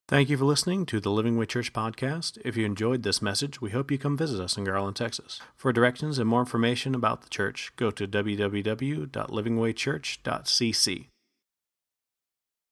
Thank 0.08 0.30
you 0.30 0.38
for 0.38 0.46
listening 0.46 0.86
to 0.88 1.00
the 1.00 1.12
Living 1.12 1.38
Way 1.38 1.46
Church 1.46 1.72
podcast. 1.72 2.40
If 2.44 2.58
you 2.58 2.66
enjoyed 2.66 3.04
this 3.04 3.22
message, 3.22 3.62
we 3.62 3.70
hope 3.70 3.92
you 3.92 4.00
come 4.00 4.18
visit 4.18 4.42
us 4.42 4.58
in 4.58 4.64
Garland, 4.64 4.96
Texas. 4.96 5.40
For 5.56 5.72
directions 5.72 6.18
and 6.18 6.28
more 6.28 6.40
information 6.40 6.96
about 6.96 7.22
the 7.22 7.30
church, 7.30 7.72
go 7.76 7.92
to 7.92 8.08
www.livingwaychurch.cc. 8.08 11.06